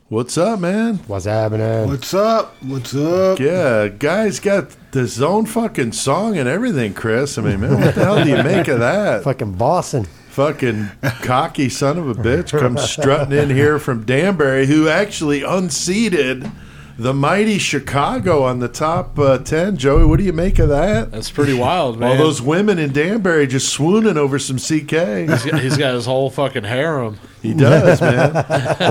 [0.08, 0.96] What's up, man?
[1.06, 1.88] What's happening?
[1.88, 2.54] What's up?
[2.62, 3.38] What's up?
[3.38, 7.36] Yeah, guys got his own fucking song and everything, Chris.
[7.36, 9.24] I mean, man, what the hell do you make of that?
[9.24, 10.08] Fucking Boston.
[10.30, 10.90] Fucking
[11.22, 16.50] cocky son of a bitch comes strutting in here from Danbury, who actually unseated
[16.96, 19.76] the mighty Chicago on the top uh, 10.
[19.78, 21.10] Joey, what do you make of that?
[21.10, 22.10] That's pretty wild, man.
[22.10, 24.90] All those women in Danbury just swooning over some CK.
[25.28, 27.18] He's got, he's got his whole fucking harem.
[27.42, 28.36] He does, man.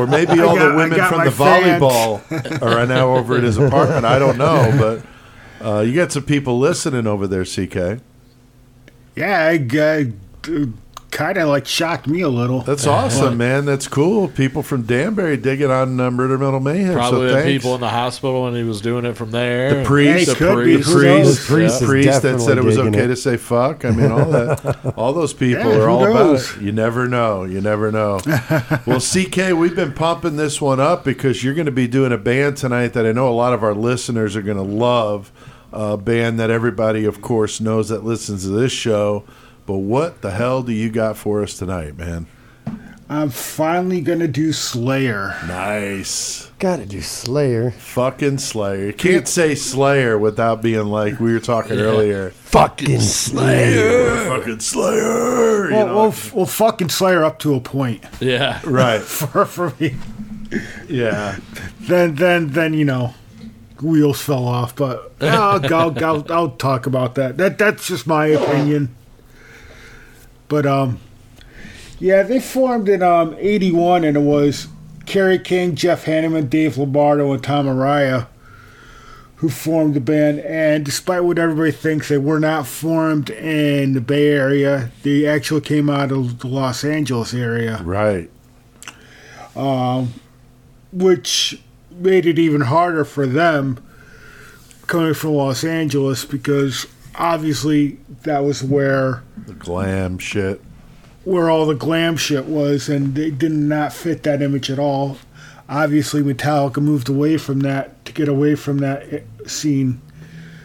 [0.02, 1.82] Or maybe all got- the women from the fans.
[1.82, 4.06] volleyball are now over at his apartment.
[4.06, 5.02] I don't know,
[5.62, 8.02] but uh, you got some people listening over there, CK.
[9.16, 10.66] Yeah, I, uh,
[11.12, 12.62] kind of like shocked me a little.
[12.62, 13.66] That's awesome, man.
[13.66, 14.28] That's cool.
[14.28, 16.94] People from Danbury digging on uh, Murder Metal Mayhem.
[16.94, 19.80] Probably so had people in the hospital and he was doing it from there.
[19.80, 20.76] the priest, the could be.
[20.82, 21.88] priest, The priest yeah.
[21.88, 23.08] priest that said it was okay it.
[23.08, 23.86] to say fuck.
[23.86, 26.50] I mean, all that, all those people Yeah, are all knows?
[26.52, 26.66] about it.
[26.66, 27.44] You never know.
[27.44, 28.20] You never know.
[28.86, 32.18] well, CK, we've been pumping this one up because you're going to be doing a
[32.18, 35.32] band tonight that I know a lot of our listeners are going to love.
[35.72, 39.24] A band that everybody, of course, knows that listens to this show.
[39.70, 42.26] But what the hell do you got for us tonight, man?
[43.08, 45.36] I'm finally gonna do Slayer.
[45.48, 46.50] Nice.
[46.58, 47.70] Gotta do Slayer.
[47.70, 48.88] Fucking Slayer.
[48.88, 52.32] You can't say Slayer without being like we were talking earlier.
[52.32, 54.26] Fucking Slayer.
[54.40, 55.70] Fucking Slayer.
[55.70, 55.96] You Well, know?
[55.98, 58.62] well, f- well, fucking Slayer up to a point Yeah.
[58.64, 59.02] right.
[59.04, 59.96] for for me.
[60.88, 61.38] Yeah.
[61.82, 63.14] Then then then you know,
[63.84, 64.76] wheels fell off.
[64.76, 65.28] But uh,
[65.62, 67.38] I'll, I'll, I'll, I'll talk about that.
[67.38, 68.96] That that's just my opinion.
[70.50, 71.00] But um,
[72.00, 74.68] yeah, they formed in um '81, and it was
[75.06, 78.28] Kerry King, Jeff Hanneman, Dave Lombardo, and Tom Araya
[79.40, 80.40] who formed the band.
[80.40, 84.92] And despite what everybody thinks, they were not formed in the Bay Area.
[85.04, 88.30] They actually came out of the Los Angeles area Right.
[89.56, 90.14] Um,
[90.92, 93.80] which made it even harder for them
[94.88, 96.86] coming from Los Angeles because
[97.20, 100.62] obviously that was where The glam shit.
[101.26, 105.18] where all the glam shit was and they did not fit that image at all.
[105.68, 110.02] Obviously Metallica moved away from that to get away from that eh, scene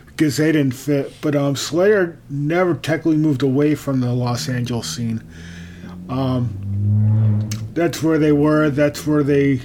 [0.07, 1.13] because they didn't fit.
[1.21, 5.23] But um, Slayer never technically moved away from the Los Angeles scene.
[6.09, 8.71] Um, that's where they were.
[8.71, 9.61] That's where they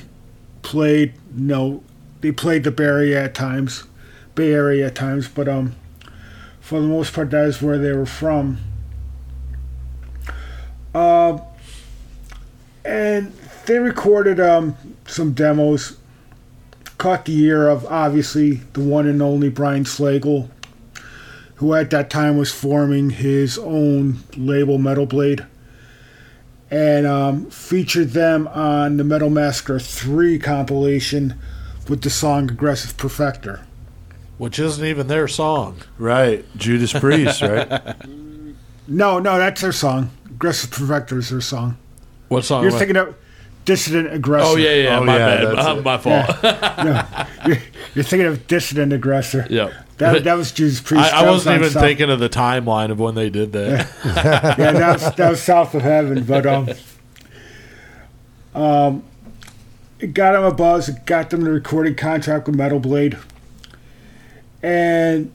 [0.64, 1.14] played.
[1.36, 1.84] No,
[2.22, 3.84] they played the Bay Area at times,
[4.36, 5.28] Bay Area at times.
[5.28, 5.76] But um,
[6.70, 8.60] for the most part, that is where they were from.
[10.94, 11.42] Um,
[12.86, 13.34] and
[13.66, 14.78] they recorded um
[15.08, 15.98] some demos.
[17.00, 20.52] Caught the ear of obviously the one and only Brian Slagel,
[21.56, 25.48] who at that time was forming his own label, Metal Blade,
[26.70, 31.34] and um, featured them on the Metal Massacre 3 compilation
[31.88, 33.62] with the song Aggressive Perfector.
[34.40, 35.78] Which isn't even their song.
[36.00, 36.44] Right.
[36.58, 37.96] Judas Priest, right?
[38.92, 40.10] No, no, that's their song.
[40.26, 41.78] Aggressive Perfector is their song.
[42.30, 42.64] What song?
[42.64, 43.16] You're thinking of
[43.64, 44.48] Dissident Aggressor.
[44.48, 44.98] oh yeah, yeah.
[45.00, 45.56] Oh, my yeah, bad.
[45.58, 47.28] that's Uh, my fault.
[47.48, 47.58] You're,
[47.94, 49.46] you're thinking of Dissident Aggressor.
[49.48, 49.72] yep.
[49.98, 51.14] That, that was Judas Priest.
[51.14, 53.52] I, I was wasn't on even South- thinking of the timeline of when they did
[53.52, 53.88] that.
[54.04, 56.24] yeah, that was, that was south of heaven.
[56.24, 56.70] But um,
[58.56, 59.04] um,
[60.00, 60.90] it got them a buzz.
[60.90, 63.18] It got them the recording contract with Metal Blade,
[64.62, 65.32] and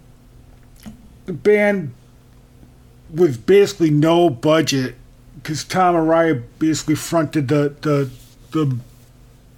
[1.26, 1.92] the band
[3.10, 4.96] with basically no budget
[5.36, 8.10] because Tom Araya basically fronted the the
[8.50, 8.78] the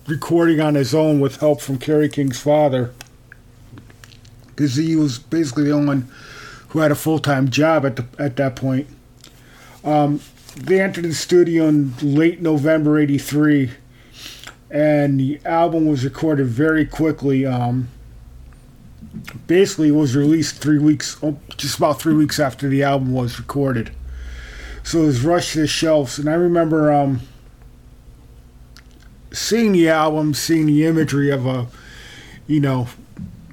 [0.06, 2.92] recording on his own with help from Kerry King's father
[4.46, 6.08] because he was basically the only one
[6.68, 8.88] who had a full time job at the at that point
[10.56, 13.70] they entered the studio in late November '83,
[14.70, 17.46] and the album was recorded very quickly.
[17.46, 17.88] Um,
[19.46, 23.38] basically, it was released three weeks, oh, just about three weeks after the album was
[23.38, 23.92] recorded.
[24.82, 27.20] So it was rushed to the shelves, and I remember um,
[29.32, 31.66] seeing the album, seeing the imagery of a,
[32.46, 32.88] you know,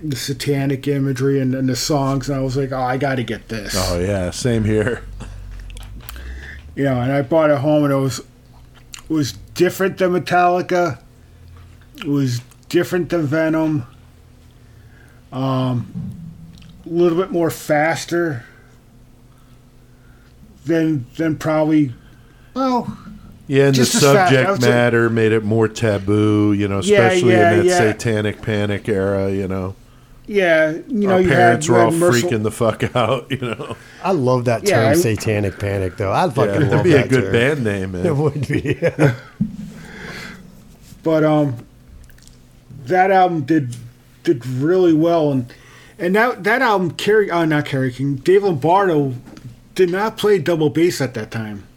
[0.04, 3.24] the satanic imagery and, and the songs, and I was like, oh, I got to
[3.24, 3.74] get this.
[3.76, 5.04] Oh yeah, same here.
[6.76, 8.22] you know, and I bought it home, and it was
[9.08, 11.00] was different than Metallica.
[11.98, 13.86] It was different than Venom.
[15.34, 15.88] Um,
[16.86, 18.46] a little bit more faster
[20.66, 21.94] than than probably.
[22.54, 22.98] Well,
[23.48, 24.16] Yeah, and the Just as fast.
[24.16, 27.66] I subject would say- matter made it more taboo, you know, especially yeah, in that
[27.66, 27.78] yeah.
[27.78, 29.76] satanic panic era, you know.
[30.28, 32.84] yeah, you know, Our you parents had, were you all had Mercil- freaking the fuck
[32.96, 33.76] out, you know.
[34.04, 36.12] I love that term, I- satanic panic, though.
[36.14, 37.32] I'd fucking Yeah, love that'd be a good term.
[37.34, 38.80] band name, It would be.
[41.04, 41.56] but um,
[42.86, 43.76] that album did
[44.24, 45.54] did really well, and
[46.00, 49.14] and that that album carry uh, not Kerry King, Dave Lombardo
[49.76, 51.68] did not play double bass at that time.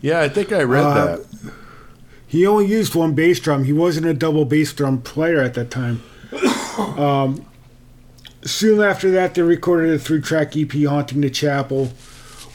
[0.00, 1.26] Yeah, I think I read Uh, that.
[2.26, 3.64] He only used one bass drum.
[3.64, 6.02] He wasn't a double bass drum player at that time.
[6.98, 7.44] um,
[8.42, 11.92] soon after that, they recorded a three-track EP, "Haunting the Chapel,"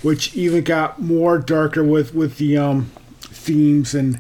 [0.01, 2.91] which even got more darker with with the um,
[3.21, 4.19] themes and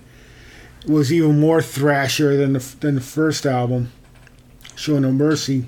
[0.85, 3.91] was even more thrasher than the than the first album,
[4.77, 5.67] "Show No Mercy."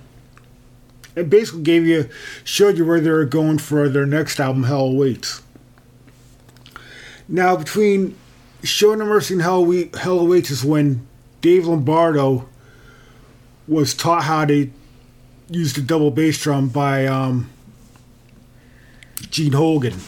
[1.15, 2.09] It basically gave you
[2.45, 5.41] showed you where they were going for their next album, "Hell Awaits."
[7.27, 8.15] Now, between
[8.63, 11.05] Show No Mercy and Hell, we, Hell Awaits is when
[11.41, 12.47] Dave Lombardo
[13.67, 14.69] was taught how to
[15.49, 17.49] use the double bass drum by um,
[19.29, 19.99] Gene Hoglan.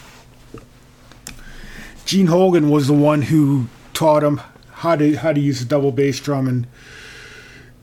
[2.05, 4.41] Gene Hoglan was the one who taught him
[4.71, 6.67] how to how to use the double bass drum and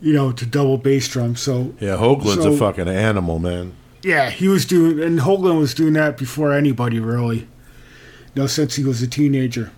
[0.00, 1.36] you know to double bass drum.
[1.36, 3.72] So Yeah, Hoglan's so- a fucking animal, man.
[4.02, 7.46] yeah, he was doing, and Hoglan was doing that before anybody really.
[8.34, 9.70] You know, since he was a teenager.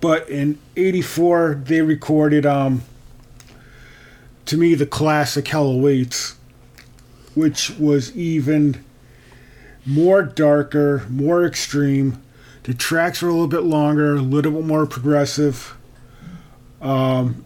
[0.00, 2.82] but in '84 they recorded um,
[4.46, 6.34] to me the classic Hell Awaits,
[7.34, 8.84] which was even
[9.86, 12.20] more darker, more extreme.
[12.64, 15.74] The tracks were a little bit longer, a little bit more progressive.
[16.80, 17.43] Um,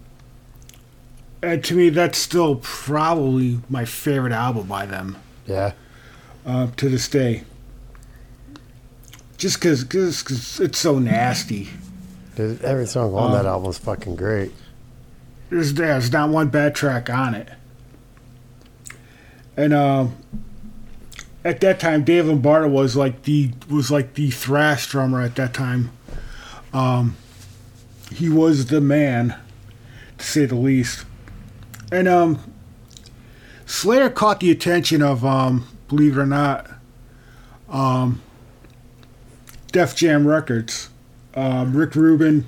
[1.43, 5.17] and to me, that's still probably my favorite album by them
[5.47, 5.73] Yeah.
[6.47, 7.45] uh, to this day.
[9.37, 11.69] Just because because it's so nasty.
[12.35, 14.53] Dude, Every song on that album is fucking great.
[15.51, 17.49] There's there's not one bad track on it.
[19.57, 20.17] And um,
[21.45, 25.55] at that time, Dave Lombardo was like the was like the thrash drummer at that
[25.55, 25.91] time.
[26.73, 27.17] Um,
[28.13, 29.37] he was the man,
[30.19, 31.05] to say the least.
[31.91, 32.53] And um,
[33.67, 36.69] Slayer caught the attention of um, believe it or not,
[37.69, 38.21] um,
[39.73, 40.91] Def Jam Records.
[41.35, 42.47] Um, Rick Rubin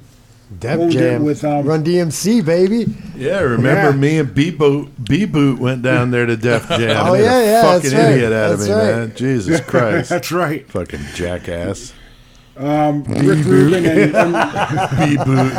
[0.58, 2.86] Def Jam with, um, Run DMC, baby.
[3.16, 3.96] Yeah, remember Yeah.
[3.96, 7.06] me and B Boot B Boot went down there to Def Jam.
[7.06, 8.12] Oh, Made yeah, a yeah, fucking that's right.
[8.14, 8.84] idiot out of me, right.
[8.84, 9.12] man.
[9.14, 10.68] Jesus Christ, That's right.
[10.68, 11.92] fucking jackass.
[12.60, 14.36] Um, Rick Rubin and, and
[14.98, 15.52] B Boot.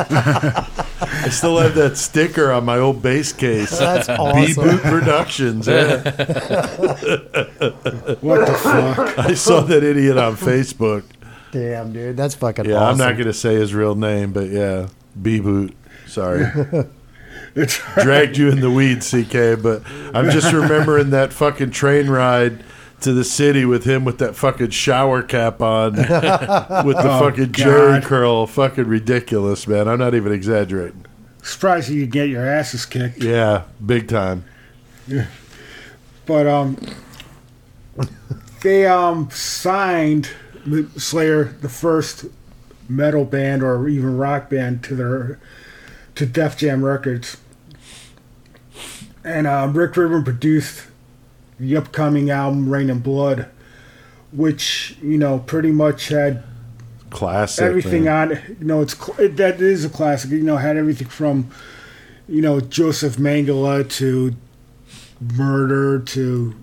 [1.01, 3.79] I still have that sticker on my old bass case.
[3.79, 4.63] That's B awesome.
[4.63, 5.67] Boot Productions.
[5.67, 5.95] Yeah.
[8.21, 9.17] what the fuck?
[9.17, 11.03] I saw that idiot on Facebook.
[11.51, 13.01] Damn, dude, that's fucking Yeah, awesome.
[13.01, 14.87] I'm not gonna say his real name, but yeah,
[15.19, 15.75] B Boot.
[16.07, 16.45] Sorry.
[17.53, 19.61] It's dragged you in the weeds, CK.
[19.61, 19.83] But
[20.15, 22.63] I'm just remembering that fucking train ride
[23.01, 26.07] to the city with him with that fucking shower cap on, with
[26.97, 28.03] the fucking Jerry God.
[28.03, 28.47] curl.
[28.47, 29.87] Fucking ridiculous, man.
[29.87, 31.05] I'm not even exaggerating.
[31.43, 33.17] surprised you get your asses kicked.
[33.23, 34.45] Yeah, big time.
[36.27, 36.77] But um,
[38.61, 40.29] they um signed
[40.95, 42.25] Slayer, the first
[42.87, 45.39] metal band or even rock band, to their
[46.15, 47.37] to Def Jam Records,
[49.25, 50.83] and um, Rick Rubin produced
[51.61, 53.47] the upcoming album Reign in Blood,
[54.31, 56.43] which you know pretty much had
[57.11, 57.63] Classic.
[57.63, 58.29] everything man.
[58.29, 58.41] on it.
[58.59, 60.31] You know, it's it, that is a classic.
[60.31, 61.49] You know, had everything from
[62.27, 64.35] you know Joseph Mengele to
[65.37, 66.55] Murder to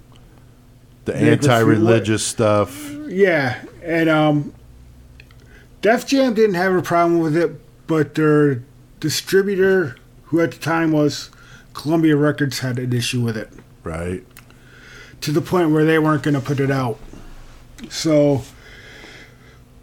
[1.04, 2.90] the Yeah, good for- anti-religious stuff.
[3.08, 4.52] yeah, and um,
[5.80, 7.52] Def Jam didn't have a problem with it,
[7.86, 8.62] but their
[9.00, 11.30] distributor, who at the time was
[11.72, 13.48] Columbia Records, had an issue with it
[13.84, 14.24] Right.
[15.22, 16.98] To the point where they weren't going to put it out.
[17.90, 18.42] So,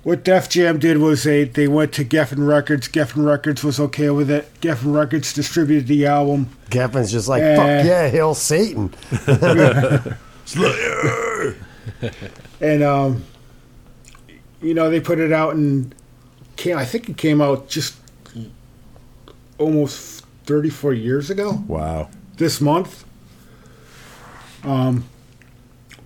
[0.03, 2.87] what Def Jam did was they, they went to Geffen Records.
[2.87, 4.47] Geffen Records was okay with it.
[4.61, 6.49] Geffen Records distributed the album.
[6.69, 7.55] Geffen's just like, Eh.
[7.55, 8.93] fuck yeah, hail Satan.
[10.45, 11.55] Slayer.
[12.61, 13.23] And, um,
[14.61, 15.93] you know, they put it out and
[16.55, 17.95] came, I think it came out just
[19.57, 21.63] almost 34 years ago.
[21.67, 22.09] Wow.
[22.37, 23.05] this month.
[24.63, 25.05] Um,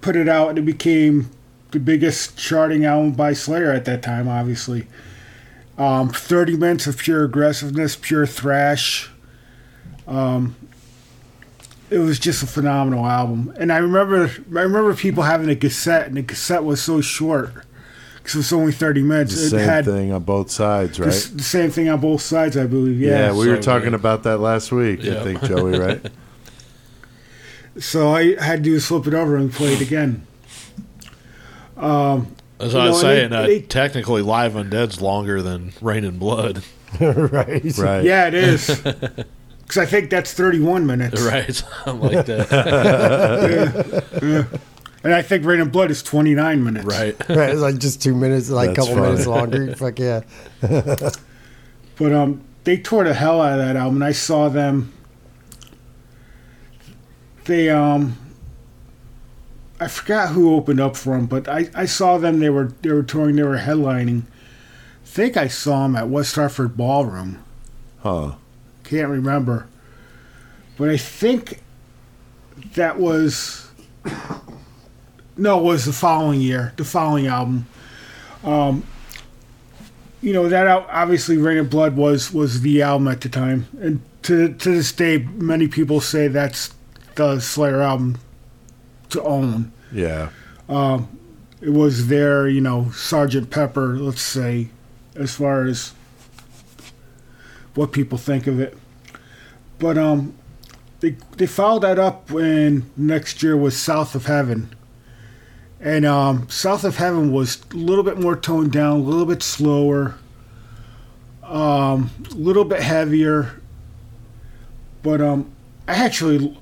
[0.01, 1.30] put it out, and it became
[1.71, 4.27] the biggest charting album by Slayer at that time.
[4.27, 4.88] Obviously,
[5.77, 9.09] um, thirty minutes of pure aggressiveness, pure thrash.
[10.07, 10.55] Um,
[11.91, 16.07] it was just a phenomenal album, and I remember I remember people having a cassette,
[16.07, 17.51] and the cassette was so short
[18.17, 19.35] because it was only thirty minutes.
[19.35, 21.07] The it same had thing on both sides, right?
[21.09, 22.99] s- the same thing on both sides, I believe.
[22.99, 23.95] yeah, Yeah, we were talking good.
[23.95, 25.01] about that last week.
[25.03, 26.05] I think Joey, right?
[27.80, 30.26] so I had to flip it over and play it again.
[31.77, 33.30] Um, That's You what I was know, and saying.
[33.30, 36.64] they- uh, they- technically, Live Undead's longer than Reign in Blood.
[36.99, 37.77] right.
[37.77, 38.03] Right.
[38.03, 38.81] Yeah, it is.
[39.69, 41.22] Because I think that's 31 minutes.
[41.22, 42.49] Right, something like that.
[45.03, 46.85] And I think Reign in Blood is 29 minutes.
[46.85, 47.15] right.
[47.30, 49.07] Right, It's like just two minutes, like a couple funny.
[49.11, 49.76] minutes longer.
[49.76, 50.22] Fuck yeah.
[50.60, 53.97] But um, they tore the hell out of that album.
[53.97, 54.91] And I saw them.
[57.49, 58.15] They um,
[59.80, 62.38] I forgot who opened up for them, but I, I saw them.
[62.38, 63.38] They were they were touring.
[63.38, 64.21] They were headlining.
[64.21, 67.43] I think I saw them at West Hartford Ballroom.
[68.01, 68.34] Huh.
[68.84, 69.65] Can't remember.
[70.77, 71.63] But I think
[72.76, 73.71] that was
[75.35, 77.65] no, it was the following year, the following album.
[78.43, 78.84] Um,
[80.21, 84.01] you know that obviously Reign in Blood was was the album at the time, and
[84.21, 86.76] to to this day, many people say that's
[87.19, 88.17] the Slayer album
[89.09, 89.71] to own.
[89.91, 90.29] Yeah.
[91.61, 94.69] It was their, you know, Sergeant Pepper, let's say,
[95.15, 95.93] as far as
[97.75, 98.77] what people think of it.
[99.79, 100.35] But um,
[101.01, 104.73] they they followed that up when next year was South of Heaven,
[105.79, 109.43] and um, South of Heaven was a little bit more toned down, a little bit
[109.43, 110.15] slower.
[111.49, 113.59] um, a little bit heavier,
[115.01, 115.51] but um,
[115.87, 116.57] I actually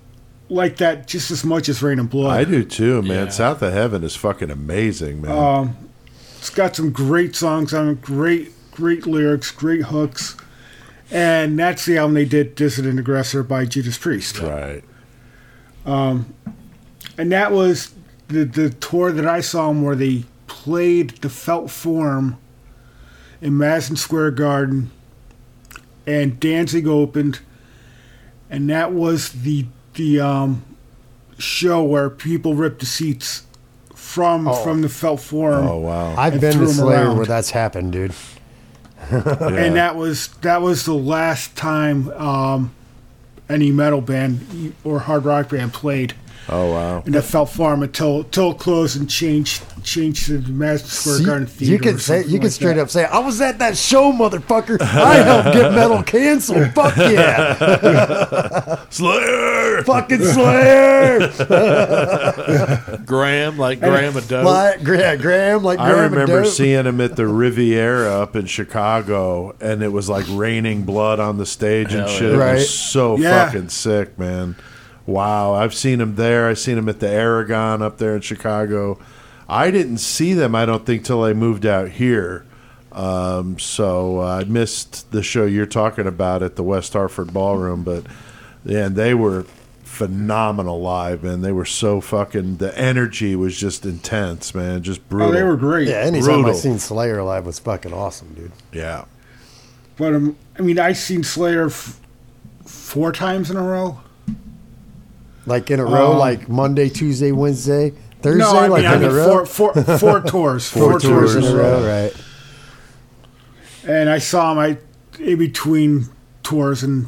[0.49, 2.40] like that just as much as Reign in Blood.
[2.40, 3.26] I do too, man.
[3.26, 3.32] Yeah.
[3.32, 5.38] South of Heaven is fucking amazing, man.
[5.38, 5.78] Um,
[6.38, 10.38] it's got some great songs on it, great, great lyrics, great hooks.
[11.11, 14.40] And that's the album they did, Dissident Aggressor by Judas Priest.
[14.40, 14.84] right.
[17.18, 17.94] And that was
[18.28, 22.38] the, the tour that I saw them where they played the Felt Forum
[23.41, 24.91] in Madison Square Garden
[26.06, 27.40] and Danzig opened.
[28.49, 29.65] And that was the
[29.98, 30.64] the um,
[31.38, 33.44] show where people ripped the seats
[33.94, 35.68] from from the Felt Forum.
[35.68, 36.15] Oh wow.
[36.18, 37.18] I've been to to 'em Slayer around.
[37.18, 38.14] where that's happened, dude.
[39.11, 39.38] Yeah.
[39.49, 42.74] and that was that was the last time um,
[43.49, 46.14] any metal band or hard rock band played
[46.49, 47.03] oh wow.
[47.06, 51.15] in the Felt Forum until until it closed and changed changed to the Madison Square
[51.15, 51.72] So you, Garden Theater.
[51.74, 52.82] you can say something you can like straight that.
[52.84, 54.82] up say, "I was at that show, motherfucker.
[54.82, 56.72] I helped get metal canceled.
[56.76, 59.84] Fuck yeah, Slayer.
[59.84, 61.32] fucking Slayer."
[63.06, 64.45] Graham, like Graham a dope.
[64.45, 66.52] like, yeah, Graham, like I remember Dope.
[66.53, 71.38] seeing him at the Riviera up in Chicago, and it was like raining blood on
[71.38, 72.24] the stage and shit.
[72.32, 72.36] yeah.
[72.36, 72.53] It Right.
[72.56, 73.45] was so Yeah.
[73.45, 74.56] fucking sick, man.
[75.07, 76.47] Wow, I've seen him there.
[76.47, 78.99] I've seen him at the Aragon up there in Chicago.
[79.49, 82.45] I didn't see them, I don't think, till I moved out here.
[82.91, 87.84] Um, so uh, I missed the show you're talking about at the West Hartford Ballroom,
[87.84, 88.05] but
[88.65, 89.45] yeah, they were
[89.84, 91.41] phenomenal live, man.
[91.41, 92.57] They were so fucking.
[92.57, 94.84] The energy was just intense, man.
[94.84, 95.29] Just brutal.
[95.29, 95.88] Oh, they were great.
[95.88, 96.51] Yeah, anytime Brutal.
[96.51, 98.51] I seen Slayer live was fucking awesome, dude.
[98.73, 99.05] Yeah.
[99.95, 101.99] But um, I mean, I seen Slayer f-
[102.65, 103.99] four times in a row.
[105.48, 108.95] Like in a row, Um, like Monday, Tuesday, Wednesday, Thursday, no, I like mean, I
[108.95, 109.45] in mean a row.
[109.45, 111.88] four, four, four tours, Four four, tours in a row, row.
[111.88, 112.14] right?
[113.88, 114.60] And I saw him.
[114.60, 114.78] I
[115.19, 116.10] in between
[116.44, 117.07] tours, and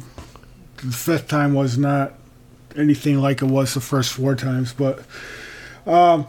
[0.78, 2.14] the fifth time was not
[2.76, 4.72] anything like it was the first four times.
[4.72, 5.00] But
[5.86, 6.26] um,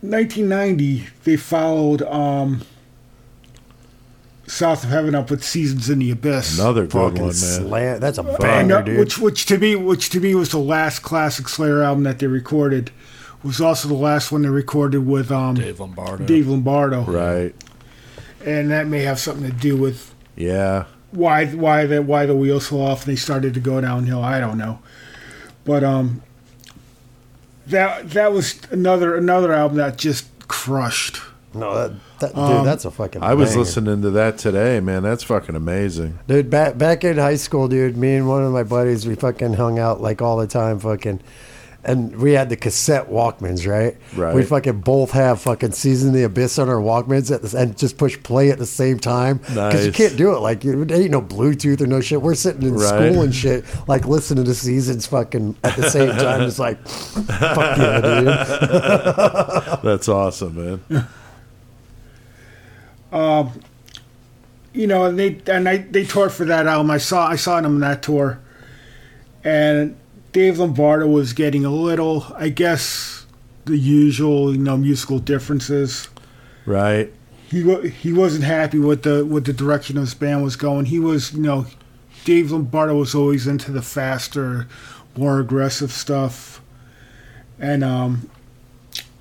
[0.00, 2.62] 1990, they followed um,
[4.48, 6.58] South of Heaven up with Seasons in the Abyss.
[6.58, 7.34] Another good Fucking one, man.
[7.34, 8.00] slam.
[8.00, 8.98] That's a And, banger, uh, dude.
[8.98, 12.26] which, which to me, which to me was the last classic Slayer album that they
[12.26, 12.90] recorded.
[13.44, 16.24] Was also the last one they recorded with um, Dave Lombardo.
[16.24, 17.54] Dave Lombardo, Right.
[18.44, 20.84] and that may have something to do with Yeah.
[21.12, 24.24] why why the why the wheels fell off and they started to go downhill.
[24.24, 24.80] I don't know,
[25.64, 26.20] but um,
[27.66, 31.20] that that was another another album that just crushed.
[31.54, 33.22] No, that, that Um, dude, that's a fucking.
[33.22, 33.60] I was banger.
[33.60, 35.02] listening to that today, man.
[35.02, 36.18] That's fucking amazing.
[36.26, 39.54] Dude, back back in high school, dude, me and one of my buddies, we fucking
[39.54, 41.20] hung out like all the time, fucking,
[41.84, 43.96] and we had the cassette Walkmans, right?
[44.14, 44.34] Right.
[44.34, 47.78] We fucking both have fucking Season of the Abyss on our Walkmans at this, and
[47.78, 50.40] just push play at the same time because you can't do it.
[50.40, 52.20] Like, you, there ain't no Bluetooth or no shit.
[52.20, 52.88] We're sitting in Right.
[52.88, 56.42] school and shit, like listening to Seasons fucking at the same time.
[56.42, 58.26] It's like, fuck yeah, dude.
[59.82, 61.06] That's awesome, man.
[63.12, 66.90] You know, and they and I they toured for that album.
[66.90, 68.38] I saw I saw them on that tour,
[69.42, 69.96] and
[70.32, 73.26] Dave Lombardo was getting a little, I guess,
[73.64, 76.08] the usual you know musical differences.
[76.66, 77.12] Right.
[77.50, 80.86] he he wasn't happy with the with the direction his band was going.
[80.86, 81.66] He was, you know,
[82.24, 84.68] Dave Lombardo was always into the faster,
[85.16, 86.60] more aggressive stuff,
[87.58, 88.30] and um,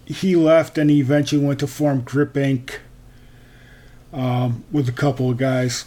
[0.05, 2.79] he left and he eventually went to form Grip Inc.
[4.13, 5.83] Um, with a couple of guys,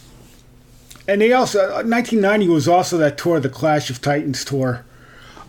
[1.07, 4.85] and they also 1990 was also that tour, the Clash of Titans tour,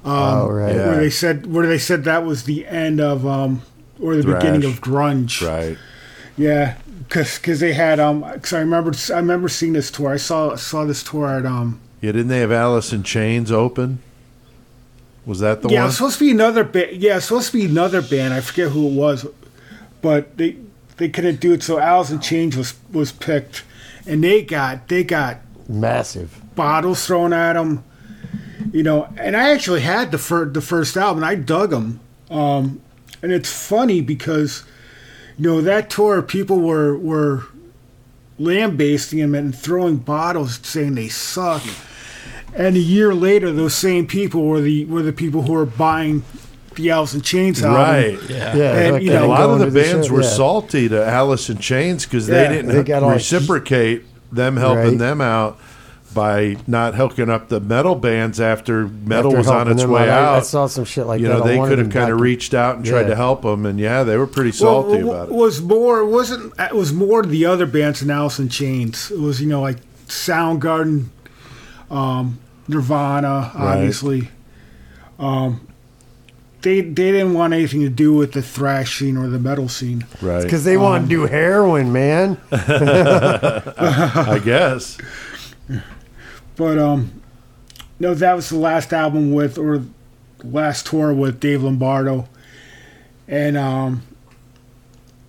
[0.04, 0.74] oh, right.
[0.74, 0.86] yeah.
[0.86, 3.62] where they said where they said that was the end of um
[4.00, 4.42] or the Thrash.
[4.42, 5.46] beginning of grunge.
[5.46, 5.78] Right.
[6.36, 6.78] Yeah,
[7.08, 8.22] because they had um.
[8.22, 10.12] Cause I remember I remember seeing this tour.
[10.12, 11.80] I saw saw this tour at um.
[12.00, 14.02] Yeah, didn't they have Alice in Chains open?
[15.24, 15.86] Was that the yeah, one?
[15.86, 16.96] was supposed to be another band.
[16.96, 18.34] Yeah, it was supposed to be another band.
[18.34, 19.26] I forget who it was,
[20.00, 20.56] but they
[21.02, 21.62] they couldn't do it.
[21.62, 23.64] So Alice in Chains was was picked,
[24.06, 25.38] and they got they got
[25.68, 26.40] Massive.
[26.54, 27.84] bottles thrown at them.
[28.72, 31.24] You know, and I actually had the first the first album.
[31.24, 32.00] I dug them,
[32.30, 32.80] um,
[33.20, 34.64] and it's funny because
[35.36, 37.44] you know that tour people were were
[38.38, 41.62] lambasting him and throwing bottles, saying they suck.
[42.54, 46.22] And a year later, those same people were the were the people who were buying
[46.76, 47.76] the Alice in Chains album.
[47.80, 48.18] right.
[48.30, 48.56] Yeah.
[48.56, 50.28] Yeah, And, you know, A lot of the to the bands were yeah.
[50.28, 54.82] salty to Alice in Chains because Yeah, they didn't they got all- reciprocate them helping
[54.90, 54.98] Right.
[54.98, 55.58] them out.
[56.14, 60.24] by not hooking up the metal bands after metal After was on its way I-
[60.24, 60.34] out.
[60.36, 61.22] I saw some shit like that.
[61.22, 63.64] you that know, they could have kind of reached out and tried to help them,
[63.64, 65.34] and yeah, they were pretty salty Well, about it.
[65.34, 69.10] was more it wasn't it was more the other bands than Alice in Chains.
[69.10, 71.04] It was you know like Soundgarden,
[71.90, 72.38] um,
[72.68, 73.76] Nirvana, Right.
[73.76, 74.28] obviously.
[75.18, 75.62] Um,
[76.62, 80.06] they they didn't want anything to do with the thrash scene or the metal scene.
[80.20, 80.42] Right.
[80.42, 82.40] Because they want to do heroin, man.
[82.52, 84.98] I guess.
[86.56, 87.22] But um,
[87.98, 89.84] no, that was the last album with or
[90.42, 92.28] last tour with Dave Lombardo,
[93.26, 94.02] and um,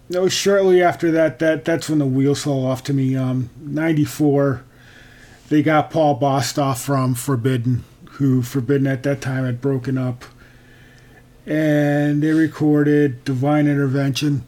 [0.10, 3.16] no, shortly after that, that that's when the wheels fell off to me.
[3.16, 4.64] Um, '94,
[5.50, 10.26] they got Paul Bostaph from Forbidden, who Forbidden at that time had broken up,
[11.46, 14.44] and they recorded Divine Intervention,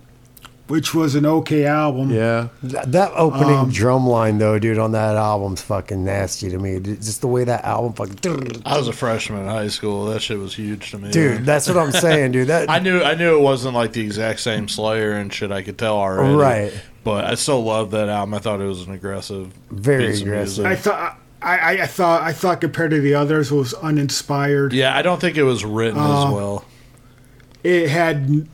[0.67, 2.09] which was an okay album.
[2.11, 2.47] Yeah.
[2.63, 6.79] That, that opening Um, drum line, though, dude, on that album's fucking nasty to me.
[6.79, 8.61] Just the way that album fucking.
[8.65, 10.05] I was a freshman in high school.
[10.05, 11.11] That shit was huge to me.
[11.11, 12.47] Dude, that's what I'm saying, dude.
[12.47, 15.51] That I knew I knew it wasn't like the exact same Slayer and shit.
[15.51, 16.33] I could tell already.
[16.35, 16.73] Right.
[17.03, 18.33] But I still loved that album.
[18.33, 20.65] I thought it was an aggressive, Very piece of aggressive.
[20.65, 20.65] music.
[20.65, 21.19] I thought.
[21.41, 24.73] I, I, I thought I thought compared to the others it was uninspired.
[24.73, 26.65] Yeah, I don't think it was written Uh, as well.
[27.65, 28.47] It had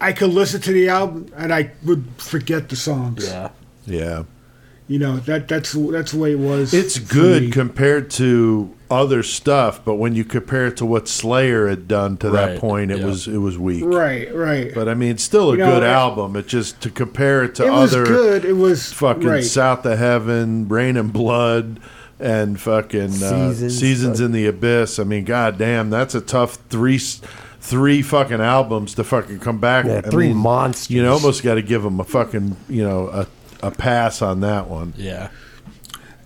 [0.00, 3.26] I could listen to the album and I would forget the songs.
[3.26, 3.50] Yeah.
[3.86, 4.24] Yeah.
[4.88, 6.72] You know, that that's that's the way it was.
[6.72, 7.50] It's good me.
[7.50, 12.30] compared to other stuff, but when you compare it to what Slayer had done to
[12.30, 13.06] that point, it yeah.
[13.06, 13.82] was it was weak.
[13.84, 14.72] right, right.
[14.72, 16.36] But I mean, it's still a You know, good it- album.
[16.36, 18.44] It just to compare it to it was other good.
[18.44, 19.42] It was fucking right.
[19.42, 21.80] South of Heaven, Rain and Blood,
[22.20, 23.78] and fucking uh, Seasons.
[23.78, 25.00] Seasons in the Abyss.
[25.00, 27.20] I mean, goddamn, that's a tough three s-
[27.66, 29.84] three fucking albums to fucking come back.
[29.84, 30.90] Yeah, I three mean, monsters.
[30.90, 33.26] You know, almost got to give them a fucking you know a
[33.62, 34.94] a pass on that one.
[34.96, 35.30] Yeah.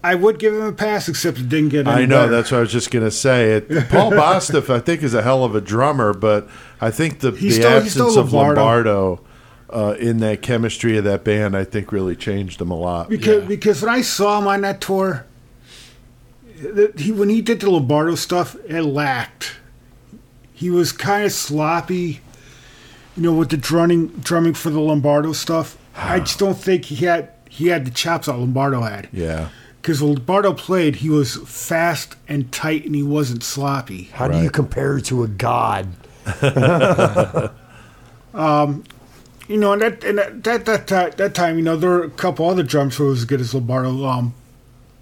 [0.03, 1.87] I would give him a pass, except it didn't get.
[1.87, 2.33] Any I know better.
[2.33, 3.53] that's what I was just gonna say.
[3.57, 6.49] It, Paul Bostaph, I think, is a hell of a drummer, but
[6.81, 8.61] I think the, the still- absence of Lombardo.
[8.61, 9.21] Lombardo
[9.69, 13.11] uh, in that chemistry of that band, I think, really changed him a lot.
[13.11, 13.49] because Yeah.
[13.49, 15.27] because when I saw him on that tour,
[16.97, 19.57] he when he did the Lombardo stuff, it lacked.
[20.61, 22.21] He was kind of sloppy,
[23.17, 25.79] you know, with the drumming drumming for the Lombardo stuff.
[25.97, 29.09] I just don't think he had he had the chops that Lombardo had.
[29.11, 29.49] Yeah,
[29.81, 34.11] Because Lombardo played, he was fast and tight, and he wasn't sloppy.
[34.13, 35.89] How do you compare to a god?
[39.49, 42.05] You know, and that and that that that, ti- that time, you know, there were
[42.05, 44.05] a couple other drums who was as good as Lombardo.
[44.05, 44.35] Um,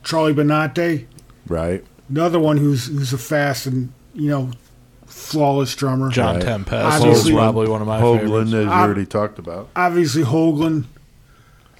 [0.04, 1.04] Charlie Benante,
[1.48, 1.84] right.
[2.08, 4.52] another one who's who's a fast and you know
[5.08, 6.10] flawless drummer.
[6.10, 6.44] John Right.
[6.44, 8.52] Tempest was Obviously- probably one of my Hoglan, favorites.
[8.54, 8.82] as you Ah.
[8.82, 9.68] already talked about.
[9.74, 10.84] Obviously, Hoglan.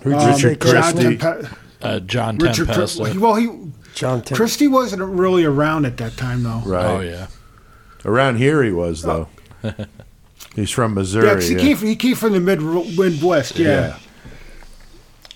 [0.02, 1.16] Who um, Richard John Christy?
[1.16, 1.48] Tempe-
[1.80, 3.00] Uh, John Richard Tempest.
[3.02, 3.48] Cr- well, he
[3.94, 6.62] John Tim- Christy wasn't really around at that time though.
[6.64, 6.84] Right.
[6.86, 7.26] Oh yeah.
[8.04, 9.28] Around here, he was though.
[10.54, 11.28] He's from Yeah, Missouri.
[11.34, 11.60] 'cause he yeah.
[11.60, 13.58] came from, he came from the mid Midwest.
[13.58, 13.94] Yeah, Yeah.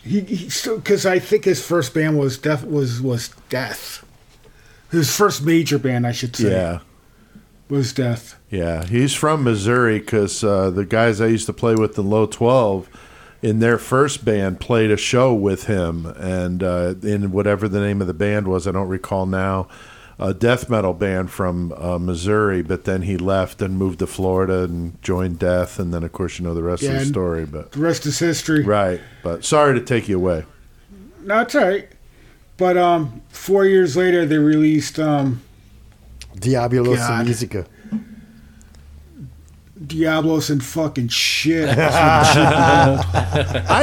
[0.05, 4.05] he, he because I think his first band was Death was was Death.
[4.90, 6.78] His first major band, I should say, Yeah.
[7.68, 8.39] Was Death.
[8.51, 12.26] Yeah, he's from Missouri because uh, the guys I used to play with in Low
[12.26, 12.89] 12
[13.43, 16.06] in their first band played a show with him.
[16.06, 19.68] And uh, in whatever the name of the band was, I don't recall now,
[20.18, 22.62] a death metal band from uh, Missouri.
[22.62, 25.78] But then he left and moved to Florida and joined Death.
[25.78, 27.44] And then, of course, you know the rest of the story.
[27.44, 28.62] But The rest is history.
[28.62, 29.01] Right.
[29.22, 30.44] But sorry to take you away.
[31.24, 31.89] No, it's all right.
[32.56, 35.43] But um, four years later, they released um,
[36.36, 37.24] Diabolos God.
[37.24, 37.66] Musica.
[39.84, 41.68] Diablos and fucking shit.
[41.78, 42.98] I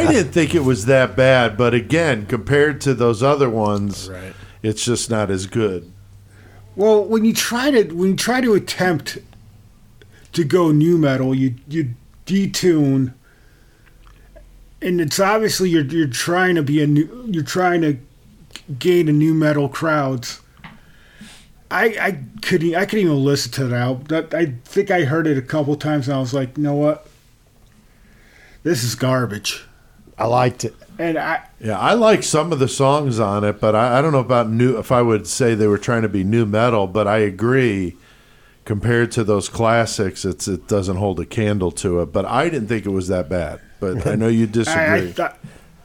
[0.08, 1.58] didn't think it was that bad.
[1.58, 4.34] But again, compared to those other ones, Right.
[4.64, 5.92] it's just not as good.
[6.76, 9.18] well, when you try to when you try to attempt
[10.32, 11.90] to go nu metal, you you
[12.26, 13.14] detune,
[14.82, 17.98] and it's obviously you're you're trying to be a new you're trying to
[18.78, 20.40] gain a nu metal crowds.
[21.72, 24.28] I I couldn't I couldn't even listen to that album.
[24.34, 27.08] I think I heard it a couple times and I was like, you know what,
[28.64, 29.64] this is garbage.
[30.18, 30.76] I liked it.
[30.98, 34.12] And I Yeah, I like some of the songs on it, but I, I don't
[34.12, 34.78] know about new.
[34.78, 37.96] If I would say they were trying to be nu metal, but I agree.
[38.66, 42.08] Compared to those classics, it's it doesn't hold a candle to it.
[42.12, 43.62] But I didn't think it was that bad.
[43.80, 45.12] But I know you I, I disagree.
[45.14, 45.40] thought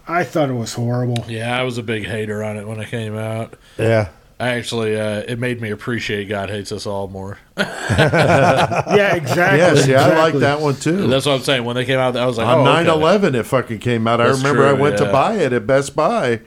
[0.06, 1.24] I thought it was horrible.
[1.28, 3.54] Yeah, I was a big hater on it when it came out.
[3.78, 4.08] Yeah.
[4.40, 7.38] I actually, uh, it made me appreciate God Hates Us All more.
[7.56, 9.58] Yeah, exactly.
[9.58, 11.06] yeah, see, I like that one too.
[11.06, 11.64] That's what I'm saying.
[11.64, 12.98] When they came out, I was like, On oh, 9 okay.
[12.98, 14.20] 11, it fucking came out.
[14.20, 16.40] I That's remember I true, went to buy it at Best Buy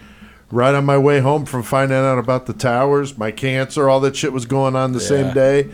[0.51, 4.15] right on my way home from finding out about the towers, my cancer, all that
[4.15, 5.69] shit was going on the same day.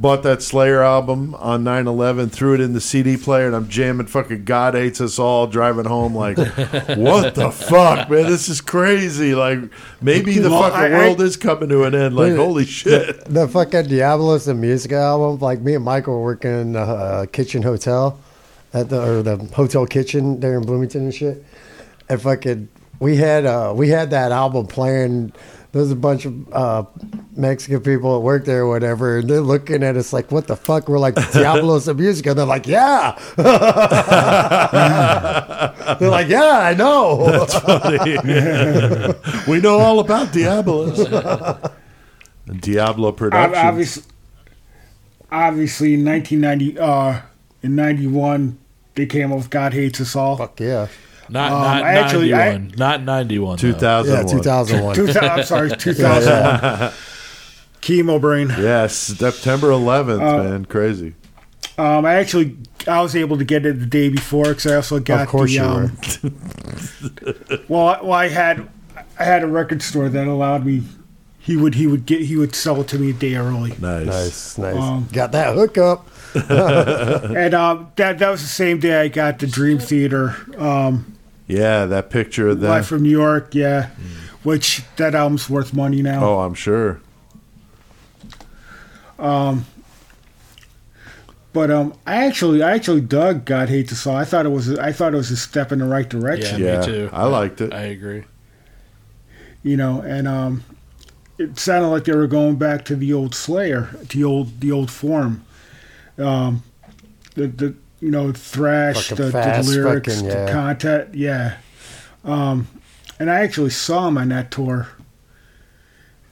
[0.00, 3.68] Bought that Slayer album on 9 11, threw it in the CD player, and I'm
[3.68, 6.14] jamming fucking God Hates Us All driving home.
[6.14, 6.36] Like,
[6.96, 8.26] what the fuck, man?
[8.26, 9.34] This is crazy.
[9.34, 9.58] Like,
[10.00, 12.14] maybe the Well, fucking I- I- world is coming to an end.
[12.14, 13.24] Like, holy shit.
[13.24, 15.40] The fucking Diabolus in Musica album.
[15.40, 18.20] Like me and Michael were working in the uh, kitchen hotel
[18.72, 21.44] at the or the hotel kitchen there in Bloomington and shit.
[22.08, 22.68] And fucking
[23.00, 25.32] we had uh we had that album playing.
[25.72, 26.84] There's a bunch of uh,
[27.36, 30.56] Mexican people that work there or whatever, and they're looking at us like, "What the
[30.56, 33.18] fuck?" We're like, "Diabolus in Musica," and they're like, "Yeah."
[35.98, 37.46] they're like, "Yeah, I know."
[39.46, 41.06] we know all about Diablos.
[42.60, 43.56] Diablo Ob- Productions.
[43.58, 44.02] Obviously,
[45.30, 47.20] obviously, in 1990, uh,
[47.62, 48.58] in 91,
[48.94, 50.36] they came up with God Hates Us All.
[50.38, 50.86] Fuck yeah.
[51.30, 52.74] Not Um, not I actually- I- 91.
[52.78, 53.56] not 91.
[53.56, 53.72] though.
[53.72, 54.26] 2001.
[54.26, 54.94] Yeah, 2001.
[54.96, 56.92] 2000, I'm sorry, 2001.
[57.82, 58.48] Chemo Brain.
[58.58, 60.64] Yes, September 11th, Uh, man.
[60.64, 61.14] Crazy.
[61.78, 62.56] Um, I actually,
[62.88, 65.50] I was able to get it the day before because I also got Of course
[65.50, 65.96] the, you um,
[67.68, 68.68] well, I- well, I had,
[69.18, 70.82] I had a record store that allowed me.
[71.38, 73.70] He would, he would get, he would sell it to me a day early.
[73.80, 74.06] Nice.
[74.06, 74.76] Nice, nice.
[74.76, 76.06] Um, Got that hookup.
[76.34, 81.14] And um, that that was the same day I got the Dream Theater um,
[81.48, 82.70] Yeah, that picture of them.
[82.70, 83.54] live from New York.
[83.54, 83.90] Yeah,
[84.42, 86.22] which that album's worth money now.
[86.24, 87.00] Oh, I'm sure.
[89.18, 89.66] Um,
[91.52, 94.14] but um, I actually, I actually dug God Hates Us All.
[94.14, 96.60] I thought it was, I thought it was a step in the right direction.
[96.60, 97.10] Yeah, Yeah, me too.
[97.12, 97.72] I liked it.
[97.72, 98.24] I agree.
[99.62, 100.64] You know, and um,
[101.38, 104.90] it sounded like they were going back to the old Slayer, the old, the old
[104.90, 105.44] form.
[106.16, 106.62] Um,
[107.34, 111.56] the the you know thrash, the, the lyrics, fucking, the content, yeah.
[112.24, 112.68] Um,
[113.18, 114.88] and I actually saw him on that tour,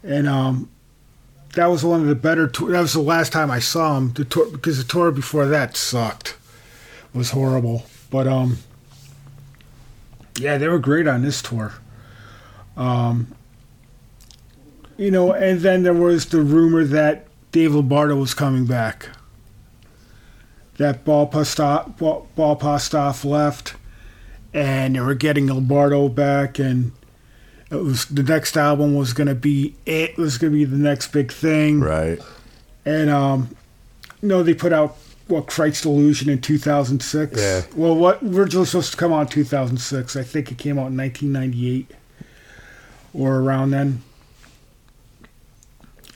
[0.02, 0.70] and um,
[1.54, 2.46] that was one of the better.
[2.46, 4.12] Tour- that was the last time I saw him.
[4.12, 6.36] The tour because the tour before that sucked,
[7.12, 7.84] was horrible.
[8.10, 8.58] But um,
[10.38, 11.72] yeah, they were great on this tour.
[12.76, 13.34] Um,
[14.96, 19.08] you know, and then there was the rumor that Dave Lombardo was coming back.
[20.78, 23.74] That Paul Bostaph, Ball, Paul Bostaph left,
[24.52, 26.92] and they were getting Lombardo back, and
[27.70, 30.76] it was the next album was going to be it was going to be the
[30.76, 32.20] next big thing, Right.
[32.84, 33.48] and um,
[34.20, 34.96] you know they put out
[35.28, 37.40] what Christ's Illusion in 2006.
[37.40, 37.62] Yeah.
[37.74, 40.14] Well, what originally was supposed to come out in 2006.
[40.14, 41.90] I think it came out in 1998
[43.12, 44.02] or around then.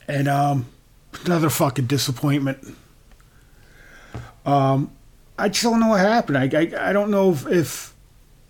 [0.06, 0.66] And um,
[1.24, 2.58] another fucking disappointment.
[4.46, 4.90] Um,
[5.38, 6.38] I just don't know what happened.
[6.38, 7.94] I, I, I don't know if, if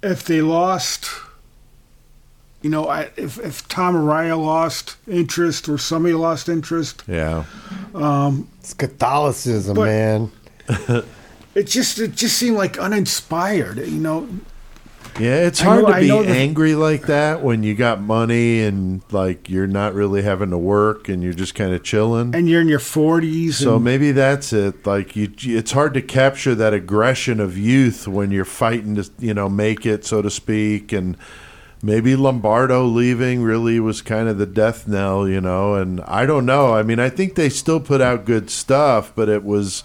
[0.02, 1.10] if they lost.
[2.62, 7.44] You know, I, if if Tom Araya lost interest or somebody lost interest, Yeah.
[7.94, 10.30] Um, It's Catholicism, man.
[11.54, 13.78] it just it just seemed like uninspired.
[13.78, 14.28] You know,
[15.18, 19.02] Yeah, it's hard know- to be the- angry like that when you got money and
[19.10, 22.34] like you're not really having to work and you're just kind of chilling.
[22.34, 23.58] and you're in your forties.
[23.58, 24.86] So and, maybe that's it.
[24.86, 29.34] Like you, it's hard to capture that aggression of youth when you're fighting to, you
[29.34, 30.92] know, make it, so to speak.
[30.92, 31.16] And
[31.82, 35.74] maybe Lombardo leaving really was kind of the death knell, you know.
[35.74, 36.74] And I don't know.
[36.74, 39.82] I mean, I think they still put out good stuff, but it was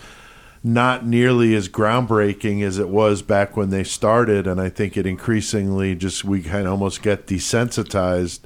[0.65, 4.47] not nearly as groundbreaking as it was back when they started.
[4.47, 8.39] And I think it increasingly just we kind of almost get desensitized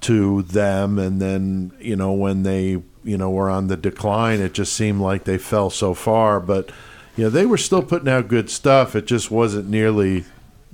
[0.00, 4.52] to them and then you know when they you know were on the decline it
[4.52, 6.70] just seemed like they fell so far but
[7.16, 10.22] you know they were still putting out good stuff it just wasn't nearly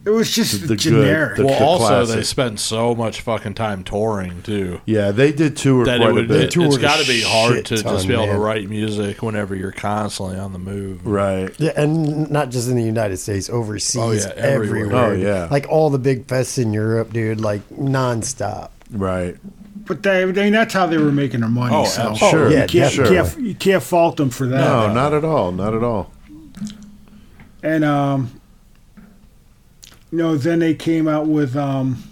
[0.02, 1.36] it was just the good- generic.
[1.36, 4.80] the- Well, also they spent so much fucking time touring too.
[4.86, 7.06] yeah they did tour That quite it a would, bit it, Toured has got to
[7.06, 10.58] be hard shit to just be able to write music whenever you're constantly on the
[10.58, 11.06] move.
[11.06, 14.84] right Yeah, and not just in the United States, overseas, Oh, yeah, everywhere.
[14.86, 15.04] everywhere.
[15.04, 15.48] Oh, yeah.
[15.50, 18.70] like all the big fests in Europe, dude, like nonstop.
[18.90, 19.36] right
[19.86, 21.74] But they, they, that's how they were making their money.
[21.76, 22.30] Oh, so absolutely.
[22.30, 23.04] Sure, you, yeah, can't, sure.
[23.06, 24.60] you, can't, you can't fault them for that.
[24.64, 26.10] no not at all not at all
[27.62, 28.39] And um,
[30.10, 32.02] you know, then they came out with um,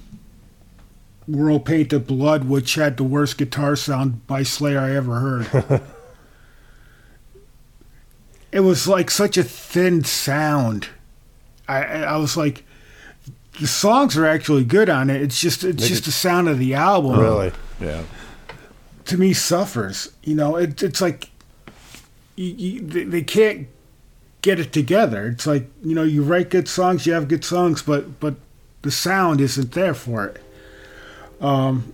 [1.27, 5.83] World Painted Blood, which had the worst guitar sound by Slayer I ever heard.
[8.53, 10.89] it was like such a thin sound.
[11.69, 12.65] I I was like,
[13.61, 15.21] the songs are actually good on it.
[15.21, 17.53] It's just it's just the sound of the album Really?
[17.81, 18.03] yeah
[19.09, 20.13] to me suffers.
[20.23, 21.31] You know, it, it's like
[22.37, 23.67] you, you, they, they can't
[24.43, 25.29] get it together.
[25.29, 28.37] It's like you know, you write good songs, you have good songs, but but
[28.83, 30.43] the sound isn't there for it.
[31.41, 31.93] Um,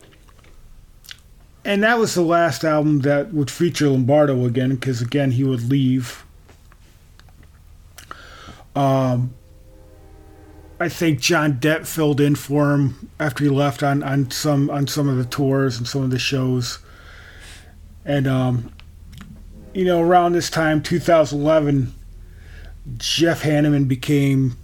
[1.65, 5.69] and that was the last album that would feature Lombardo again, because again he would
[5.69, 6.25] leave.
[8.77, 9.35] Um,
[10.79, 14.87] I think Jon Dette filled in for him after he left on, on some on
[14.87, 16.81] some of the tours and some of the shows.
[18.05, 18.73] And um,
[19.73, 21.95] you know, around this time, 2011,
[22.99, 24.57] Jeff Hanneman became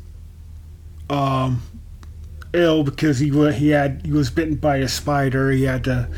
[1.09, 1.63] um,
[2.53, 5.51] ill because he wa- he had he was bitten by a spider.
[5.51, 6.09] He had to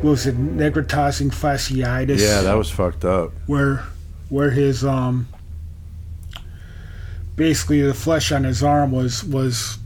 [0.00, 2.20] what was it necrotizing fasciitis?
[2.20, 3.32] Yeah, that was fucked up.
[3.46, 3.84] where
[4.28, 5.28] where his um
[7.36, 9.78] basically the flesh on his arm was was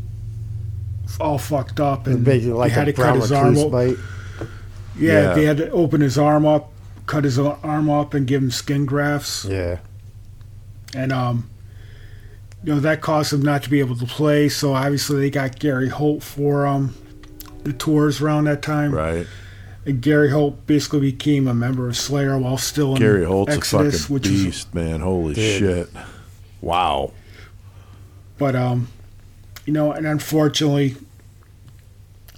[1.21, 3.73] all fucked up and Basically like they had a to cut his arm recluse op-
[3.73, 3.97] bite.
[4.99, 5.35] yeah, Yeah.
[5.35, 6.71] they had to open his arm up
[7.07, 9.79] cut his arm up and give him skin grafts Yeah.
[10.95, 11.49] And um
[12.65, 15.59] you know that caused him not to be able to play so obviously they got
[15.59, 16.95] Gary Holt for um
[17.65, 19.27] the tours around that time Right.
[19.87, 23.95] and Gary Holt basically became a member of Slayer while still in Gary Holt's Exodus,
[23.95, 25.01] a fucking which is beast, man.
[25.01, 25.59] Holy Dude.
[25.61, 25.89] shit.
[26.61, 27.13] Wow.
[28.39, 28.89] But um,
[29.67, 30.97] you know, and unfortunately,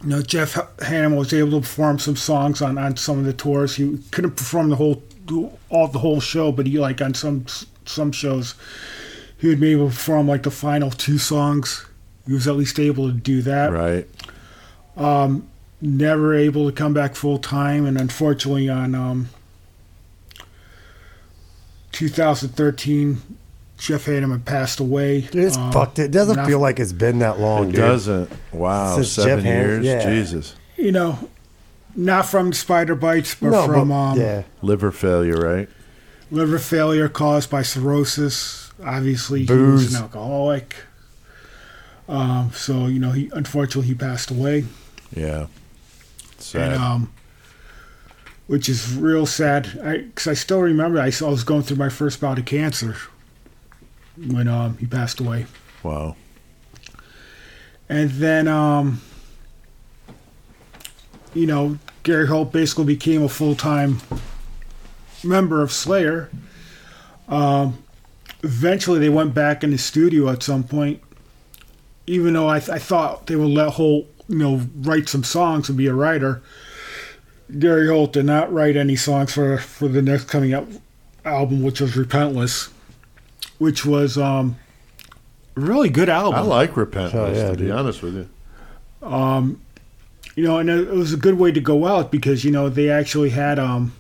[0.03, 3.33] you know, Jeff Hanneman was able to perform some songs on, on some of the
[3.35, 3.77] tours.
[3.77, 5.03] He couldn't perform the whole
[5.69, 7.45] all the whole show, but he like on some
[7.91, 8.55] some shows,
[9.39, 11.85] he would be able to perform like the final two songs.
[12.27, 13.73] He was at least able to do that.
[13.73, 14.07] Right.
[15.83, 19.31] Never able to come back full time, and unfortunately, on um,
[21.93, 23.19] 2013,
[23.79, 25.27] Jeff Hanneman passed away.
[25.33, 25.99] It's Um, fucked.
[25.99, 27.77] It doesn't not- feel like it's been that long, It dude.
[27.77, 28.31] doesn't.
[28.53, 28.97] Wow.
[28.97, 29.85] Since Seven Jeff Hanneman- years.
[29.87, 30.11] yeah.
[30.11, 30.55] Jesus.
[30.77, 31.19] you know,
[31.97, 34.43] not from spider bites, but No, from but, um, yeah.
[34.63, 35.69] Liver failure, right?
[36.31, 38.73] Liver failure caused by cirrhosis.
[38.85, 40.77] Obviously, he was an alcoholic.
[42.09, 44.65] Um, so you know, he unfortunately he passed away,
[45.15, 45.47] Yeah.
[46.39, 46.73] Sad.
[46.73, 47.13] and um,
[48.47, 49.79] which is real sad.
[49.85, 52.97] I Because I, still remember I, I was going through my first bout of cancer
[54.17, 55.47] when um, he passed away.
[55.83, 56.17] wow.
[57.89, 59.01] And then, um,
[61.35, 64.01] you know, Gary Holt basically became a full time
[65.25, 66.31] member of Slayer.
[67.29, 67.83] Um,
[68.43, 71.01] eventually, they went back in the studio at some point,
[72.07, 75.69] even though I, th- I thought they would let Holt, you know, write some songs
[75.69, 76.43] and be a writer.
[77.59, 80.67] Gary Holt did not write any songs for, for the next coming up
[81.25, 82.71] album, which was Repentless,
[83.59, 84.57] which was um,
[85.57, 86.39] a really good album.
[86.39, 88.29] I like Repentless, Oh, yeah, to be honest with you.
[89.03, 89.61] Um,
[90.37, 92.69] you know, and it it was a good way to go out because you know
[92.69, 93.93] they actually had um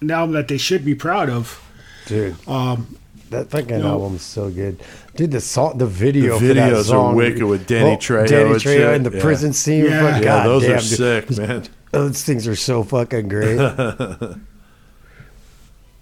[0.00, 1.62] an album that they should be proud of.
[2.06, 2.36] dude.
[2.48, 2.96] Um,
[3.30, 3.88] That fucking No.
[3.88, 4.78] album's so good.
[5.16, 7.96] Dude, the song, the video, The for that videos are song, wicked with Danny Oh,
[7.96, 8.94] Trejo Danny and Trejo shit.
[8.94, 9.22] and the Yeah.
[9.22, 9.84] prison scene.
[9.86, 10.00] Yeah.
[10.12, 10.86] fuck, Yeah, God those damn, are dude.
[11.28, 11.62] sick, man.
[11.90, 13.56] Those things are so fucking great.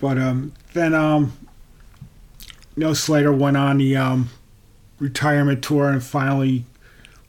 [0.01, 1.33] but um, then um,
[2.77, 4.29] you know Slayer went on the um
[4.99, 6.65] retirement tour and finally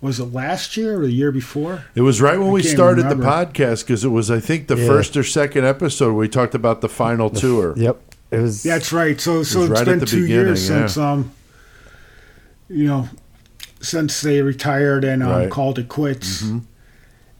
[0.06, 1.84] was it last year or the year before?
[1.95, 3.23] It was right when I we started remember.
[3.23, 4.88] the podcast because it was, I think, the Yeah.
[4.88, 7.73] first or second episode we talked about the final tour.
[7.76, 7.98] yep,
[8.32, 8.64] it was.
[8.64, 9.19] That's right.
[9.19, 10.88] So so was it's right been two years yeah.
[10.88, 11.32] since um
[12.69, 13.10] you know
[13.82, 15.41] since they retired and um, Right.
[15.44, 15.52] Mm-hmm.
[15.52, 16.44] called it quits.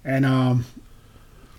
[0.04, 0.66] And um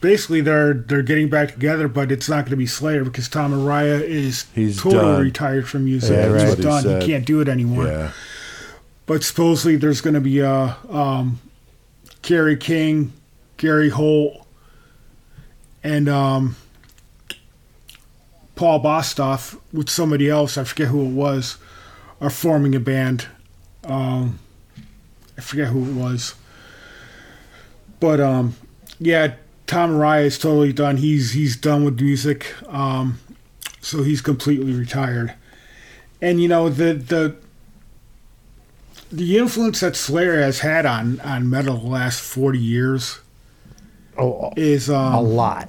[0.00, 3.52] basically they're they're getting back together, but it's not going to be Slayer because Tom
[3.52, 5.22] Araya is He's totally done.
[5.22, 6.10] retired from music.
[6.12, 6.38] Yeah, He's right.
[6.56, 7.00] That's what he done.
[7.00, 8.12] He can't do it anymore.
[9.06, 11.40] But supposedly there's going to be a um,
[12.22, 13.12] Kerry King,
[13.56, 14.44] Gary Holt,
[15.84, 16.56] and um,
[18.56, 20.58] Paul Bostaph with somebody else.
[20.58, 21.56] I forget who it was.
[22.20, 23.28] Are forming a band.
[23.84, 24.38] Um,
[25.38, 26.34] I forget who it was.
[28.00, 28.56] But um,
[28.98, 29.34] yeah,
[29.66, 30.96] Tom Araya is totally done.
[30.96, 32.54] He's he's done with music.
[32.72, 33.20] Um,
[33.80, 35.34] so he's completely retired.
[36.20, 37.36] And you know the the
[39.10, 43.20] the influence that Slayer has had on on metal the last forty years
[44.18, 45.68] oh, is um, a lot.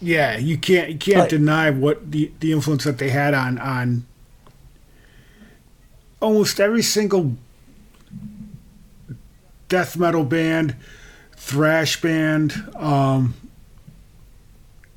[0.00, 1.30] yeah you can't you can't Right.
[1.30, 4.06] deny what the the influence that they had on on
[6.20, 7.36] almost every single
[9.68, 10.76] death metal band,
[11.36, 12.52] thrash band.
[12.76, 13.34] Um,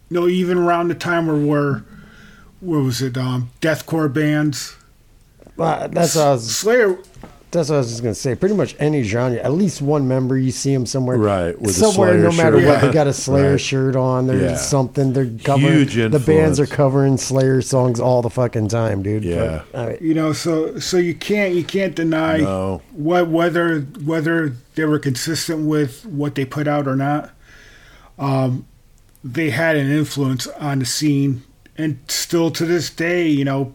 [0.10, 1.86] you know, even around the time where where
[2.60, 3.18] where was it?
[3.18, 4.76] Um, deathcore bands.
[5.60, 6.56] Uh, that's what I was.
[6.56, 6.98] Slayer
[7.52, 8.34] that's what I was just gonna say.
[8.34, 11.74] Pretty much any genre, at least one member you see them somewhere, Right, with a
[11.74, 12.68] somewhere, no matter shirt.
[12.68, 13.62] what, they got a Slayer Right.
[13.62, 14.26] shirt on.
[14.26, 14.56] There's Yeah.
[14.58, 15.72] something they're covering.
[15.88, 19.24] Huge the bands are covering Slayer songs all the fucking time, dude.
[19.24, 19.62] Yeah.
[19.72, 22.82] But, I mean, You know, so so you can't you can't deny No.
[22.92, 27.30] what whether whether they were consistent with what they put out or not.
[28.18, 28.66] Um,
[29.24, 31.44] they had an influence on the scene,
[31.78, 33.74] and still to this day, you know,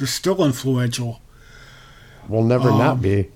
[0.00, 1.20] they're still influential.
[2.28, 3.28] will never Um, not be.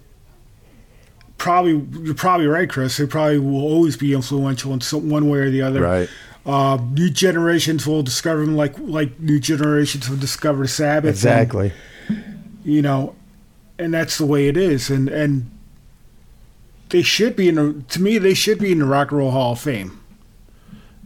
[1.36, 2.97] Probably, you're probably right, Chris.
[2.97, 5.82] They probably will always be influential in some one way or the other.
[5.82, 6.09] Right.
[6.47, 11.05] Uh, new generations will discover them like like new generations will discover Sabbath.
[11.09, 11.73] and- Exactly.
[12.65, 13.15] you know,
[13.78, 14.89] and that's the way it is.
[14.91, 15.51] And and
[16.91, 19.31] they should be in the, to me they should be in the Rock and Roll
[19.32, 20.01] Hall of Fame.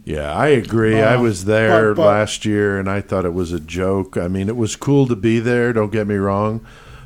[0.09, 0.99] Yeah, I agree.
[1.01, 4.17] I Uh, was there but- but- last year and I thought it was a joke.
[4.17, 6.61] I mean, it was cool to be there, don't get me wrong.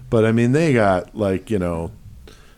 [0.09, 1.91] But I mean, they got like, you know,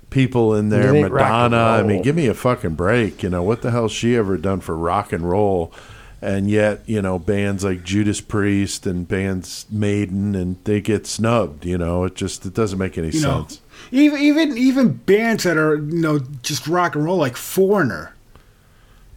[0.10, 1.80] people in there, It ain't rock and Madonna.
[1.80, 3.24] I mean, give me a fucking break.
[3.24, 5.74] You know, what the hell's she ever done for rock and roll?
[6.22, 11.66] And yet, you know, bands like Judas Priest and bands Maiden and they get snubbed,
[11.66, 12.04] you know.
[12.06, 13.62] It just it doesn't make any You know, sense.
[13.92, 18.12] even even even bands that are you know just rock and roll like Foreigner.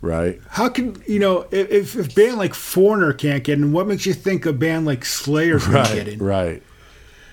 [0.00, 0.40] Right?
[0.48, 3.72] How can you know if if a band like Foreigner can't get in?
[3.72, 6.08] What makes you think a band like Slayer gonna get Right.
[6.08, 6.18] in?
[6.20, 6.62] Right.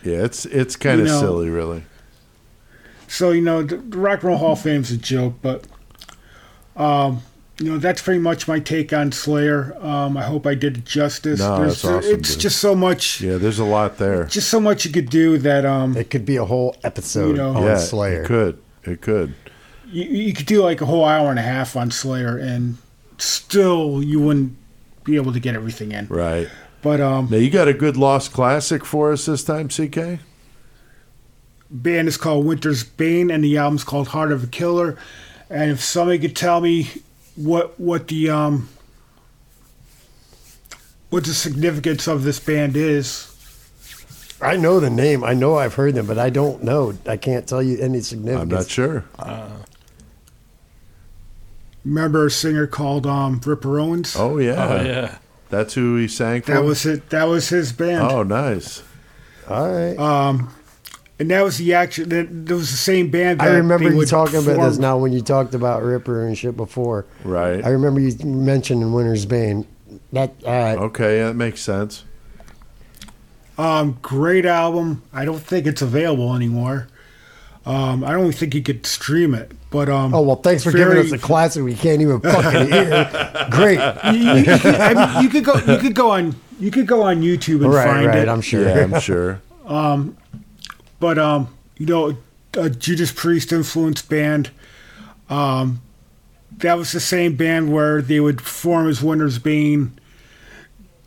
[0.03, 1.83] Yeah, it's it's kind of You know- silly, really.
[3.07, 5.65] So you know the, the Rock and Roll Hall of Fame's a joke, but
[6.75, 7.21] um,
[7.59, 9.77] you know that's pretty much my take on Slayer.
[9.79, 11.39] Um, I hope I did it justice.
[11.39, 12.39] No, There's- that's awesome, It's dude.
[12.41, 13.21] just so much.
[13.21, 14.25] Yeah, there's a lot there.
[14.25, 17.33] just so much you could do that um It could be a whole episode You
[17.35, 18.23] know- on yeah, Slayer.
[18.23, 18.57] it could.
[18.83, 19.33] It could.
[19.87, 22.77] You, you could do like a whole hour and a half on Slayer and
[23.17, 24.55] still you wouldn't
[25.03, 26.07] be able to get everything in.
[26.07, 26.49] Right.
[26.81, 30.19] But um Now you got a good lost classic for us this time, CK.
[31.69, 34.97] band is called Winter's Bane and the album's called Heart of a Killer.
[35.49, 36.89] And if somebody could tell me
[37.35, 38.69] what what the um
[41.09, 43.31] what the significance of this band is,
[44.41, 45.23] I know the name.
[45.23, 46.97] I know I've heard them, but I don't know.
[47.07, 48.41] I can't tell you any significance.
[48.41, 49.05] I'm not sure.
[51.85, 54.15] Remember a singer called um Ripper Owens?
[54.17, 55.17] Oh yeah, Oh yeah.
[55.49, 56.51] that's who he sang for.
[56.53, 57.09] That was it.
[57.11, 58.01] That was his band.
[58.11, 58.83] Oh, nice.
[59.47, 59.97] All right.
[59.97, 60.51] Um,
[61.19, 62.09] and that was the action.
[62.09, 63.39] That, that was the same band.
[63.39, 66.37] That I remember you would talking about this now when you talked about Ripper and
[66.37, 67.05] shit before.
[67.23, 67.63] Right.
[67.63, 69.65] I remember you mentioning Winter's Bane.
[70.11, 70.77] That all right.
[70.77, 72.03] Okay, that makes sense.
[73.57, 75.03] Um, great album.
[75.13, 76.87] I don't think it's available anymore.
[77.65, 79.51] Um, I don't think you could stream it.
[79.71, 82.71] But um, Oh well, thanks for very- giving us a classic we can't even fucking
[82.71, 83.47] hear.
[83.51, 83.79] Great.
[84.13, 85.55] you, you- you could, I mean, you could go.
[85.55, 86.35] You could go on.
[86.59, 88.19] You could go on YouTube and right, find right.
[88.19, 88.29] it.
[88.29, 88.63] I'm sure.
[88.67, 89.41] Yeah, I'm sure.
[90.99, 92.17] but um, you know,
[92.53, 94.51] a Judas Priest influenced band.
[95.29, 95.81] Um,
[96.57, 99.99] that was the same band where they would perform as Winter's Bane,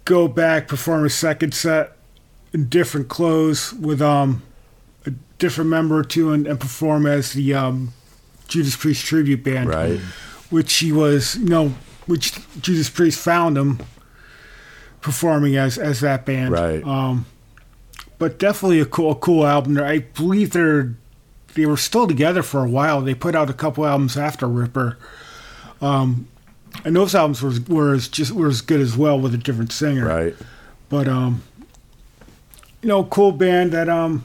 [0.04, 1.92] go back, perform a second set
[2.52, 4.47] in different clothes with um a
[5.38, 7.92] different member or two, and, and perform as the um
[8.48, 10.00] Judas Priest tribute band, Right.
[10.50, 11.74] which he was, you know,
[12.06, 13.78] which Judas Priest found him
[15.00, 16.82] performing as as that band, Right.
[16.84, 17.26] Um,
[18.18, 19.78] but definitely a cool, a cool album.
[19.78, 20.94] I believe they're
[21.54, 23.00] they were still together for a while.
[23.00, 24.98] They put out a couple albums after Ripper,
[25.80, 26.26] um,
[26.84, 29.72] and those albums were were as just were as good as well with a different
[29.72, 30.06] singer.
[30.06, 30.34] Right.
[30.88, 31.42] But um,
[32.82, 34.24] you know, cool band that um,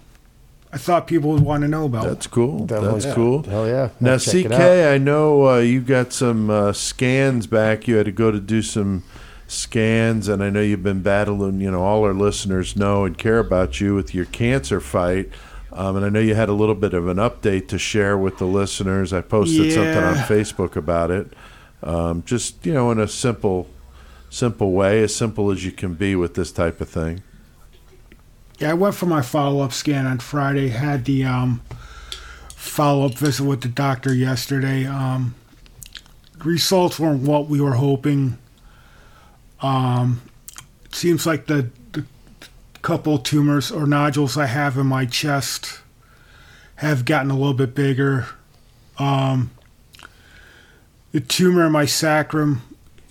[0.73, 2.05] I thought people would want to know about.
[2.05, 2.09] It.
[2.09, 2.65] That's cool.
[2.65, 3.01] Definitely.
[3.01, 3.43] That's cool.
[3.43, 3.89] Hell yeah.
[3.99, 4.51] Now, I'll CK.
[4.51, 7.87] I know uh, you got some uh, scans back.
[7.87, 9.03] You had to go to do some
[9.47, 11.61] scans, and I know you've been battling.
[11.61, 15.29] You know, all our listeners know and care about you with your cancer fight.
[15.71, 18.39] Um, and I know you had a little bit of an update to share with
[18.39, 19.13] the listeners.
[19.13, 21.33] I posted something on Facebook about it.
[21.83, 23.69] Um, just you know, in a simple,
[24.31, 27.21] simple way, as simple as you can be with this type of thing.
[28.59, 30.69] Yeah, I went for my follow up scan on Friday.
[30.69, 31.61] Had the um,
[32.49, 34.85] follow up visit with the doctor yesterday.
[34.85, 35.35] Um,
[36.43, 38.37] results weren't what we were hoping.
[39.61, 40.21] Um,
[40.85, 42.05] it seems like the, the
[42.81, 45.79] couple tumors or nodules I have in my chest
[46.75, 48.27] have gotten a little bit bigger.
[48.97, 49.51] Um,
[51.11, 52.61] the tumor in my sacrum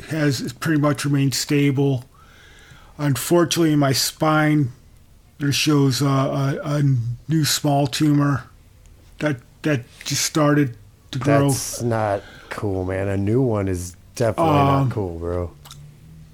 [0.09, 2.05] has pretty much remained stable.
[2.99, 4.73] Unfortunately, my spine,
[5.43, 6.07] there shows uh,
[6.65, 6.83] a, a
[7.29, 8.45] new small tumor
[9.19, 10.77] that that just started
[11.11, 13.09] to grow, That's not cool, man.
[13.09, 15.51] A new one is definitely Um, not cool, bro.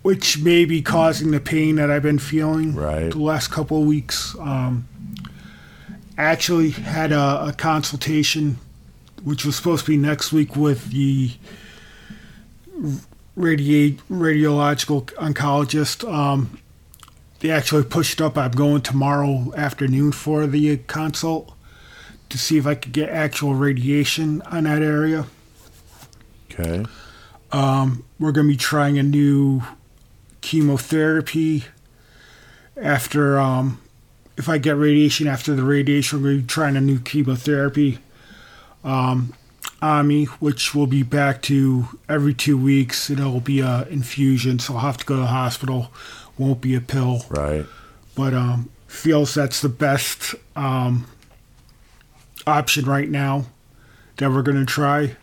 [0.02, 3.10] which may be causing the pain that I've been feeling Right.
[3.10, 4.36] the last couple of weeks.
[4.38, 4.86] Um,
[6.18, 8.58] actually had a, a consultation,
[9.24, 11.32] which was supposed to be next week with the
[13.36, 16.06] radiate radiological oncologist.
[16.12, 16.58] Um,
[17.40, 18.36] they actually pushed up.
[18.36, 21.52] I'm going tomorrow afternoon for the consult
[22.28, 25.26] to see if I could get actual radiation on that area.
[26.50, 26.84] Okay.
[28.18, 29.62] We're going to be trying a new
[30.40, 31.64] chemotherapy
[32.76, 33.80] after um,
[34.36, 37.98] if I get radiation after the radiation, we're going to be trying a new chemotherapy
[38.84, 39.34] um,
[39.82, 43.08] on me, which will be back to every two weeks.
[43.08, 45.90] and It'll be a infusion, so I'll have to go to the hospital.
[46.38, 47.66] Won't be a pill, Right.
[48.14, 51.06] but um, feels that's the best um,
[52.46, 53.46] option right now
[54.18, 55.16] that we're going to try.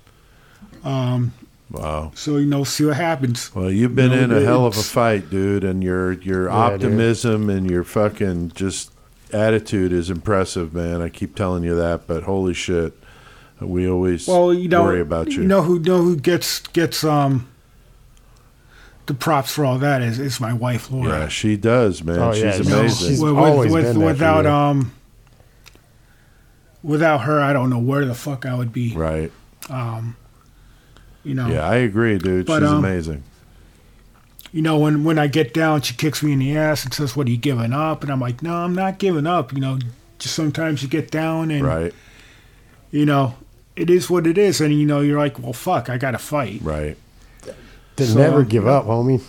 [0.83, 2.11] Wow.
[2.13, 3.53] So you know, see what happens.
[3.55, 6.51] Well, you've been No, in a hell of a fight, dude, and your your dude.
[6.53, 8.91] optimism and your fucking just
[9.33, 11.01] attitude is impressive, man.
[11.01, 12.93] I keep telling you that, but holy shit,
[13.59, 15.41] we always Well, you know, worry about you.
[15.41, 17.47] You know who know who gets gets um
[19.07, 21.09] the props for all that is is my wife Laura.
[21.09, 22.19] yeah, she does, man.
[22.19, 23.07] Oh, she's yeah, she's- amazing.
[23.09, 24.49] she's- With- always with, been there without you.
[24.51, 24.91] um
[26.83, 28.93] without her, I don't know where the fuck I would be.
[28.95, 29.31] right.
[29.69, 30.15] Um
[31.23, 31.47] You know.
[31.47, 32.45] Yeah, I agree, dude.
[32.45, 33.23] But, she's um, amazing.
[34.51, 37.15] You know when when I get down, she kicks me in the ass and says,
[37.15, 39.79] "What are you giving up?" And I'm like, "No, I'm not giving up." You know,
[40.19, 41.93] just sometimes you get down and Right.
[42.91, 43.35] you know
[43.75, 46.17] it is what it is, and you know you're like, "Well, fuck, I got to
[46.19, 46.95] fight." Right.
[47.97, 49.21] To So, never give up, homie.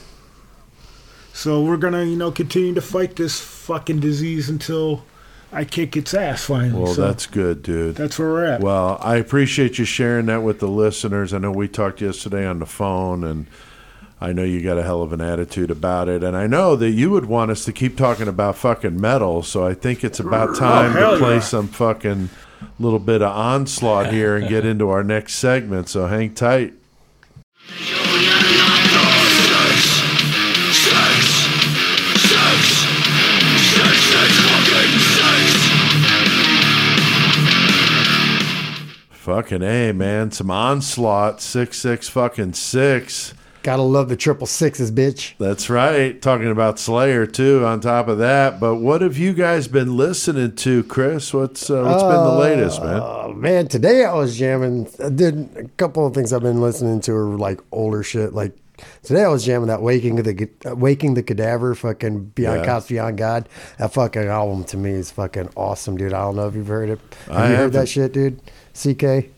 [1.33, 5.05] So we're gonna, you know, continue to fight this fucking disease until
[5.53, 6.83] I kick its ass finally.
[6.83, 7.95] Well, so that's good, dude.
[7.95, 8.61] that's where we're at.
[8.61, 11.33] Well, I appreciate you sharing that with the listeners.
[11.35, 13.47] I know we talked yesterday on the phone, and
[14.21, 16.25] I know you got a hell of an attitude about it.
[16.25, 19.43] And I know that you would want us to keep talking about fucking metal.
[19.43, 21.41] So I think it's about oh, time to Oh, hell play yeah.
[21.41, 22.31] some fucking
[22.81, 25.91] little bit of onslaught here and get into our next segment.
[25.91, 26.73] So hang tight.
[39.27, 40.31] Fucking A, man.
[40.31, 41.43] Some onslaught.
[41.43, 43.35] Six, six, fucking six.
[43.65, 45.35] Gotta love the triple sixes, bitch.
[45.39, 46.23] That's right.
[46.23, 47.65] Talking about Slayer too.
[47.65, 51.35] On top of that, but what have you guys been listening to, Chris?
[51.35, 53.01] What's uh, what's been the latest, man?
[53.03, 54.89] Oh man, today I was jamming.
[55.05, 58.33] I did a couple of things I've been listening to are like older shit.
[58.33, 58.53] Like
[59.03, 62.65] today I was jamming that "Waking the uh, Waking the Cadaver" fucking Beyond Yeah.
[62.65, 63.49] Cops Beyond God.
[63.81, 66.13] That fucking album to me is fucking awesome, dude.
[66.13, 67.01] I don't know if you've heard it.
[67.27, 68.41] Have I you heard that shit, dude?
[68.77, 69.31] CK.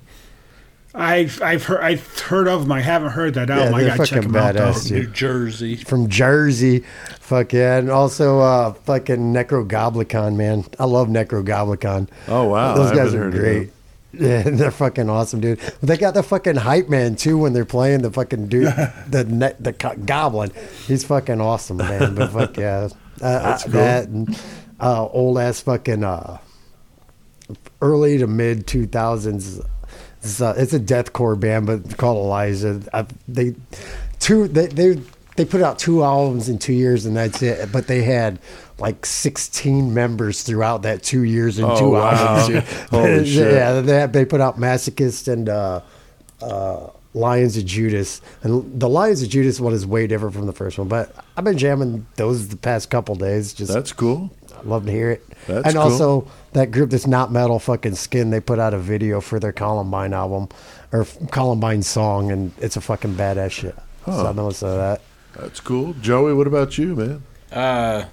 [0.95, 2.73] I've I've heard I've heard of them.
[2.73, 3.75] I haven't heard that album.
[3.75, 4.55] I they're gotta check fucking them out.
[4.55, 4.73] Though.
[4.73, 5.07] badass, New.
[5.07, 5.77] Jersey.
[5.77, 6.81] From Jersey,
[7.21, 10.65] fuck yeah, and also uh, fucking Nekrogoblikon, man.
[10.79, 12.09] I love Nekrogoblikon.
[12.27, 12.75] Oh, wow.
[12.75, 13.71] those I guys are great.
[14.11, 15.59] Yeah, they're fucking awesome, dude.
[15.83, 18.65] They got the fucking hype man too when they're playing the fucking dude,
[19.07, 20.51] the ne- the co- goblin.
[20.87, 22.15] He's fucking awesome, man.
[22.15, 22.89] But fuck yeah,
[23.21, 23.73] uh, cool.
[23.73, 24.41] that and
[24.81, 26.39] uh, old ass fucking uh,
[27.81, 29.61] early to mid two thousands.
[30.23, 32.89] It's, uh, it's a deathcore band, but called Elysia.
[32.93, 33.55] I, they
[34.19, 35.01] two they they
[35.37, 37.71] they put out two albums in two years, and that's it.
[37.71, 38.39] But they had
[38.79, 42.11] like sixteen members throughout that two years and Oh, two wow.
[42.11, 42.69] albums.
[42.91, 43.53] Holy shit.
[43.55, 45.49] Yeah, they they put out Masochist and.
[45.49, 45.81] Uh,
[46.41, 50.53] uh, Lions of Judas, and the Lions of Judas one is way different from the
[50.53, 50.87] first one.
[50.89, 53.55] But I've been jamming those the past couple days.
[53.55, 54.31] Just That's cool.
[54.67, 55.27] Love to hear it.
[55.47, 55.83] That's and cool.
[55.83, 58.31] also that group that's not metal, fucking Skin.
[58.31, 60.49] They put out a video for their Columbine album
[60.93, 63.77] or Columbine song, and it's a fucking badass shit.
[64.07, 65.01] So I know some of that.
[65.39, 65.93] That's cool.
[65.95, 67.23] Joey, what about you, man?
[67.53, 68.05] Uh,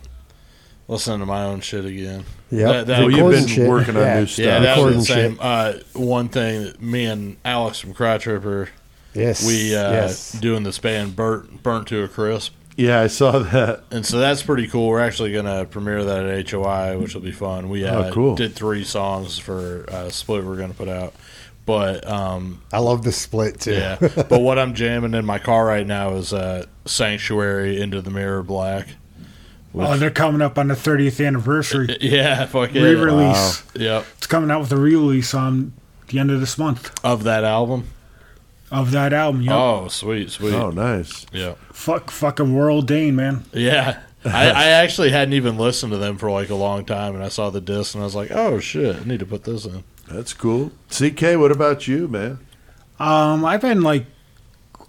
[0.88, 2.26] listen to my own shit again.
[2.52, 2.68] Yep.
[2.72, 3.68] That- that- Well, you've been shit.
[3.70, 4.20] working on Yeah.
[4.20, 4.46] new stuff.
[4.46, 5.38] Yeah, that Recording was the same.
[5.42, 8.70] Uh, one thing that me and Alex from Cry Tripper,
[9.14, 10.34] Yes, we uh, yes.
[10.34, 13.84] doing this band burnt burnt to a crisp, Yeah, I saw that.
[13.92, 14.90] and so that's pretty cool.
[14.90, 17.70] We're actually gonna premiere that at HOI, which will be fun.
[17.70, 18.36] We uh, Oh, cool.
[18.36, 21.14] did three songs for uh, split we're gonna put out,
[21.66, 23.74] but um, I love the split too.
[23.74, 23.96] yeah.
[24.00, 28.44] but what I'm jamming in my car right now is uh, Sanctuary into the Mirror
[28.44, 28.90] Black.
[29.78, 32.82] Oh, they're coming up on the 30th anniversary Yeah, fuck yeah.
[32.84, 33.62] re-release.
[33.76, 35.74] Yep, It's coming out with a re-release on
[36.08, 37.88] the end of this month of that album.
[38.72, 39.42] Of that album.
[39.44, 39.54] Yep.
[39.54, 40.54] Oh, sweet, sweet.
[40.54, 41.26] Oh, nice.
[41.32, 41.54] Yeah.
[41.72, 43.46] Fuck, fucking Warrel Dane, man.
[43.54, 44.02] Yeah.
[44.26, 47.28] I, I actually hadn't even listened to them for like a long time, and I
[47.30, 49.84] saw the disc, and I was like, "Oh shit, I need to put this in."
[50.08, 50.72] That's cool.
[50.90, 52.40] CK, what about you, man?
[53.00, 54.06] Um, I've been like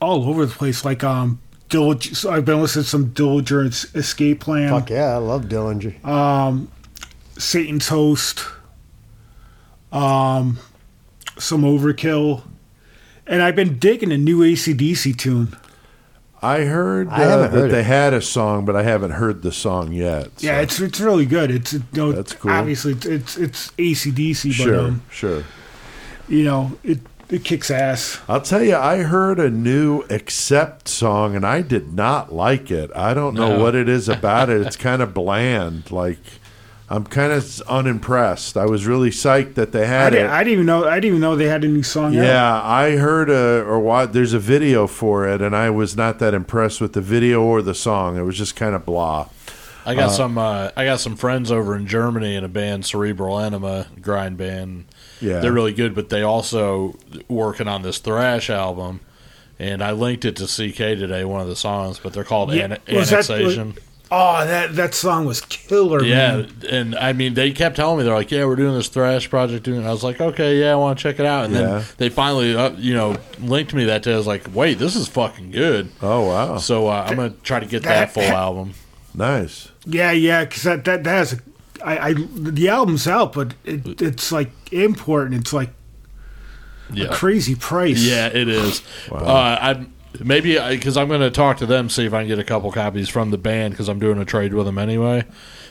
[0.01, 0.85] all over the place.
[0.85, 1.39] Like um,
[1.69, 6.67] Dillinger, so I've been listening to some Dillinger Escape Plan, Fuck yeah, I love Dillinger.
[7.39, 8.43] Satan's Host.
[9.93, 10.59] um,
[11.39, 12.43] some Overkill,
[13.27, 15.57] and I've been digging a new ACDC tune.
[16.43, 17.87] I heard, I uh, haven't that heard they it.
[17.87, 20.29] had a song, but I haven't heard the song yet.
[20.39, 21.51] Yeah, it's it's really good.
[21.51, 22.51] It's you know, That's cool.
[22.53, 25.45] Obviously, it's it's, it's ACDC, but sure, um, sure.
[26.29, 27.01] you know, it
[27.31, 28.21] it kicks ass.
[28.29, 32.91] I'll tell you, I heard a new Accept song and I did not like it.
[32.95, 33.61] I don't know No.
[33.63, 34.61] what it is about it.
[34.65, 35.91] It's kind of bland.
[35.91, 36.21] Like,
[36.89, 38.57] I'm kind of unimpressed.
[38.57, 40.31] I was really psyched that they I had didn't, it.
[40.33, 42.17] I didn't even know I didn't even know they had a new song.
[42.17, 42.23] out.
[42.25, 46.19] yeah, I heard a or what there's a video for it, and I was not
[46.21, 48.17] that impressed with the video or the song.
[48.17, 49.29] It was just kind of blah.
[49.85, 50.37] I got some.
[50.39, 54.85] Uh, I got some friends over in Germany in a band, Cerebral Enema grind band.
[55.21, 56.97] Yeah, They're really good, but they also
[57.29, 59.01] working on this thrash album.
[59.59, 62.65] And I linked it to CK today, one of the songs, but they're called Yeah,
[62.65, 63.75] Anne- was that- Annexation.
[64.09, 66.03] Oh, that that song was killer.
[66.05, 66.53] Yeah, man.
[66.71, 69.65] and I mean, they kept telling me they're like, "Yeah, we're doing this thrash project."
[69.65, 69.85] Doing.
[69.85, 71.61] I was like, "Okay, yeah, I want to check it out." And Yeah.
[71.61, 74.15] then they finally, uh, you know, linked me that day.
[74.15, 77.59] I was like, "Wait, this is fucking good." Oh wow, So uh, I'm gonna try
[77.59, 78.75] to get that full album.
[79.13, 79.71] nice.
[79.85, 80.45] yeah, yeah.
[80.45, 81.39] Because that that that has a,
[81.85, 85.71] I, I the album's out, but it, it's like import and it's like
[86.93, 87.99] Yeah, a crazy price.
[88.05, 88.83] yeah, it is.
[89.11, 89.87] Uh, I
[90.25, 93.09] maybe because I'm gonna talk to them see if I can get a couple copies
[93.09, 95.25] from the band because I'm doing a trade with them anyway.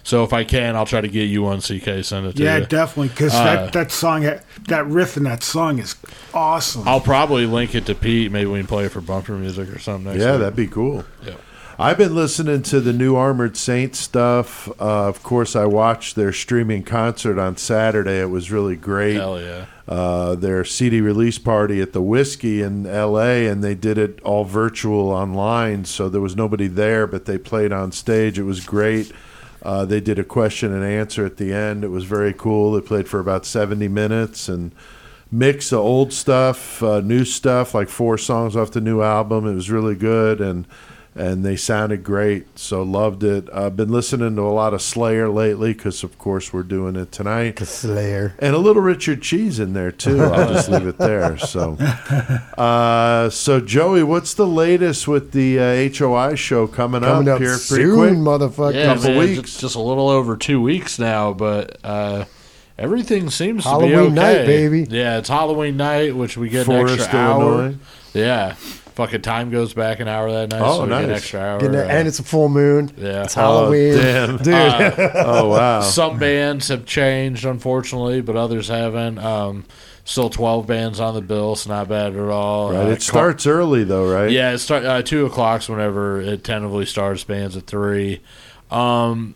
[0.03, 1.61] So if I can, I'll try to get you one.
[1.61, 2.65] CK send it to Yeah, you.
[2.67, 3.07] definitely.
[3.09, 4.21] Because Uh, that, that song,
[4.67, 5.95] that riff in that song is
[6.33, 6.87] awesome.
[6.87, 8.31] I'll probably link it to Pete.
[8.31, 10.11] Maybe we can play it for bumper music or something.
[10.13, 10.39] Next Yeah, week.
[10.41, 11.03] that'd be cool.
[11.25, 11.33] Yeah.
[11.77, 14.69] I've been listening to the new Armored Saint stuff.
[14.79, 18.21] Uh, of course, I watched their streaming concert on Saturday.
[18.21, 19.15] It was really great.
[19.15, 19.65] Hell yeah.
[19.85, 23.47] Uh, their CD release party at the Whiskey in L.A.
[23.47, 27.73] and they did it all virtual online, so there was nobody there, but they played
[27.73, 28.39] on stage.
[28.39, 29.11] It was great.
[29.61, 31.83] Uh, they did a question and answer at the end.
[31.83, 32.71] It was very cool.
[32.71, 34.73] They played for about 70 minutes and
[35.29, 39.45] mix of old stuff, uh, new stuff, like four songs off the new album.
[39.45, 40.65] It was really good and
[41.15, 42.59] and they sounded great.
[42.59, 43.47] So loved it.
[43.53, 47.11] I've been listening to a lot of Slayer lately because, of course, we're doing it
[47.13, 47.55] tonight.
[47.55, 48.33] The Slayer.
[48.39, 50.21] And a little Richard Cheese in there too.
[50.21, 51.37] I'll just leave it there.
[51.37, 51.73] So,
[52.57, 57.41] uh, so Joey, what's the latest with the uh, HOI show coming, Coming up, up
[57.41, 58.13] here pretty soon, quick?
[58.13, 58.73] motherfucker.
[58.73, 59.41] Yeah, couple man, weeks.
[59.41, 62.25] Just, just a little over two weeks now, but uh,
[62.77, 64.13] everything seems to Halloween be okay.
[64.13, 64.85] night, baby.
[64.89, 67.41] Yeah, it's Halloween night, which we get an Forest, extra hour.
[67.41, 67.77] Illinois.
[68.13, 68.55] Yeah,
[68.95, 71.17] fucking time goes back an hour that night, Oh, so we get an nice.
[71.19, 71.59] extra hour.
[71.59, 72.91] Getting it- uh, and it's a full moon.
[72.97, 73.23] Yeah.
[73.23, 73.97] It's Oh, Halloween.
[73.97, 74.37] damn.
[74.37, 74.53] Dude.
[75.15, 75.81] Oh wow.
[75.81, 79.19] some bands have changed, unfortunately, but others haven't.
[79.19, 79.65] Um,
[80.05, 82.71] still twelve bands on the bill, so not bad at all.
[82.71, 82.87] Right.
[82.87, 84.31] Uh, It starts early though, right?
[84.31, 87.23] Yeah, it start uh, two o'clock's whenever it tentatively starts.
[87.23, 88.21] Bands at three.
[88.71, 89.35] Um,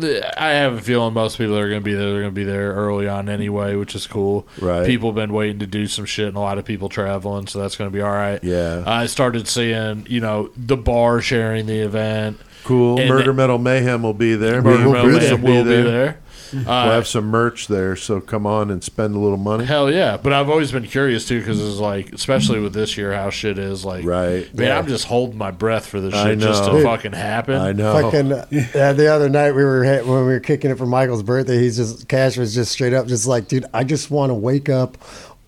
[0.00, 2.10] I have a feeling most people that are going to be there.
[2.10, 4.46] They're going to be there early on anyway, which is cool.
[4.60, 4.86] Right.
[4.86, 7.60] People have been waiting to do some shit, and a lot of people traveling, so
[7.60, 8.42] that's going to be all right.
[8.42, 8.84] Yeah.
[8.86, 12.40] I started seeing, you know, the bar sharing the event.
[12.64, 13.00] Cool.
[13.00, 14.62] and Murder Metal Mayhem will be there.
[14.62, 16.21] Murder Metal Mayhem will be there.
[16.52, 19.64] We'll Uh, have some merch there, so come on and spend a little money.
[19.64, 20.16] Hell yeah!
[20.16, 23.58] But I've always been curious too, because it's like, especially with this year, how shit
[23.58, 24.04] is like.
[24.04, 24.52] Right.
[24.54, 24.78] Man, Yeah.
[24.78, 26.82] I'm just holding my breath for this shit just to know.
[26.82, 27.54] fucking happen.
[27.56, 28.00] I know.
[28.10, 28.46] Fucking uh,
[28.92, 31.58] the other night we were hit, when we were kicking it for Michael's birthday.
[31.58, 34.68] He's just Cash was just straight up, just like, dude, I just want to wake
[34.68, 34.98] up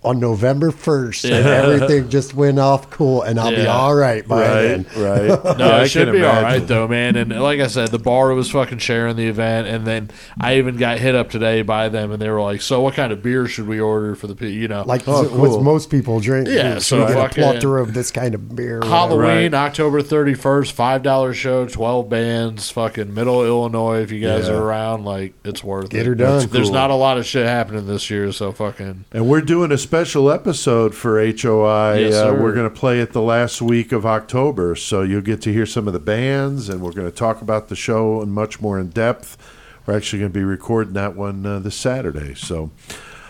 [0.05, 4.41] on November first and everything just went off cool, and I'll be all right by
[4.63, 4.87] then.
[4.97, 5.45] right, right.
[5.59, 6.45] No, Yeah, I it should be all imagine.
[6.61, 7.17] right though, man.
[7.17, 10.11] And like I said, the bar was fucking sharing the event, and then
[10.41, 13.13] I even got hit up today by them, and they were like, "So, what kind
[13.13, 16.21] of beer should we order for the pe- you know Like Oh, what most people
[16.21, 16.49] drink.
[16.49, 18.81] Yeah, Dude, so we get a plethora of this kind of beer.
[18.83, 19.55] Halloween, Right.
[19.55, 24.01] October thirty first, five dollar show, twelve bands, fucking Middle Illinois.
[24.03, 24.55] If you guys Yeah.
[24.55, 26.07] are around, like it's worth Get it.
[26.07, 26.39] her done.
[26.39, 29.73] There's- There's not a lot of shit happening this year, so fucking And we're doing
[29.73, 31.99] a special episode for HOI.
[31.99, 35.41] Yes, uh, we're going to play it the last week of October, so you'll get
[35.43, 38.33] to hear some of the bands, and we're going to talk about the show and
[38.33, 39.39] much more in depth.
[39.87, 42.35] We're actually going to be recording that one uh, this Saturday.
[42.35, 42.73] So,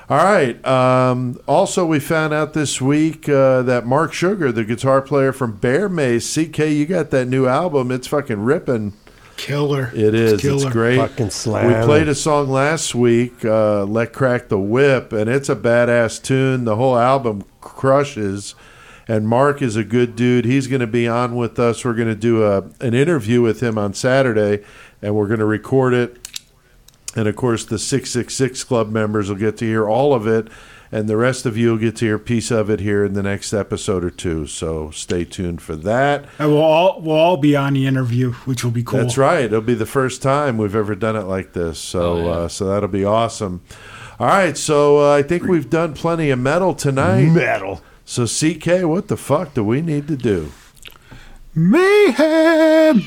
[0.09, 0.65] all right.
[0.65, 5.57] Um, also, we found out this week uh, that Mark Sugar, the guitar player from
[5.57, 7.91] Bear Maze, CK, you got that new album.
[7.91, 8.95] It's fucking ripping.
[9.45, 9.91] Killer.
[9.95, 10.33] It is.
[10.33, 10.71] It's, killer.
[10.71, 10.97] great.
[10.97, 11.31] Fucking
[11.69, 16.23] We played a song last week, uh, "Let Crack the Whip," and it's a badass
[16.23, 16.65] tune.
[16.65, 18.55] The whole album crushes.
[19.07, 20.47] And Mark is a good dude.
[20.47, 21.85] He's going to be on with us.
[21.85, 24.65] We're going to do a an interview with him on Saturday,
[25.03, 26.27] and we're going to record it.
[27.15, 30.27] And of course, the six six six club members will get to hear all of
[30.27, 30.49] it,
[30.95, 33.15] and the rest of you will get to hear a piece of it here in
[33.15, 34.47] the next episode or two.
[34.47, 36.27] So stay tuned for that.
[36.39, 39.01] And we'll all we'll all be on the interview, which will be cool.
[39.01, 39.45] That's right.
[39.45, 41.79] It'll be the first time we've ever done it like this.
[41.81, 42.31] So, Oh, yeah.
[42.31, 43.63] uh, so that'll be awesome.
[44.21, 47.25] All right, so uh, I think we've done plenty of metal tonight.
[47.31, 47.83] Metal.
[48.05, 50.53] So CK, what the fuck do we need to do?
[51.57, 53.03] Mayhem.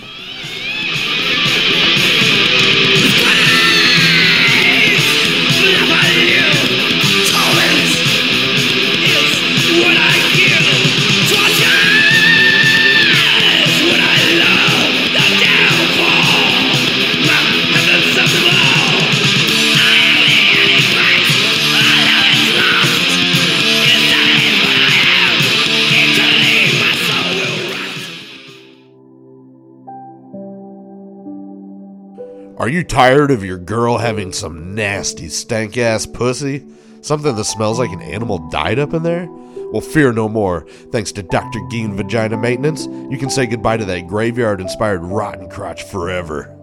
[32.67, 36.67] Are you tired of your girl having some nasty stank ass pussy?
[36.99, 39.25] Something that smells like an animal died up in there?
[39.71, 40.67] Well, fear no more.
[40.91, 41.61] Thanks to Dr.
[41.69, 46.53] Geen Vagina Maintenance, you can say goodbye to that graveyard inspired rotten crotch forever.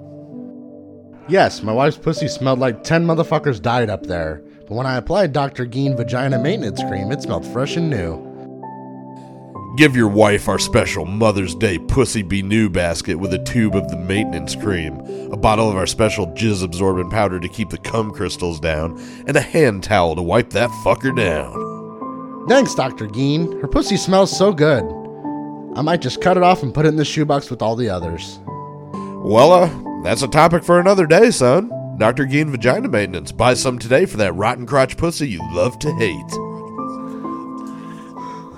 [1.27, 4.43] Yes, my wife's pussy smelled like 10 motherfuckers died up there.
[4.69, 5.65] But when I applied Dr.
[5.65, 8.24] Geen Vagina Maintenance Cream, it smelled fresh and new.
[9.77, 13.89] Give your wife our special Mother's Day Pussy Be New basket with a tube of
[13.89, 15.01] the maintenance cream,
[15.33, 18.97] a bottle of our special jizz absorbent powder to keep the cum crystals down,
[19.27, 22.47] and a hand towel to wipe that fucker down.
[22.49, 23.09] Thanks, Dr.
[23.09, 23.61] Geen.
[23.61, 24.85] Her pussy smells so good.
[25.77, 27.91] I might just cut it off and put it in the shoebox with all the
[27.91, 28.39] others.
[29.25, 31.69] Well, uh, that's a topic for another day, son.
[31.99, 32.27] Dr.
[32.27, 33.33] Geen Vagina Maintenance.
[33.33, 36.44] Buy some today for that rotten crotch pussy you love to hate.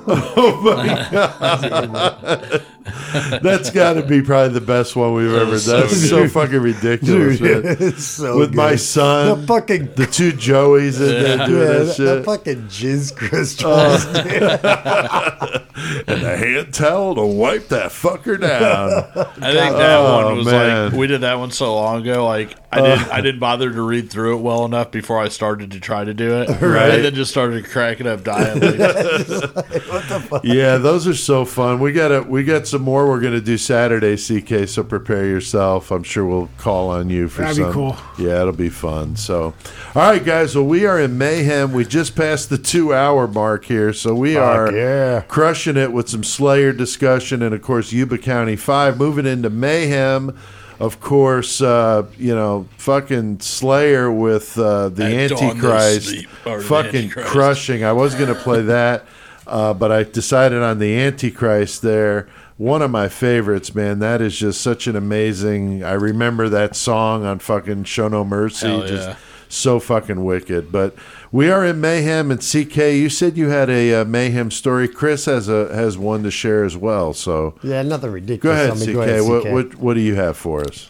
[0.09, 2.63] oh my god.
[3.43, 5.59] That's got to be probably the best one we've ever done.
[5.59, 7.39] so That's so fucking ridiculous.
[7.39, 7.93] Dude, man.
[7.99, 11.95] so With my son, The fucking the two Joeys in there yeah, doing that that,
[11.97, 14.07] shit, that fucking jizz crystals.
[15.79, 16.03] Oh.
[16.07, 18.91] and the hand towel to wipe that fucker down.
[19.15, 20.85] I think that Oh, one was man.
[20.91, 22.25] like we did that one so long ago.
[22.27, 23.13] Like I didn't oh.
[23.13, 26.15] I didn't bother to read through it well enough before I started to try to
[26.15, 26.49] do it.
[26.63, 26.95] Right.
[26.95, 28.59] And then just started cracking up dying.
[28.61, 31.79] Like, yeah, those are so fun.
[31.81, 32.27] We got it.
[32.27, 34.69] we got some more we're gonna do Saturday, CK.
[34.69, 35.91] So prepare yourself.
[35.91, 37.73] I'm sure we'll call on you for That'd be some.
[37.73, 37.97] cool.
[38.19, 39.17] Yeah, it'll be fun.
[39.17, 39.55] So,
[39.95, 40.55] all right, guys.
[40.55, 41.73] Well, we are in mayhem.
[41.73, 45.21] We just passed the two hour mark here, so we are yeah.
[45.23, 48.99] crushing it with some Slayer discussion, and of course Yuba County Five.
[48.99, 50.37] Moving into mayhem.
[50.79, 57.29] Of course, uh, you know, fucking Slayer with uh, the At Antichrist, sleep, fucking Antichrist.
[57.31, 57.83] crushing.
[57.83, 59.07] I was going to play that,
[59.47, 62.29] uh, but I decided on the Antichrist there.
[62.59, 63.99] One of my favorites, man.
[63.99, 65.85] That is just such an amazing.
[65.85, 68.67] I remember that song on fucking Show No Mercy.
[68.67, 69.17] Hell just yeah.
[69.49, 70.73] so fucking wicked.
[70.73, 70.95] But
[71.31, 74.89] we are in mayhem, and CK, you said you had a uh, mayhem story.
[74.89, 77.13] Chris has a has one to share as well.
[77.13, 78.43] So yeah, nothing ridiculous.
[78.43, 78.93] go ahead, I CK.
[78.93, 79.53] go ahead, What, CK.
[79.53, 80.89] what what do you have for us?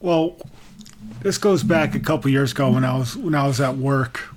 [0.00, 0.36] Well,
[1.20, 4.34] this goes back a couple years ago when I was when I was at work.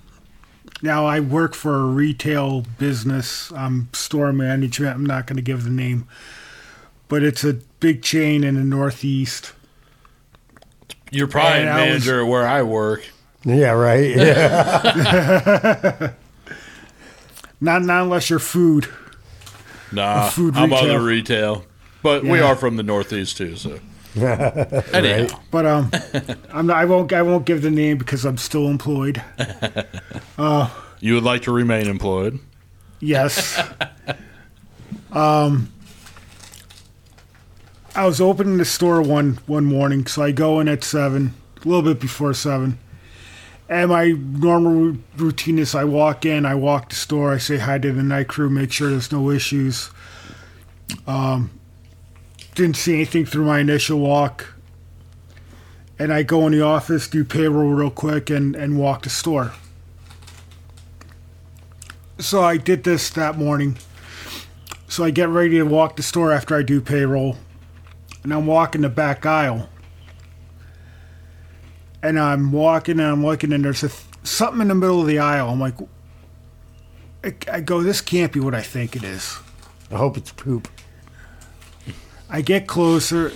[0.82, 3.52] Now I work for a retail business.
[3.52, 4.96] I'm store management.
[4.96, 6.08] I'm not going to give the name,
[7.08, 9.54] but it's a big chain in the Northeast.
[11.12, 13.04] You're probably And a I was- manager where I work.
[13.44, 14.16] Yeah, right.
[14.16, 16.12] Yeah.
[17.64, 18.88] Not not unless you're food.
[19.92, 21.04] Nah, food I'm on the retail.
[21.58, 21.66] retail,
[22.02, 23.56] but we are from the Northeast too.
[23.56, 23.80] So
[24.16, 25.92] anyhow, But um,
[26.52, 29.24] I'm not, I won't I won't give the name because I'm still employed.
[31.00, 32.40] you would like to remain employed.
[33.00, 33.62] Yes.
[35.12, 35.72] um,
[37.96, 41.34] I was opening the store one one morning, so I go in at seven,
[41.64, 42.80] a little bit before seven.
[43.70, 47.78] And my normal routine is I walk in, I walk the store, I say hi
[47.78, 49.90] to the night crew, make sure there's no issues.
[51.08, 51.50] Um,
[52.56, 54.54] didn't see anything through my initial walk.
[55.98, 59.54] And I go in the office, do payroll real quick, and, and walk the store.
[62.18, 63.78] So I did this that morning.
[64.88, 67.38] So I get ready to walk the store after I do payroll.
[68.24, 69.70] And I'm walking the back aisle.
[72.04, 75.08] And I'm walking and I'm looking and there's a th- something in the middle of
[75.08, 75.50] the aisle.
[75.50, 75.76] I'm like,
[77.24, 79.38] I, I go, this can't be what I think it is.
[79.92, 80.68] I hope it's poop.
[82.32, 83.32] I get closer.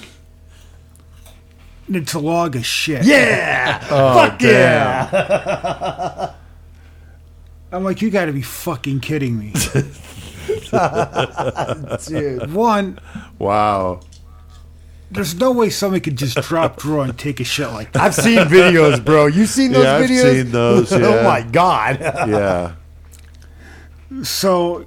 [1.88, 3.04] And it's a log of shit.
[3.06, 3.80] Yeah.
[3.92, 6.34] Oh, Fuck yeah.
[7.72, 9.54] I'm like, you got to be fucking kidding me.
[12.08, 12.54] Dude.
[12.54, 13.00] One,
[13.40, 14.00] Wow.
[15.12, 18.02] there's no way somebody could just drop draw and take a shit like that.
[18.02, 19.28] I've seen videos, bro.
[19.28, 20.34] You seen those Yeah, I've videos?
[20.44, 22.00] seen those, oh my god.
[22.00, 22.76] Yeah.
[24.24, 24.86] So, you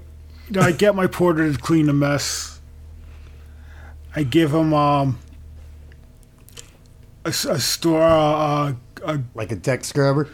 [0.53, 2.58] know, I get my porter to clean the mess.
[4.19, 5.17] I give him um
[7.25, 8.73] a, s- a store uh,
[9.05, 10.27] a, like a tech scrubber.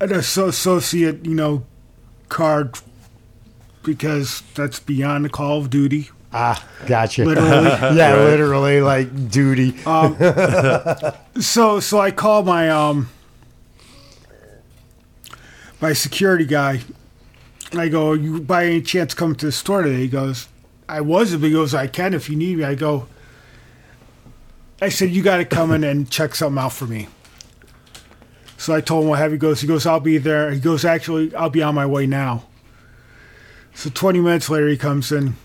[0.00, 1.64] an associate, you know,
[2.28, 2.76] card
[3.84, 6.10] because that's beyond the Call of Duty.
[6.32, 7.24] Ah, gotcha.
[7.24, 7.50] Literally.
[7.96, 8.24] yeah, Right.
[8.24, 9.76] literally like duty.
[9.86, 10.16] Um,
[11.40, 13.08] so so I call my um
[15.80, 16.80] my security guy.
[17.70, 20.48] And I go, "You by any chance come to the store today?" He goes,
[20.88, 23.06] "I wasn't." But he goes, "I can if you need me." I go.
[24.80, 27.08] I said, "You got to come in and check something out for me."
[28.56, 29.60] So I told him what have he goes.
[29.60, 32.44] He goes, "I'll be there." He goes, "Actually, I'll be on my way now."
[33.74, 35.36] So 20 minutes later, he comes in.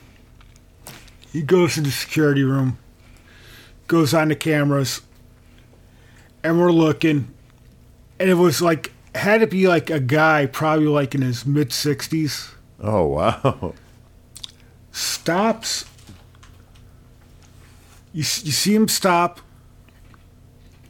[1.34, 2.78] He goes to the security room
[3.90, 5.02] goes on the cameras
[6.44, 7.28] and we're looking
[8.20, 11.70] and it was like had to be like a guy probably like in his mid
[11.70, 13.74] 60s Oh wow.
[14.92, 15.86] stops.
[18.12, 19.42] You, you see him stop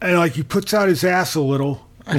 [0.02, 1.86] and like he puts out his ass a little.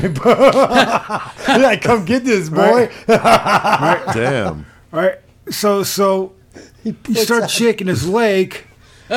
[1.51, 2.91] Yeah, come get this boy.
[3.09, 4.67] Damn.
[4.93, 5.17] right.
[5.51, 6.33] So so
[6.85, 8.65] he, starts shaking his leg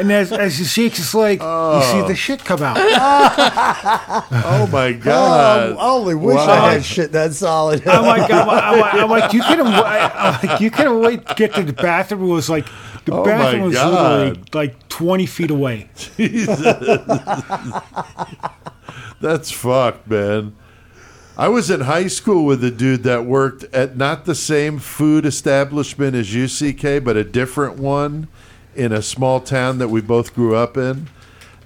[0.00, 2.14] and as, as he shakes his leg you see the oh.
[2.14, 2.76] shit come out
[4.32, 5.72] Oh my god.
[5.72, 6.48] Oh, I only wish Wow.
[6.48, 7.86] I had shit that solid.
[7.86, 11.26] I'm like, I'm like, I'm I'm like you couldn't, wa- I'm like, you couldn't wait
[11.26, 12.24] to get to the bathroom.
[12.24, 12.66] It was like,
[13.04, 15.90] the Oh bathroom was literally like 20 feet away.
[15.96, 16.60] Jesus,
[19.20, 20.56] That's fucked, man.
[21.36, 25.24] I was in high school with a dude that worked at not the same food
[25.24, 28.28] establishment as UCK, but a different one
[28.74, 31.08] in a small town that we both grew up in.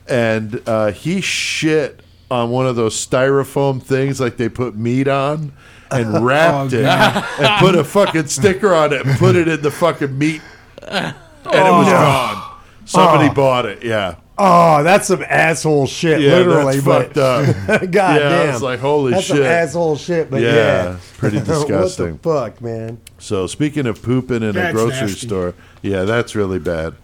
[0.09, 2.01] And uh, he shit
[2.31, 5.52] on one of those styrofoam things like they put meat on
[5.90, 9.62] and wrapped Oh, it and put a fucking sticker on it and put it in
[9.62, 10.40] the fucking meat.
[10.82, 11.14] And
[11.44, 12.59] it was gone.
[12.85, 13.35] Somebody Oh.
[13.35, 14.16] bought it, yeah.
[14.36, 16.81] Oh, that's some asshole shit, Yeah, literally.
[16.81, 17.81] that's but, fucked up.
[17.93, 18.52] God Yeah, I damn.
[18.55, 19.36] was like, holy that's shit.
[19.36, 20.97] some asshole shit, but Yeah, yeah.
[21.19, 22.12] pretty disgusting.
[22.23, 23.01] what the fuck, man?
[23.19, 25.27] So speaking of pooping in a grocery nasty.
[25.28, 26.94] store, yeah, that's really bad.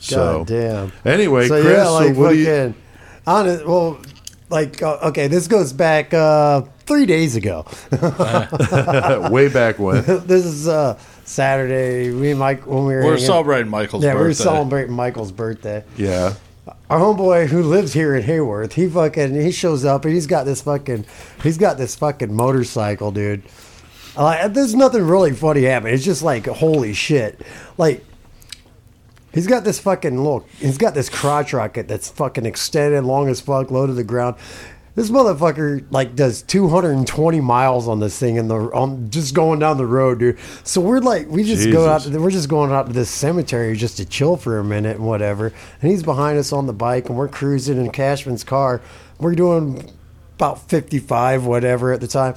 [0.00, 0.92] So God damn.
[1.04, 2.44] anyway, so Chris, yeah, so like what do you?
[2.46, 2.74] fucking,
[3.26, 4.00] honest, well,
[4.50, 7.66] like uh, okay, this goes back uh, three days ago.
[9.30, 10.04] way back when?
[10.26, 12.10] this is uh, Saturday.
[12.12, 14.44] We and Mike when we were We're celebrating Michael's yeah, we were birthday.
[14.44, 15.84] celebrating Michael's birthday.
[15.96, 16.34] Yeah,
[16.90, 20.44] Our homeboy who lives here in Heyworth, he fucking he shows up and he's got
[20.44, 21.04] this fucking
[21.42, 23.42] he's got this fucking motorcycle, dude.
[24.16, 25.94] Like, there's nothing really funny happening.
[25.94, 27.40] It's just like holy shit.
[27.76, 28.04] Like
[29.32, 30.48] he's got this fucking look.
[30.58, 34.36] He's got this crotch rocket that's fucking extended, long as fuck, low to the ground.
[34.98, 39.76] This motherfucker like does 220 miles on this thing and the on just going down
[39.76, 40.40] the road, dude.
[40.64, 42.00] So we're like we just go out.
[42.00, 45.06] To, we're just going out to this cemetery just to chill for a minute and
[45.06, 45.52] whatever.
[45.80, 48.80] And he's behind us on the bike and we're cruising in Cashman's car.
[49.20, 49.88] We're doing
[50.34, 52.34] about 55, whatever at the time.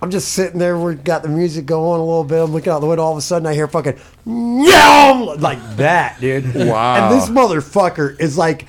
[0.00, 0.78] I'm just sitting there.
[0.78, 2.42] We got the music going a little bit.
[2.42, 3.02] I'm looking out the window.
[3.02, 6.54] All of a sudden, I hear fucking like that, dude.
[6.54, 7.10] Wow.
[7.10, 8.66] And this motherfucker is like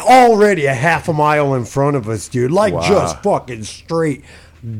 [0.00, 2.50] already a half a mile in front of us, dude.
[2.50, 2.88] Like Wow.
[2.88, 4.24] just fucking straight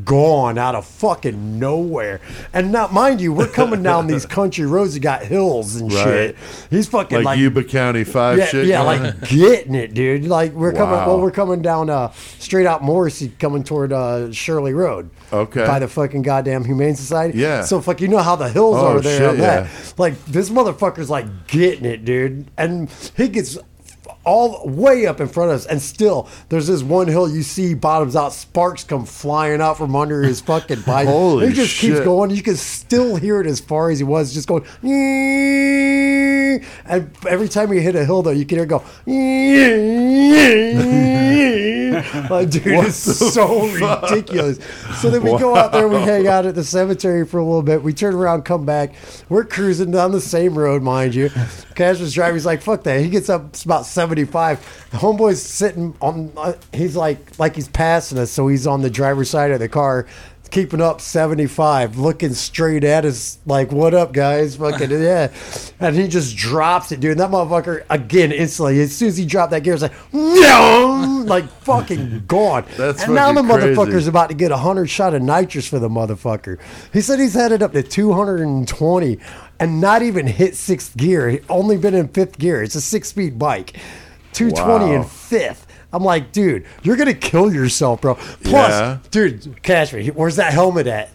[0.05, 2.21] gone out of fucking nowhere.
[2.53, 6.03] And now, mind you, we're coming down these country roads that got hills and Right.
[6.05, 6.37] shit.
[6.69, 8.65] He's fucking like, like, Yuba County Five yeah, shit.
[8.67, 10.23] yeah, like getting it, dude.
[10.23, 14.73] Like we're coming, well, we're coming down uh, straight out Morrissey, coming toward uh, Shirley
[14.73, 15.09] Road.
[15.33, 15.65] Okay.
[15.67, 17.39] By the fucking goddamn Humane Society.
[17.39, 17.63] Yeah.
[17.63, 19.17] So fuck, you know how the hills Oh, are there.
[19.19, 19.65] shit, on that.
[19.65, 19.91] yeah.
[19.97, 23.57] Like this motherfucker's like getting it, dude, and he gets
[24.25, 27.73] all way up in front of us, and still there's this one hill you see
[27.73, 31.07] bottoms out, sparks come flying out from under his fucking bike.
[31.07, 31.91] Holy He just shit.
[31.93, 32.31] keeps going.
[32.31, 34.65] You can still hear it as far as he was, just going.
[36.85, 38.83] And every time you hit a hill, though, you can hear it go.
[42.29, 44.09] like, dude, what it's so fuck?
[44.09, 44.59] ridiculous.
[44.99, 45.37] So then we wow.
[45.37, 47.83] go out there, we hang out at the cemetery for a little bit.
[47.83, 48.93] We turn around, come back.
[49.29, 51.29] We're cruising down the same road, mind you.
[51.75, 52.35] Cash was driving.
[52.35, 54.89] He's like, "Fuck that." He gets up about seven 75.
[54.91, 58.89] The homeboy's sitting on, uh, he's like, like he's passing us, so he's on the
[58.89, 60.05] driver's side of the car,
[60.51, 64.55] keeping up 75, looking straight at us, like, what up, guys?
[64.63, 65.33] Fucking, yeah.
[65.79, 67.11] And he just drops it, dude.
[67.11, 71.23] And that motherfucker, again, instantly, as soon as he dropped that gear, it's like, no,
[71.27, 72.65] like fucking gone.
[72.77, 73.75] That's and now the crazy.
[73.75, 76.59] motherfucker's about to get a 100 shot of nitrous for the motherfucker.
[76.93, 79.17] He said he's headed up to 220
[79.59, 81.29] and not even hit sixth gear.
[81.29, 82.61] He only been in fifth gear.
[82.61, 83.77] It's a six speed bike.
[84.33, 84.91] 220 Wow.
[84.93, 85.67] in fifth.
[85.91, 88.15] I'm like, dude, you're gonna kill yourself, bro.
[88.15, 88.97] Plus, Yeah.
[89.11, 90.07] dude, catch me.
[90.07, 91.09] Where's that helmet at?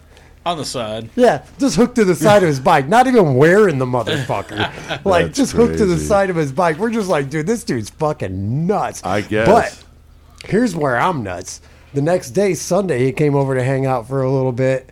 [0.45, 1.09] on the side.
[1.15, 2.87] Yeah, just hooked to the side of his bike.
[2.87, 4.71] Not even wearing the motherfucker.
[5.05, 6.77] Like That's just hooked to the side of his bike.
[6.79, 9.03] We're just like, dude, this dude's fucking nuts.
[9.03, 9.45] I guess.
[9.47, 11.61] But here's where I'm nuts.
[11.93, 14.89] the next day, Sunday, he came over to hang out for a little bit.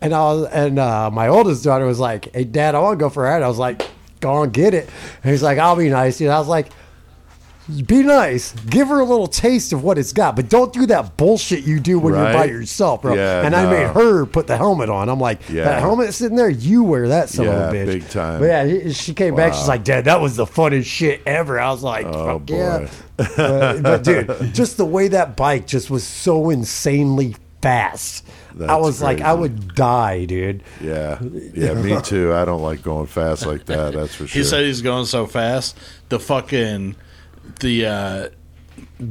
[0.00, 3.02] And I was, and uh, my oldest daughter was like, "Hey, Dad, I want to
[3.04, 3.82] go for a ride." I was like,
[4.20, 4.88] "Go on, get it."
[5.22, 6.70] And he's like, "I'll be nice." And I was like,
[7.86, 8.52] "Be nice.
[8.68, 11.80] Give her a little taste of what it's got, but don't do that bullshit you
[11.80, 15.08] do when you're by yourself, bro." Yeah, and I made her put the helmet on.
[15.08, 15.64] I'm like, Yeah.
[15.64, 18.40] "That helmet sitting there, you wear that son Yeah, of a bitch." big time.
[18.40, 19.54] But yeah, she came back.
[19.54, 22.88] She's like, "Dad, that was the funnest shit ever." I was like, Oh, "Fuck yeah!"
[23.16, 28.24] but, but dude, just the way that bike just was so insanely fast.
[28.52, 30.62] I That's was like, I would die, dude.
[30.80, 31.18] Yeah,
[31.54, 32.32] yeah, me too.
[32.34, 33.92] I don't like going fast like that.
[33.94, 34.38] That's for sure.
[34.42, 35.76] He said he's going so fast.
[36.08, 36.96] The fucking
[37.56, 38.28] the uh,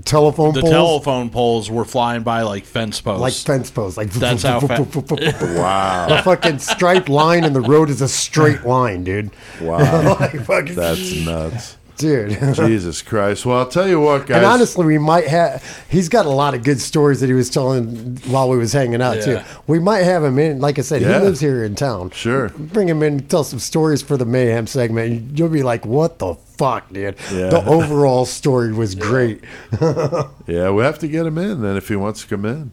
[0.06, 3.22] Telephone the poles, telephone poles were flying by like fence posts.
[3.22, 4.84] like fence posts, like That's how fa-
[5.58, 9.32] wow, The fucking striped line in the road is a straight line, dude.
[9.62, 11.78] wow, Like, fucking- that's nuts.
[11.98, 12.38] dude.
[12.56, 13.46] Jesus Christ.
[13.46, 14.38] Well, I'll tell you what, guys.
[14.38, 15.64] And honestly, we might have.
[15.90, 19.02] He's got a lot of good stories that he was telling while we was hanging
[19.02, 19.40] out too.
[19.68, 20.60] We might have him in.
[20.62, 21.20] Like I said, Yeah.
[21.20, 22.12] he lives here in town.
[22.12, 22.50] Sure.
[22.50, 25.38] bring him in, tell some stories for the mayhem segment.
[25.38, 27.50] You'll be like, "What the fuck, dude?" Yeah.
[27.50, 29.44] The overall story was great.
[30.48, 32.72] Yeah, we have to get him in then if he wants to come in.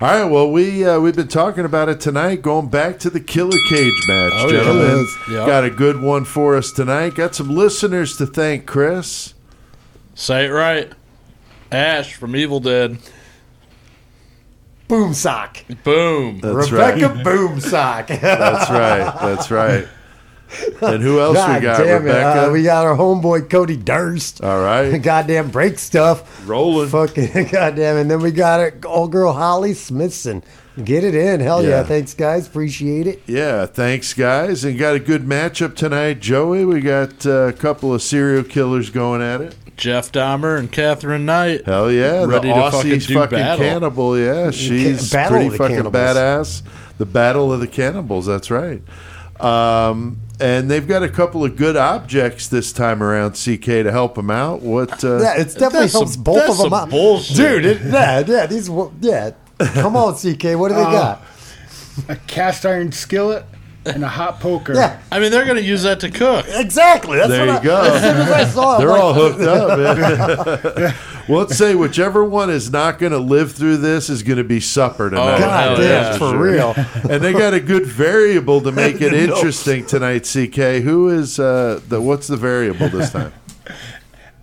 [0.00, 0.24] All right.
[0.24, 2.42] Well, we uh, we've been talking about it tonight.
[2.42, 4.58] Going back to the killer cage match, Oh, yeah.
[4.62, 5.06] gentlemen.
[5.30, 5.46] Yep.
[5.46, 7.14] Got a good one for us tonight.
[7.14, 9.32] Got some listeners to thank, Chris.
[10.14, 10.92] Say it right.
[11.72, 12.98] Ash from Evil Dead.
[14.88, 15.58] Boom sock.
[15.82, 16.40] Boom.
[16.40, 17.24] That's Rebecca right.
[17.24, 18.08] Boom sock.
[18.08, 19.14] That's right.
[19.20, 19.88] That's right.
[20.82, 21.78] And who else God we got?
[21.78, 22.42] damn Rebecca.
[22.42, 22.48] it.
[22.48, 24.42] Uh, we got our homeboy Cody Durst.
[24.44, 24.98] All right.
[25.02, 26.46] Goddamn break stuff.
[26.46, 26.88] Rolling.
[26.88, 27.96] Fucking goddamn.
[27.96, 30.42] And then we got our old girl Holly Smithson.
[30.82, 31.40] Get it in.
[31.40, 31.68] Hell yeah.
[31.70, 31.82] Yeah.
[31.84, 32.46] Thanks, guys.
[32.48, 33.22] Appreciate it.
[33.26, 34.64] Yeah, thanks, guys.
[34.64, 36.64] And got a good matchup tonight, Joey.
[36.64, 39.54] We got uh, a couple of serial killers going at it.
[39.76, 41.64] Jeff Dahmer and Katherine Knight.
[41.64, 43.64] Hell yeah, Ready the to Aussie's fucking fucking, do battle.
[43.64, 44.18] cannibal.
[44.18, 45.94] Yeah, she's Battle pretty fucking Cannibals.
[45.94, 46.62] badass.
[46.98, 48.26] The battle of the cannibals.
[48.26, 48.82] That's right.
[49.40, 54.14] Um, and they've got a couple of good objects this time around, CK, to help
[54.16, 54.62] them out.
[54.62, 55.02] What?
[55.04, 56.90] Uh, Yeah, it's definitely That's some- helps both that's of them some out.
[56.90, 57.36] bullshit.
[57.36, 58.70] Dude, it, yeah, yeah, these,
[59.00, 59.30] yeah.
[59.74, 60.56] Come on, CK.
[60.58, 61.22] What do they Uh, got?
[62.08, 63.44] A cast iron skillet
[63.86, 64.74] and a hot poker.
[64.74, 66.46] Yeah, I mean, they're going to use that to cook.
[66.48, 67.18] exactly.
[67.18, 67.94] That's There what you I, go.
[67.94, 70.94] As soon as I saw it, They're I'm all hooked up, man.
[71.28, 74.44] well, let's say whichever one is not going to live through this is going to
[74.44, 75.36] be supper tonight.
[75.36, 76.38] Oh, God damn, yeah, for sure.
[76.38, 76.74] real.
[77.10, 80.20] and they got a good variable to make it interesting tonight.
[80.20, 82.00] CK, who is uh, the?
[82.00, 83.32] What's the variable this time?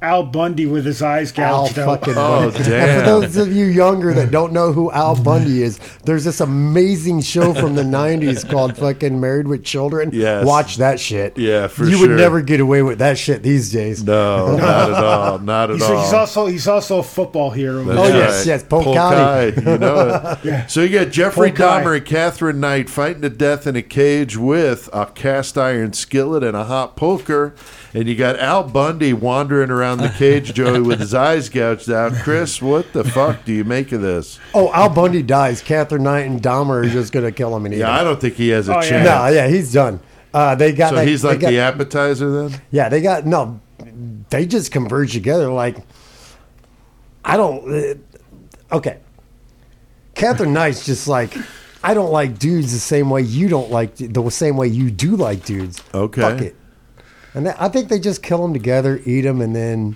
[0.01, 1.85] Al Bundy with his eyes Al gouged out.
[1.99, 2.71] fucking Oh, damn.
[2.89, 6.41] And for those of you younger that don't know who Al Bundy is, there's this
[6.41, 10.45] amazing show from the '90s called "Fucking Married with Children." Yes.
[10.45, 11.37] watch that shit.
[11.37, 12.07] Yeah, for you sure.
[12.09, 14.03] would never get away with that shit these days.
[14.03, 15.39] No, not at all.
[15.39, 16.01] Not at He's, all.
[16.03, 17.83] he's also he's also a football hero.
[17.83, 19.61] That's Oh, yes, yes, Polk County.
[19.61, 20.61] you know it.
[20.71, 24.35] So you got Jeffrey Polk Dahmer and Katherine Knight fighting to death in a cage
[24.37, 27.53] with a cast iron skillet and a hot poker,
[27.93, 32.13] and you got Al Bundy wandering around the cage, Joey, with his eyes gouged out.
[32.23, 34.39] Chris, what the fuck do you make of this?
[34.53, 35.61] Oh, Al Bundy dies.
[35.61, 38.35] Katherine Knight and Dahmer are just gonna kill him and eat Yeah, I don't think
[38.35, 38.89] he has a Oh, yeah.
[38.89, 39.05] chance.
[39.05, 39.99] No, yeah, he's done.
[40.33, 42.61] Uh, they got So like, he's like got- the appetizer then.
[42.71, 43.59] Yeah, they got no.
[44.29, 45.49] They just converge together.
[45.51, 45.75] Like,
[47.25, 47.99] I don't.
[48.71, 48.99] Uh, okay,
[50.15, 51.35] Katherine Knight's just like,
[51.83, 55.15] I don't like dudes the same way you don't like the same way you do
[55.15, 55.81] like dudes.
[55.93, 56.21] Okay.
[56.21, 56.55] fuck it.
[57.33, 59.95] And I think they just kill them together, eat them, and then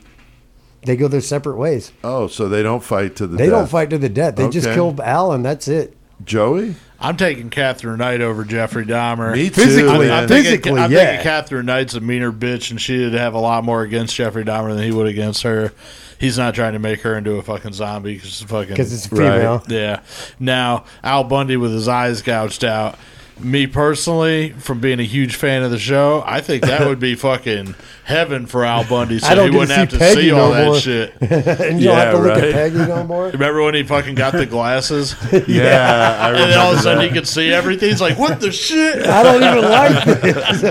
[0.86, 1.92] they go their separate ways.
[2.04, 3.38] Oh, so they don't fight to the.
[3.38, 3.46] Death.
[3.46, 3.60] They death.
[3.60, 4.36] don't fight to the death.
[4.38, 4.76] They just Okay.
[4.76, 5.44] kill Alan.
[5.44, 5.98] that's it.
[6.24, 6.76] Joey.
[6.98, 9.34] I'm taking Katherine Knight over Jeffrey Dahmer.
[9.34, 9.62] Me too.
[9.64, 10.12] Physically, man.
[10.24, 10.98] I'm thinking, Physically, I'm yeah.
[11.08, 14.74] thinking Katherine Knight's a meaner bitch, and she'd have a lot more against Jeffrey Dahmer
[14.74, 15.74] than he would against her.
[16.18, 18.70] He's not trying to make her into a fucking zombie because it's fucking.
[18.70, 19.34] Because it's a Right.
[19.34, 19.64] female.
[19.68, 20.00] yeah.
[20.40, 22.98] Now Al Bundy with his eyes gouged out.
[23.38, 27.16] Me personally, from being a huge fan of the show, I think that would be
[27.16, 27.76] fucking
[28.06, 30.54] heaven for Al Bundy, so I don't he wouldn't have to Peggy see all no
[30.54, 30.80] that more.
[30.80, 31.14] shit.
[31.22, 33.26] and you don't have to look at Peggy no more.
[33.28, 37.00] Remember when he fucking got the glasses, and Yeah, I then all of a sudden
[37.00, 37.08] that.
[37.10, 37.90] he could see everything?
[37.90, 40.62] He's like, "What the shit?" I don't even like this.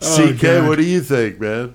[0.00, 0.68] CK, oh, God.
[0.68, 1.74] what do you think, man?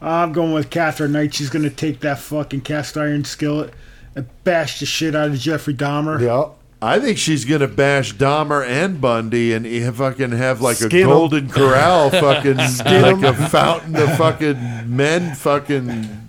[0.00, 1.34] I'm going with Katherine Knight.
[1.34, 3.74] She's gonna take that fucking cast iron skillet
[4.14, 6.20] and bash the shit out of Jeffrey Dahmer.
[6.20, 6.54] yeah.
[6.80, 11.48] I think she's gonna bash Dahmer and Bundy and fucking have like Skin a golden
[11.48, 16.27] corral, fucking like a fountain of fucking men, fucking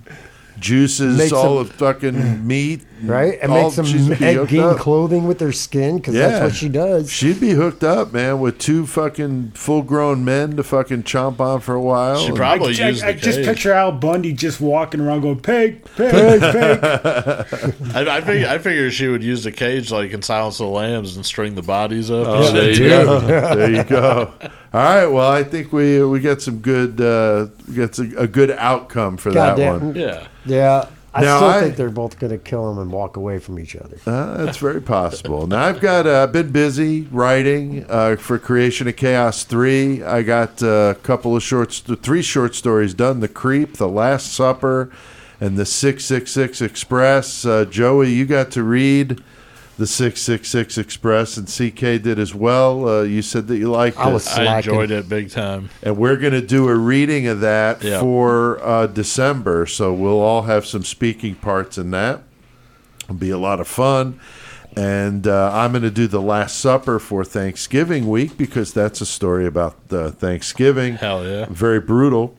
[0.60, 3.38] juices, Make all some- of fucking meat, right?
[3.42, 4.78] And all- makes them she'd be hooked gain up.
[4.78, 7.12] clothing with their skin because that's what she does.
[7.12, 11.62] She'd be hooked up, man, with two fucking full grown men to fucking chomp on
[11.62, 12.18] for a while.
[12.20, 13.46] She And- probably I, used I the just cage.
[13.48, 16.12] picture Al Bundy just walking around going, pig, pig,
[16.42, 16.80] pig.
[16.84, 20.72] I, I, figure, I figure she would use the cage like in Silence of the
[20.74, 22.28] Lambs and string the bodies up.
[22.28, 23.20] Oh, and there you go.
[23.56, 24.34] there you go.
[24.74, 25.08] All right.
[25.08, 29.18] Well, I think we we got some good uh, we got some, a good outcome
[29.18, 29.88] for that Goddamn.
[29.88, 29.96] one.
[29.96, 30.28] Yeah.
[30.50, 30.88] Yeah.
[31.12, 33.58] I Now, still I- think they're both going to kill him and walk away from
[33.60, 33.98] each other.
[34.06, 35.48] Uh, that's very possible.
[35.48, 40.04] Now I've got uh, I've been busy writing uh, for Creation of Chaos three.
[40.04, 44.32] I got uh, a couple of shorts, three short stories done: The Creep, The Last
[44.34, 44.92] Supper,
[45.42, 47.44] and The Six Six Six Express.
[47.44, 49.20] Uh, Joey, you got to read
[49.80, 52.88] The Six Six Six Express, and CK did as well.
[52.88, 54.14] Uh, you said that you liked I it.
[54.14, 55.70] was I enjoyed it big time.
[55.82, 58.02] and we're going to do a reading of that Yeah.
[58.02, 59.66] for uh, December.
[59.66, 62.24] So we'll all have some speaking parts in that.
[63.04, 64.20] It'll be a lot of fun.
[64.76, 69.06] And uh, I'm going to do the Last Supper for Thanksgiving week because that's a
[69.06, 70.96] story about uh, Thanksgiving.
[70.96, 71.46] Hell yeah.
[71.50, 72.36] Very brutal.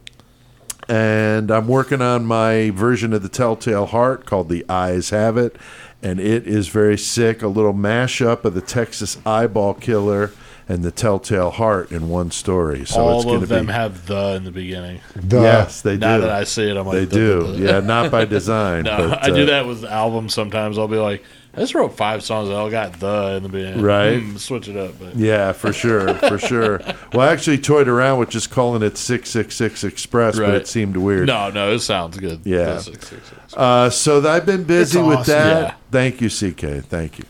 [0.88, 5.56] And I'm working on my version of the Telltale Heart called The Eyes Have It.
[6.02, 7.42] And it is very sick.
[7.42, 10.30] A little mashup of the Texas Eyeball Killer
[10.68, 12.78] and the Telltale Heart in one story.
[12.78, 13.72] So it's All going of to them be.
[13.72, 15.00] have the in the beginning.
[15.16, 16.20] The- yes, they Now do.
[16.22, 17.40] Now that I see it, I'm like, they duh, do.
[17.40, 17.58] duh, duh.
[17.72, 18.84] Yeah, not by design.
[18.84, 20.78] No, but, I do uh, that with albums sometimes.
[20.78, 21.22] I'll be like,
[21.52, 23.82] I just wrote five songs that all got the in the beginning.
[23.82, 24.18] Right.
[24.20, 24.98] Hmm, switch it up.
[25.00, 26.80] But Yeah, for sure, for sure.
[27.12, 30.68] Well, I actually toyed around with just calling it six six six Express, but it
[30.68, 31.26] seemed weird.
[31.26, 32.40] no, no, it sounds good.
[32.44, 32.78] Yeah.
[32.78, 33.54] Six, six, six.
[33.56, 35.34] Uh, so th- I've been busy It's with awesome.
[35.34, 35.60] that.
[35.62, 35.74] Yeah.
[35.90, 36.84] Thank you, CK.
[36.84, 37.24] Thank you.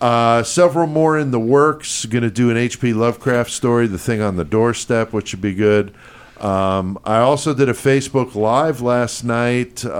[0.00, 2.04] Uh, several more in the works.
[2.04, 2.92] Going to do an H.P.
[2.92, 5.92] Lovecraft story, The Thing on the Doorstep, which should be good.
[6.40, 9.92] Um, I also did a Facebook Live last night uh,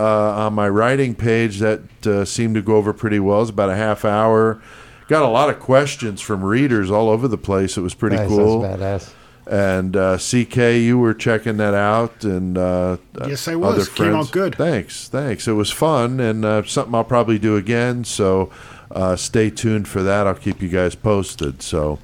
[0.46, 3.38] on my writing page that uh, seemed to go over pretty well.
[3.38, 4.60] It was about a half hour.
[5.08, 7.76] Got a lot of questions from readers all over the place.
[7.76, 8.60] It was pretty Nice, cool.
[8.60, 9.12] That's badass.
[9.48, 12.96] And uh, CK, you were checking that out, and uh,
[13.28, 13.88] Yes, I was.
[13.88, 14.56] other Came out good.
[14.56, 15.46] Thanks, thanks.
[15.46, 18.02] It was fun, and uh, something I'll probably do again.
[18.02, 18.50] So
[18.90, 20.26] uh, stay tuned for that.
[20.26, 21.62] I'll keep you guys posted.
[21.62, 22.00] So,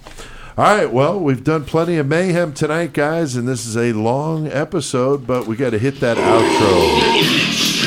[0.58, 0.92] all right.
[0.92, 5.46] Well, we've done plenty of mayhem tonight, guys, and this is a long episode, but
[5.46, 7.81] we got to hit that outro.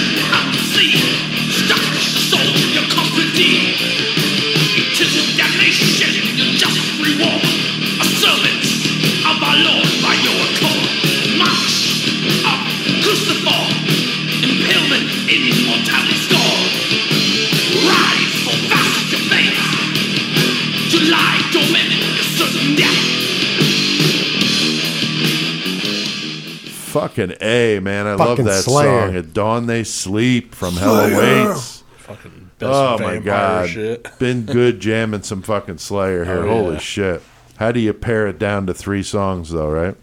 [27.16, 29.08] Fucking a man, I love that Slayer.
[29.08, 29.16] song.
[29.16, 31.84] At dawn they sleep from hell awaits.
[32.00, 34.08] Fucking best Oh my vampire god, shit.
[34.20, 36.44] been good jamming some fucking Slayer oh, here.
[36.44, 36.80] Oh, Holy yeah.
[36.80, 37.24] shit!
[37.56, 39.70] How do you pare it down to three songs though?
[39.70, 39.96] Right?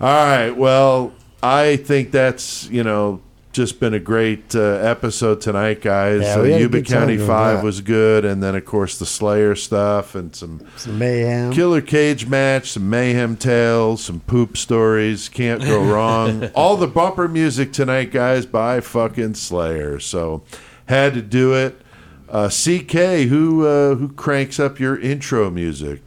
[0.00, 0.50] All right.
[0.50, 3.22] Well, I think that's you know
[3.52, 6.22] just been a great uh, episode tonight, guys.
[6.22, 9.06] Yeah, uh, we had a Yuba County Five was good, and then of course the
[9.06, 11.52] Slayer stuff and some Some mayhem.
[11.52, 15.28] Killer Cage match, some mayhem tales, some poop stories.
[15.28, 16.46] Can't go wrong.
[16.54, 19.98] All the bumper music tonight, guys, by fucking Slayer.
[19.98, 20.42] So
[20.86, 21.80] had to do it.
[22.28, 26.02] Uh, CK, who uh, who cranks up your intro music?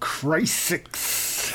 [0.00, 0.72] Christ.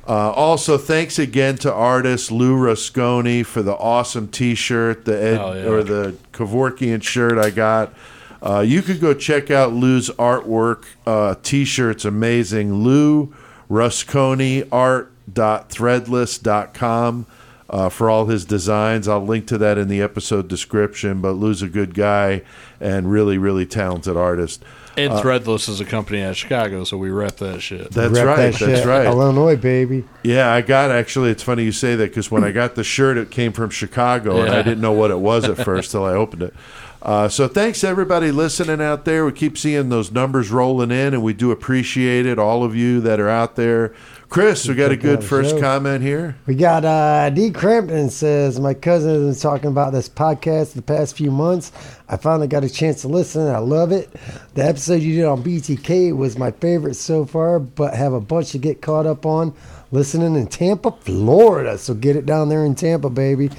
[0.08, 5.58] Uh, also, thanks again to artist Lou Rasconi for the awesome T-shirt, the Ed, Hell
[5.58, 5.66] yeah.
[5.66, 7.96] or the Kevorkian shirt I got.
[8.42, 10.86] Uh, you could go check out Lou's artwork.
[11.06, 12.74] Uh, T-shirt's amazing.
[12.84, 13.34] Lou
[13.70, 17.26] Rusconi art.threadless.com
[17.70, 19.08] uh, for all his designs.
[19.08, 21.22] I'll link to that in the episode description.
[21.22, 22.42] But Lou's a good guy
[22.80, 24.64] and really, really talented artist.
[24.98, 27.92] And Threadless is a company out of Chicago, so we rep that shit.
[27.92, 28.52] That's Rep right.
[28.52, 28.86] that That's shit.
[28.86, 29.06] right.
[29.06, 30.04] Illinois, baby.
[30.24, 31.30] Yeah, I got actually.
[31.30, 34.42] It's funny you say that because when I got the shirt, it came from Chicago,
[34.42, 34.62] and I Yeah.
[34.64, 36.54] didn't know what it was at first till I opened it.
[37.02, 39.26] Uh, so thanks everybody listening out there.
[39.26, 42.38] We keep seeing those numbers rolling in, and we do appreciate it.
[42.38, 43.94] All of you that are out there,
[44.28, 45.62] Chris, we got a good first show.
[45.62, 46.36] comment here.
[46.46, 47.52] We got uh, D.
[47.52, 51.72] Crampton says, My cousin has been talking about this podcast the past few months.
[52.10, 53.48] I finally got a chance to listen.
[53.48, 54.14] I love it.
[54.56, 58.52] The episode you did on BTK was my favorite so far, but have a bunch
[58.52, 59.54] to get caught up on.
[59.92, 61.78] Listening in Tampa, Florida.
[61.78, 63.50] So get it down there in Tampa, baby.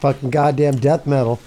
[0.00, 1.40] Fucking goddamn death metal.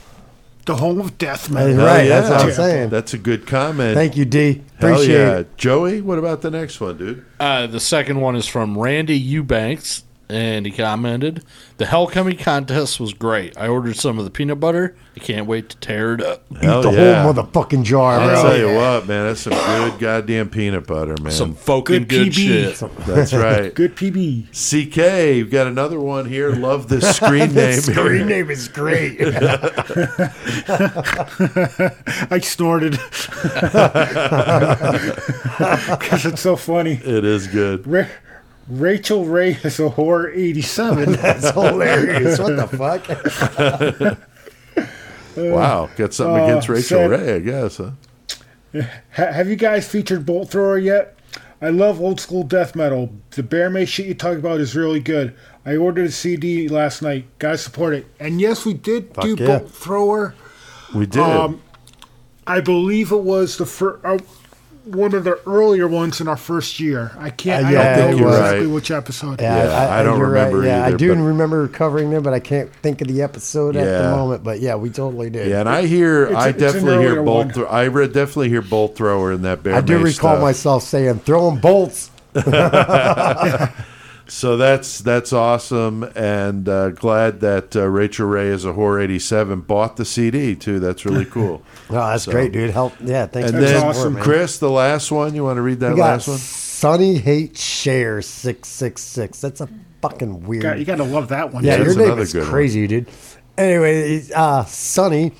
[0.66, 1.76] The home of death That's metal.
[1.76, 2.08] Hell right.
[2.08, 2.54] That's what I'm yeah.
[2.54, 2.90] saying.
[2.90, 3.96] That's a good comment.
[3.96, 4.62] Thank you, D.
[4.80, 5.38] Hell Appreciate yeah.
[5.40, 5.58] it.
[5.58, 7.26] Joey, what about the next one, dude?
[7.40, 11.44] Uh, the second one is from Randy Eubanks, and he commented,
[11.78, 13.58] "The Hellcoming contest was great.
[13.58, 14.96] I ordered some of the peanut butter.
[15.16, 16.44] I can't wait to tear it up.
[16.60, 17.22] Hell the yeah.
[17.22, 21.32] whole motherfucking jar, I'll tell you what, man, that's some good goddamn peanut butter, man.
[21.32, 22.34] Some fucking Good good, PB.
[22.34, 23.74] shit." That's right.
[23.84, 24.48] Good PB.
[24.54, 26.52] CK, you've got another one here.
[26.52, 27.80] Love this screen name.
[27.80, 29.18] Screen name is great.
[32.32, 32.94] I snorted
[35.90, 36.94] because it's so funny.
[36.94, 37.86] It is good.
[37.88, 38.08] Ra-
[38.68, 41.12] Rachel Ray is a whore 87.
[41.22, 42.40] That's hilarious.
[42.40, 42.68] What the
[44.08, 44.18] fuck?
[45.36, 45.90] Wow.
[45.96, 47.78] Got something Uh, against Rachel said- Ray, I guess.
[47.78, 47.92] Huh?
[49.12, 51.18] Have you guys featured Bolt Thrower yet?
[51.60, 53.12] I love old school death metal.
[53.32, 55.34] The bear mace shit you talk about is really good.
[55.66, 57.26] I ordered a CD last night.
[57.40, 58.06] Guys, support it.
[58.20, 59.46] And yes, we did do yeah.
[59.60, 60.36] Bolt Thrower.
[60.94, 61.22] We did.
[61.22, 61.62] Um,
[62.46, 64.04] I believe it was the first.
[64.06, 64.18] Uh,
[64.86, 67.12] one of the earlier ones in our first year.
[67.18, 67.66] I can't.
[67.66, 68.36] Uh, I yeah, don't it know was.
[68.38, 68.74] exactly Right.
[68.74, 69.42] which episode.
[69.42, 72.74] Yeah, I don't you're remember Yeah, I do but- remember covering them, but I can't
[72.76, 74.44] think of the episode at the moment.
[74.44, 75.48] But yeah, we totally did.
[75.50, 77.46] yeah, and I hear, It's- I it's definitely hear bolt.
[77.46, 77.54] one.
[77.54, 79.76] Thro- I re- definitely hear bolt thrower in that bear.
[79.76, 80.42] I do recall stuff.
[80.42, 82.10] myself saying, "Throwing bolts."
[84.36, 89.20] So that's that's awesome, and uh, glad that uh, Rachel Ray is a whore eighty
[89.20, 90.80] seven bought the CD too.
[90.80, 91.62] That's really cool.
[91.92, 92.72] Oh, that's So- great, dude.
[92.72, 93.52] Help, yeah, thanks.
[93.52, 94.14] and for then awesome.
[94.16, 94.24] man.
[94.24, 95.36] Chris, the last one.
[95.36, 96.38] You want to read that we got last one?
[96.40, 99.40] Sunny Hate Share six six six.
[99.40, 99.70] That's a
[100.02, 100.64] fucking weird.
[100.64, 101.64] Got- you got to love that one.
[101.64, 102.50] yeah, That's your name is good one.
[102.50, 103.06] crazy, dude.
[103.56, 105.34] Anyway, it's, uh, Sonny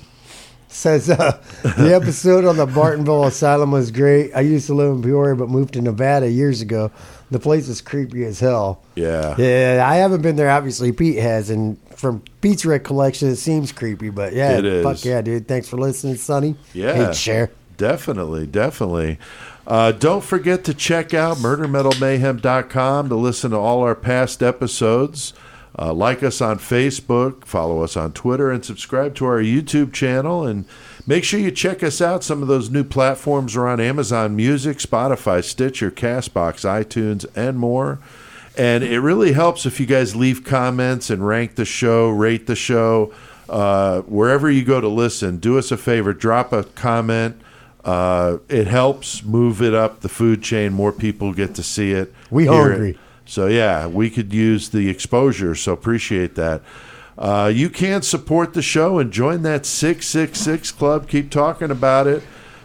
[0.74, 4.32] says uh, the episode on the Bartonville Asylum was great.
[4.34, 6.90] I used to live in Peoria, but moved to Nevada years ago.
[7.30, 8.82] The place is creepy as hell.
[8.94, 9.34] Yeah.
[9.38, 10.50] Yeah, I haven't been there.
[10.50, 14.10] Obviously, Pete has, and from Pete's recollection, it seems creepy.
[14.10, 14.84] But yeah, It is.
[14.84, 15.48] fuck yeah, dude.
[15.48, 16.56] Thanks for listening, Sonny.
[16.72, 16.92] Yeah.
[17.06, 17.50] Hate share.
[17.76, 19.18] Definitely, definitely.
[19.66, 25.32] Uh, don't forget to check out murdermetalmayhem.com to listen to all our past episodes.
[25.76, 30.46] Uh, like us on Facebook, follow us on Twitter, and subscribe to our YouTube channel.
[30.46, 30.66] And
[31.06, 32.22] make sure you check us out.
[32.22, 37.98] Some of those new platforms are on Amazon Music, Spotify, Stitcher, Castbox, iTunes, and more.
[38.56, 42.54] And it really helps if you guys leave comments and rank the show, rate the
[42.54, 43.12] show.
[43.48, 47.40] Uh, wherever you go to listen, do us a favor, drop a comment.
[47.84, 50.72] Uh, it helps move it up the food chain.
[50.72, 52.14] More people get to see it.
[52.30, 52.90] We hear hungry.
[52.90, 52.98] It.
[53.24, 55.54] So yeah, we could use the exposure.
[55.54, 56.62] So appreciate that.
[57.16, 61.08] Uh, you can support the show and join that six six six club.
[61.08, 62.22] Keep talking about it.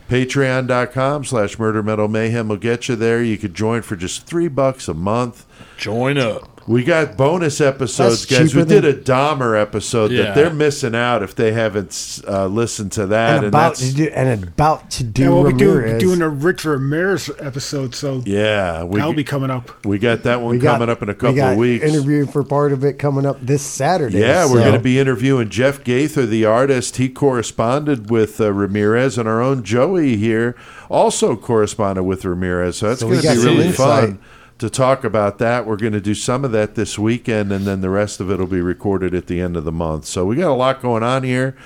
[0.09, 3.21] Patreon.com slash Murder Metal Mayhem will get you there.
[3.21, 5.45] You could join for just three bucks a month.
[5.77, 6.58] Join up.
[6.69, 8.53] We got bonus episodes, That's guys.
[8.55, 10.25] We cheaper did a Dahmer episode Yeah.
[10.25, 13.29] that they're missing out if they haven't uh, listened to that.
[13.29, 15.99] And And, about that's to do, and about to do And we'll be doing, Ramirez.
[16.03, 19.83] doing a Rich Ramirez episode, so yeah, we that'll be coming up.
[19.83, 21.83] we got that one We got- coming up in a we couple got of weeks.
[21.83, 24.19] Interview for part of it coming up this Saturday.
[24.19, 26.97] Yeah, we're so- going to be interviewing Jeff Gaither, the artist.
[26.97, 30.55] He corresponded with uh, Ramirez, and our own Joey here
[30.87, 32.77] also corresponded with Ramirez.
[32.77, 34.09] So that's So we going to got be some really insight.
[34.09, 34.19] fun
[34.59, 35.65] to talk about that.
[35.65, 38.39] We're going to do some of that this weekend, and then the rest of it
[38.39, 40.05] will be recorded at the end of the month.
[40.05, 41.57] So we got a lot going on here.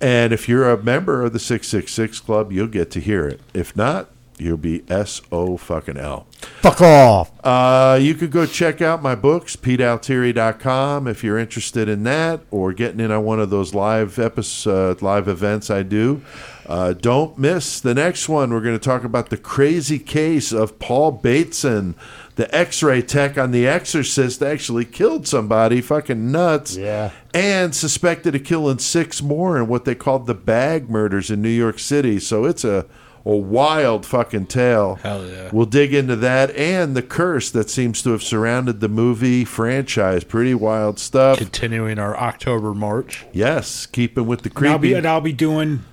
[0.00, 3.40] And if you're a member of the 666 Club, you'll get to hear it.
[3.54, 6.26] If not, you'll be S O fucking L.
[6.60, 7.30] fuck off.
[7.44, 12.72] Uh, you could go check out my books, PeteAltieri.com, if you're interested in that or
[12.72, 16.22] getting in on one of those live episodes, live events I do.
[16.66, 18.50] Uh, don't miss the next one.
[18.50, 21.94] We're going to talk about the crazy case of Paul Bateson,
[22.36, 26.76] the X-ray tech on The Exorcist, actually killed somebody, fucking nuts.
[26.76, 27.10] Yeah.
[27.34, 31.48] And suspected of killing six more in what they called the bag murders in New
[31.50, 32.18] York City.
[32.18, 32.86] So it's a
[33.24, 34.96] a wild fucking tale.
[34.96, 35.48] Hell yeah.
[35.52, 40.24] We'll dig into that and the curse that seems to have surrounded the movie franchise.
[40.24, 41.38] Pretty wild stuff.
[41.38, 43.24] Continuing our October march.
[43.32, 44.94] Yes, keeping with the And I'll be creepy.
[44.98, 45.84] and I'll be doing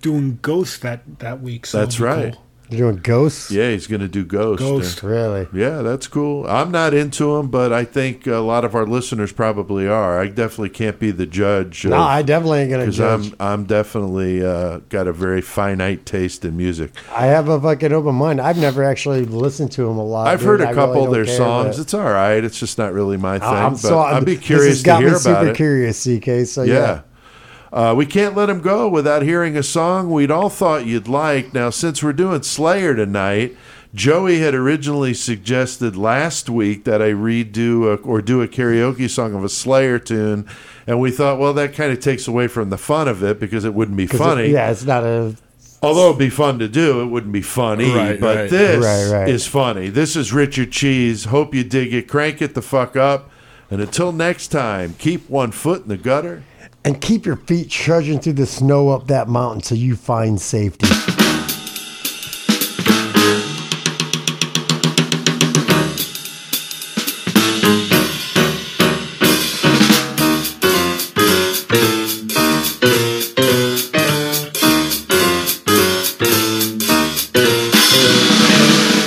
[0.00, 1.66] doing Ghost that that week.
[1.66, 2.32] So That's right.
[2.32, 2.42] cool.
[2.68, 3.50] You're doing ghosts?
[3.50, 4.60] Yeah, he's going to do Ghost.
[4.60, 5.02] Ghost.
[5.02, 5.46] Really?
[5.52, 6.46] Yeah, that's cool.
[6.46, 10.18] I'm not into him, but I think a lot of our listeners probably are.
[10.20, 11.84] I definitely can't be the judge.
[11.86, 13.34] No, I definitely ain't gonna because judge.
[13.38, 16.90] I'm I'm definitely uh, got a very finite taste in music.
[17.14, 18.40] I have a fucking open mind.
[18.40, 20.26] I've never actually listened to him a lot.
[20.26, 20.46] I've dude.
[20.48, 21.78] heard I a really couple don't of their songs.
[21.78, 22.42] It's all right.
[22.42, 23.48] It's just not really my thing.
[23.48, 25.56] I'm but so I'd be this curious has got to hear me super about it.
[25.56, 26.46] curious, CK.
[26.46, 26.74] So yeah.
[26.74, 27.00] Yeah.
[27.76, 31.52] Uh, we can't let him go without hearing a song we'd all thought you'd like.
[31.52, 33.54] Now, since we're doing Slayer tonight,
[33.94, 39.34] Joey had originally suggested last week that I redo a, or do a karaoke song
[39.34, 40.48] of a Slayer tune,
[40.86, 43.66] and we thought, well, that kind of takes away from the fun of it because
[43.66, 44.48] it wouldn't be 'Cause it- funny.
[44.52, 45.36] yeah, it's not a.
[45.82, 47.94] Although it'd be fun to do, it wouldn't be funny.
[47.94, 48.50] Right, but right.
[48.50, 48.82] this
[49.12, 49.28] Right, right.
[49.28, 49.90] is funny.
[49.90, 51.26] This is Richard Cheese.
[51.26, 52.08] Hope you dig it.
[52.08, 53.28] Crank it the fuck up.
[53.70, 56.42] And until next time, keep one foot in the gutter.
[56.86, 60.86] And keep your feet trudging through the snow up that mountain till you find safety.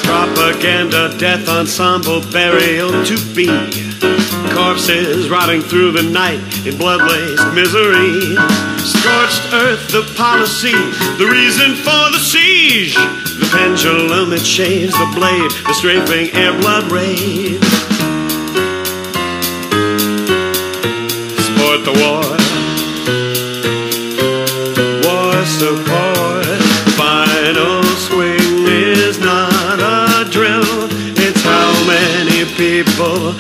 [0.04, 4.29] Propaganda, death ensemble, burial to be.
[4.60, 8.36] Corpses rotting through the night in blood-laced misery.
[8.84, 10.76] Scorched earth, the policy,
[11.16, 12.94] the reason for the siege.
[12.94, 17.64] The pendulum, it shaves the blade, the strafing air blood raid.
[21.40, 22.28] Support the war.
[25.08, 26.46] War support.
[27.00, 30.90] Final swing is not a drill.
[31.16, 33.34] It's how many people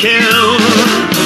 [0.00, 1.17] kill.